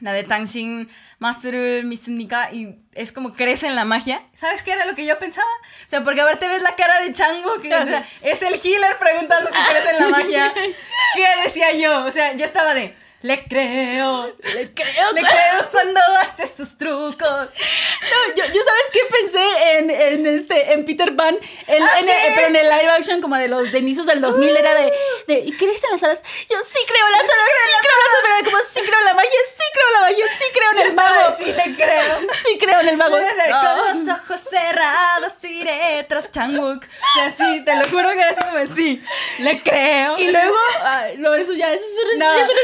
La 0.00 0.12
de 0.12 0.24
Tangshin 0.24 0.88
Masterul 1.18 1.84
Misunika 1.84 2.52
y 2.52 2.78
es 2.92 3.12
como 3.12 3.32
crece 3.32 3.66
en 3.66 3.74
la 3.74 3.84
magia. 3.84 4.22
¿Sabes 4.34 4.62
qué 4.62 4.72
era 4.72 4.84
lo 4.84 4.94
que 4.94 5.06
yo 5.06 5.18
pensaba? 5.18 5.48
O 5.84 5.88
sea, 5.88 6.04
porque 6.04 6.20
a 6.20 6.24
ver, 6.24 6.38
te 6.38 6.48
ves 6.48 6.62
la 6.62 6.74
cara 6.74 7.00
de 7.00 7.12
Chango, 7.12 7.60
que 7.60 7.70
es 8.22 8.42
el 8.42 8.60
healer 8.62 8.98
preguntando 8.98 9.50
si 9.50 9.70
crece 9.70 9.90
en 9.90 9.98
la 9.98 10.08
magia. 10.08 10.52
¿Qué 11.14 11.26
decía 11.44 11.72
yo? 11.72 12.04
O 12.04 12.10
sea, 12.10 12.34
yo 12.34 12.44
estaba 12.44 12.74
de 12.74 12.94
le 13.22 13.44
creo, 13.44 14.26
le 14.54 14.74
creo, 14.74 15.12
le 15.12 15.20
creo 15.22 15.68
cuando 15.72 16.00
hace 16.20 16.46
sus 16.46 16.76
trucos. 16.76 17.20
No, 17.20 18.34
yo, 18.36 18.44
yo 18.44 18.62
sabes 18.62 18.90
qué 18.92 19.00
pensé 19.10 19.78
en, 19.78 19.90
en, 19.90 20.26
este, 20.26 20.72
en 20.72 20.84
Peter 20.84 21.16
Pan, 21.16 21.36
en, 21.66 21.82
¿Ah, 21.82 21.88
pero 22.34 22.48
en 22.48 22.56
el 22.56 22.68
live 22.68 22.88
action 22.90 23.20
como 23.20 23.36
de 23.36 23.48
los 23.48 23.72
de 23.72 23.78
inicios 23.78 24.06
del 24.06 24.20
2000 24.20 24.56
era 24.56 24.74
de, 24.74 24.92
de 25.26 25.38
¿y 25.40 25.52
crees 25.52 25.82
en 25.84 25.92
las 25.92 26.02
hadas? 26.02 26.22
Yo 26.50 26.56
sí 26.62 26.78
creo 26.86 27.06
en 27.06 27.12
las 27.12 27.22
hadas, 27.22 27.48
sí, 27.64 27.72
creo 27.80 27.92
en 27.92 28.02
las 28.02 28.12
hadas, 28.12 28.22
pero 28.22 28.50
como 28.50 28.64
sí 28.64 28.80
creo 28.86 28.98
en 28.98 29.04
la 29.06 29.14
magia, 29.14 29.40
sí 29.56 29.64
creo 29.72 29.88
en 29.88 29.94
la 29.94 30.00
magia, 30.00 30.26
sí 30.28 30.44
creo 30.52 30.70
en 30.70 30.78
el 30.78 30.94
mago. 30.94 31.36
Sí 31.38 31.44
te 31.44 31.84
creo. 31.84 32.20
Sí 32.46 32.58
creo 32.58 32.80
en 32.80 32.88
el 32.88 32.96
mago. 32.96 33.16
Con 33.16 34.06
los 34.06 34.18
ojos 34.18 34.40
cerrados 34.50 35.32
iré 35.42 36.04
tras 36.08 36.30
Changwook. 36.30 36.84
O 36.84 37.14
sea, 37.14 37.30
sí, 37.30 37.64
te 37.64 37.76
lo 37.76 37.88
juro 37.88 38.10
que 38.10 38.20
era 38.20 38.30
así 38.30 38.40
como 38.40 38.74
sí, 38.74 39.02
le 39.38 39.60
creo. 39.62 40.18
Y 40.18 40.30
luego, 40.30 40.56
ay, 40.82 41.16
no, 41.18 41.34
eso 41.34 41.52
ya, 41.54 41.72
eso 41.72 41.84
es 41.84 42.12
un, 42.12 42.18
no, 42.18 42.34
es 42.34 42.50
un 42.50 42.56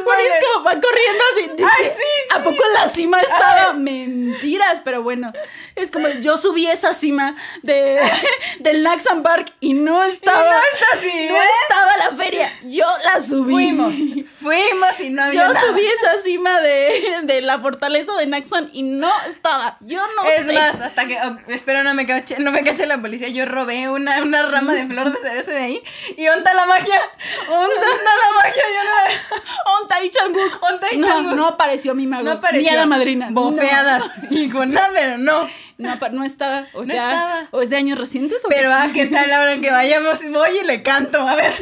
spoiler 0.00 0.32
es 0.32 0.44
como 0.44 0.64
va 0.64 0.72
corriendo 0.72 1.24
así. 1.32 1.50
Ay, 1.58 1.92
sí, 1.96 2.34
¿A 2.34 2.42
poco 2.42 2.64
en 2.64 2.74
la 2.74 2.88
cima 2.88 3.20
estaba? 3.20 3.72
Mentiras, 3.72 4.80
pero 4.84 5.02
bueno. 5.02 5.32
Es 5.76 5.90
como 5.90 6.08
yo 6.08 6.36
subí 6.36 6.66
esa 6.66 6.94
cima 6.94 7.34
de, 7.62 8.00
del 8.60 8.82
Naxan 8.82 9.22
Park 9.22 9.52
y 9.60 9.74
no 9.74 10.02
estaba. 10.04 10.50
no 10.50 10.58
está 10.72 10.86
así. 10.94 11.28
No 11.28 11.36
¿eh? 11.36 11.48
estaba 11.62 11.96
la 11.96 12.16
feria. 12.16 12.52
Yo 12.64 12.86
la 13.04 13.20
subí. 13.20 13.52
Fuimos. 13.52 13.94
Fuimos 14.40 15.00
y 15.00 15.10
no 15.10 15.24
había 15.24 15.48
Yo 15.48 15.54
subí 15.54 15.84
esa 15.84 16.18
cima 16.22 16.60
de, 16.60 17.20
de, 17.22 17.40
la 17.40 17.58
fortaleza 17.58 18.12
de 18.16 18.26
Naxan 18.26 18.70
y 18.72 18.82
no 18.82 19.10
estaba. 19.28 19.76
Yo 19.80 20.00
no 20.16 20.24
es 20.24 20.46
sé. 20.46 20.52
Más, 20.52 20.80
hasta 20.80 21.06
que. 21.06 21.18
Oh, 21.22 21.38
espero 21.48 21.82
no 21.82 21.94
me 21.94 22.06
cache, 22.06 22.36
no 22.38 22.52
me 22.52 22.62
cache 22.62 22.86
la 22.86 22.98
policía. 22.98 23.28
Yo 23.28 23.46
robé 23.46 23.88
una, 23.88 24.22
una 24.22 24.46
rama 24.46 24.74
de 24.74 24.86
flor 24.86 25.12
de 25.12 25.20
cerezo 25.20 25.50
de 25.50 25.58
ahí. 25.58 25.82
¿Y 26.16 26.28
onta 26.28 26.52
la 26.54 26.66
magia? 26.66 27.00
¿Onta 27.48 27.86
la 27.86 28.42
magia? 28.42 28.62
Yo 28.74 28.84
no 28.84 28.90
la. 28.90 29.39
Onta 29.80 30.04
y 30.04 30.10
Changuk. 30.10 30.62
Onta 30.62 30.86
y 30.92 31.00
Changuk. 31.00 31.30
No, 31.30 31.36
no 31.36 31.46
apareció 31.48 31.94
mi 31.94 32.06
mago. 32.06 32.24
No 32.24 32.32
apareció. 32.32 32.70
Ni 32.70 32.76
a 32.76 32.80
la 32.80 32.86
madrina. 32.86 33.28
Bofeadas. 33.30 34.04
Y 34.30 34.48
con 34.50 34.72
nada, 34.72 34.90
pero 34.94 35.18
no. 35.18 35.48
No, 35.78 35.96
no 36.12 36.24
está. 36.24 36.66
O, 36.74 36.84
ya, 36.84 37.48
o 37.52 37.62
es 37.62 37.70
de 37.70 37.76
años 37.76 37.98
recientes. 37.98 38.44
¿o 38.44 38.48
Pero, 38.48 38.72
ah, 38.72 38.90
¿qué 38.92 39.06
tal 39.06 39.32
ahora 39.32 39.58
que 39.60 39.70
vayamos? 39.70 40.20
Voy 40.30 40.50
y 40.62 40.66
le 40.66 40.82
canto, 40.82 41.26
a 41.26 41.34
ver. 41.34 41.54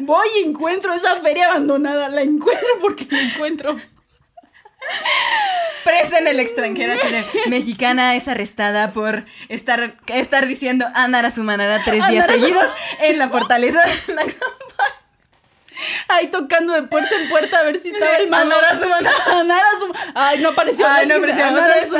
Voy 0.00 0.26
y 0.40 0.48
encuentro 0.48 0.94
esa 0.94 1.16
feria 1.16 1.46
abandonada. 1.46 2.08
La 2.08 2.22
encuentro 2.22 2.68
porque 2.80 3.06
la 3.10 3.20
encuentro. 3.20 3.76
Presa 5.84 6.18
en 6.18 6.28
el 6.28 6.40
extranjero, 6.40 6.94
mexicana 7.48 8.14
es 8.14 8.28
arrestada 8.28 8.90
por 8.92 9.24
estar, 9.48 9.96
estar 10.08 10.46
diciendo 10.46 10.86
andar 10.94 11.24
a 11.24 11.30
su 11.30 11.42
manera 11.44 11.80
tres 11.84 12.06
días 12.08 12.26
seguidos 12.26 12.66
en 13.00 13.18
la 13.18 13.28
fortaleza 13.28 13.80
de 14.06 14.14
la 14.14 14.22
Ahí 16.08 16.28
tocando 16.28 16.72
de 16.72 16.82
puerta 16.82 17.14
en 17.20 17.28
puerta 17.28 17.60
a 17.60 17.62
ver 17.62 17.78
si 17.78 17.90
estaba 17.90 18.16
el 18.16 18.28
mano. 18.28 18.54
A. 18.54 20.28
Ay, 20.28 20.40
no 20.40 20.50
apareció. 20.50 20.86
Ay, 20.86 21.06
no 21.06 21.16
apareció. 21.16 21.96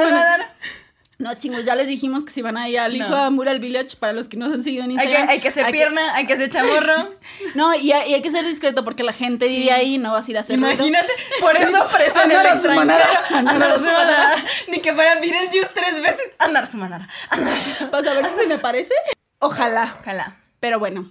No, 1.23 1.33
chingos, 1.35 1.65
ya 1.65 1.77
les 1.77 1.87
dijimos 1.87 2.25
que 2.25 2.33
si 2.33 2.43
van 2.43 2.57
a 2.57 2.69
ir 2.69 2.81
al 2.81 2.97
hijo 2.97 3.15
de 3.15 3.31
Mural 3.31 3.61
Village, 3.61 3.97
para 3.97 4.13
los 4.13 4.29
que 4.29 4.37
no 4.37 4.49
se 4.49 4.55
han 4.55 4.65
seguido 4.65 4.83
en 4.83 4.91
Instagram. 4.91 5.21
Hay 5.21 5.27
que, 5.27 5.33
hay 5.35 5.41
que 5.41 5.49
hacer 5.49 5.71
pierna, 5.71 6.15
hay 6.17 6.27
que 6.27 6.33
hacer 6.33 6.51
chamorro. 6.51 7.15
no, 7.55 7.73
y 7.77 7.93
hay, 7.93 8.21
que 8.21 8.31
ser 8.31 8.45
discreto 8.45 8.83
porque 8.83 9.05
la 9.05 9.13
gente 9.13 9.47
vive 9.47 9.71
ahí 9.71 9.99
no 9.99 10.11
vas 10.11 10.27
a 10.27 10.31
ir 10.33 10.37
a 10.37 10.41
hacer 10.41 10.57
Imagínate, 10.57 11.13
por 11.39 11.57
eso 11.57 11.87
presa 11.93 12.25
en 12.25 12.33
el 12.33 12.39
extranjero. 12.45 13.05
Andar 13.37 13.71
a 13.71 13.79
su 13.79 13.85
manera. 13.85 14.35
Ni 14.67 14.81
que 14.81 14.93
fuera 14.93 15.15
Beetlejuice 15.21 15.71
tres 15.73 16.03
veces. 16.03 16.33
Andar 16.39 16.65
a 16.65 16.67
su 16.67 16.77
manera. 16.77 17.09
Vas 17.93 18.05
a 18.05 18.15
ver 18.15 18.25
si 18.25 18.35
se 18.35 18.47
me 18.49 18.59
parece. 18.59 18.95
Ojalá. 19.39 19.99
Ojalá. 20.01 20.37
Pero 20.59 20.81
bueno, 20.81 21.09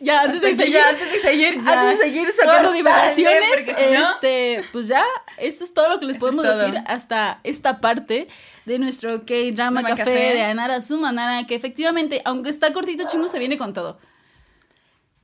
ya, 0.00 0.22
antes 0.22 0.40
de, 0.40 0.54
seguir, 0.54 0.78
antes 0.78 1.12
de 1.12 1.20
seguir, 1.20 1.62
ya. 1.62 1.72
Antes 1.72 1.98
de 1.98 2.04
seguir 2.04 2.28
sacando 2.32 2.72
divagaciones, 2.72 3.68
este, 3.78 4.64
pues 4.72 4.88
ya, 4.88 5.04
esto 5.38 5.64
es 5.64 5.74
todo 5.74 5.88
lo 5.88 6.00
que 6.00 6.06
les 6.06 6.16
podemos 6.16 6.44
decir 6.44 6.82
hasta 6.86 7.40
esta 7.44 7.80
parte 7.80 8.28
de 8.64 8.78
nuestro 8.78 9.24
K-Drama 9.24 9.82
Café, 9.82 10.34
de 10.34 10.42
Anara 10.42 10.80
Sumanara, 10.80 11.46
que 11.46 11.54
efectivamente, 11.54 12.22
aunque 12.24 12.50
está 12.50 12.72
cortito, 12.72 13.08
chingos, 13.08 13.30
se 13.30 13.38
viene 13.38 13.58
con 13.58 13.72
todo. 13.74 13.98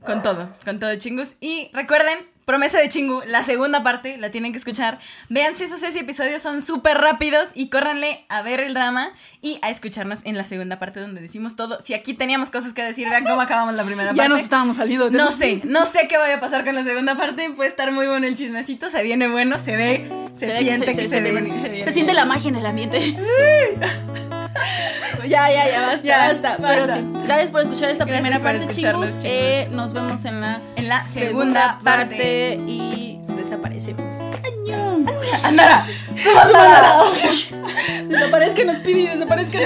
Con 0.05 0.23
todo, 0.23 0.49
con 0.65 0.79
todo, 0.79 0.95
chingos. 0.97 1.37
Y 1.41 1.71
recuerden, 1.73 2.19
Promesa 2.47 2.79
de 2.79 2.89
Chingu, 2.89 3.23
la 3.27 3.43
segunda 3.43 3.83
parte, 3.83 4.19
la 4.19 4.31
tienen 4.31 4.53
que 4.53 4.59
escuchar. 4.59 5.01
Vean 5.29 5.57
si 5.57 5.65
esos 5.65 5.81
seis 5.81 5.97
episodios 5.97 6.41
son 6.41 6.63
súper 6.63 6.97
rápidos 6.97 7.49
y 7.55 7.71
córranle 7.71 8.25
a 8.29 8.41
ver 8.43 8.61
el 8.61 8.73
drama 8.73 9.11
y 9.43 9.59
a 9.63 9.71
escucharnos 9.71 10.25
en 10.25 10.37
la 10.37 10.45
segunda 10.45 10.79
parte 10.79 11.01
donde 11.01 11.21
decimos 11.21 11.57
todo. 11.57 11.81
Si 11.81 11.93
aquí 11.93 12.15
teníamos 12.15 12.51
cosas 12.51 12.73
que 12.73 12.85
decir, 12.85 13.09
vean 13.11 13.25
cómo 13.25 13.41
acabamos 13.41 13.75
la 13.75 13.83
primera 13.83 14.11
parte. 14.11 14.23
Ya 14.23 14.29
nos 14.29 14.43
estábamos 14.43 14.77
saliendo 14.77 15.11
No 15.11 15.33
sé, 15.33 15.61
no 15.65 15.87
sé 15.87 16.07
qué 16.09 16.19
vaya 16.19 16.37
a 16.37 16.41
pasar 16.41 16.65
con 16.65 16.77
la 16.77 16.85
segunda 16.85 17.17
parte. 17.17 17.51
Puede 17.51 17.69
estar 17.69 17.91
muy 17.91 18.07
bueno 18.07 18.29
el 18.29 18.37
chismecito, 18.37 18.91
se 18.91 19.03
viene 19.03 19.27
bueno, 19.27 19.59
se 19.59 19.77
ve, 19.77 20.09
se, 20.37 20.57
siente 20.57 20.95
que, 20.95 21.09
se, 21.09 21.21
ve, 21.21 21.83
se, 21.83 21.91
siente 21.91 22.15
la 22.15 22.27
magia 22.27 22.51
en 22.51 22.55
el 22.55 22.67
ambiente. 22.67 23.17
ya, 25.27 25.51
ya, 25.51 25.71
ya, 25.71 25.81
basta, 25.83 26.07
ya, 26.07 26.19
basta. 26.19 26.57
Pero 26.59 26.89
sí, 26.89 27.07
gracias 27.25 27.51
por 27.51 27.63
escuchar 27.63 27.91
esta 27.91 28.07
primera 28.07 28.39
parte, 28.41 28.67
chicos. 28.75 29.17
Eh, 29.25 29.69
nos 29.73 29.93
vemos 29.93 30.25
en 30.25 30.41
la, 30.41 30.61
en 30.77 30.89
la 30.89 31.01
segunda, 31.01 31.79
parte. 31.83 32.61
y 32.67 33.21
desaparecemos. 33.37 34.17
¡Año! 34.19 35.05
¡Andara! 35.45 35.85
¡Desaparezca, 38.09 38.65
nos 38.65 38.77
pide 38.79 39.01
y 39.01 39.07
desaparezca. 39.07 39.59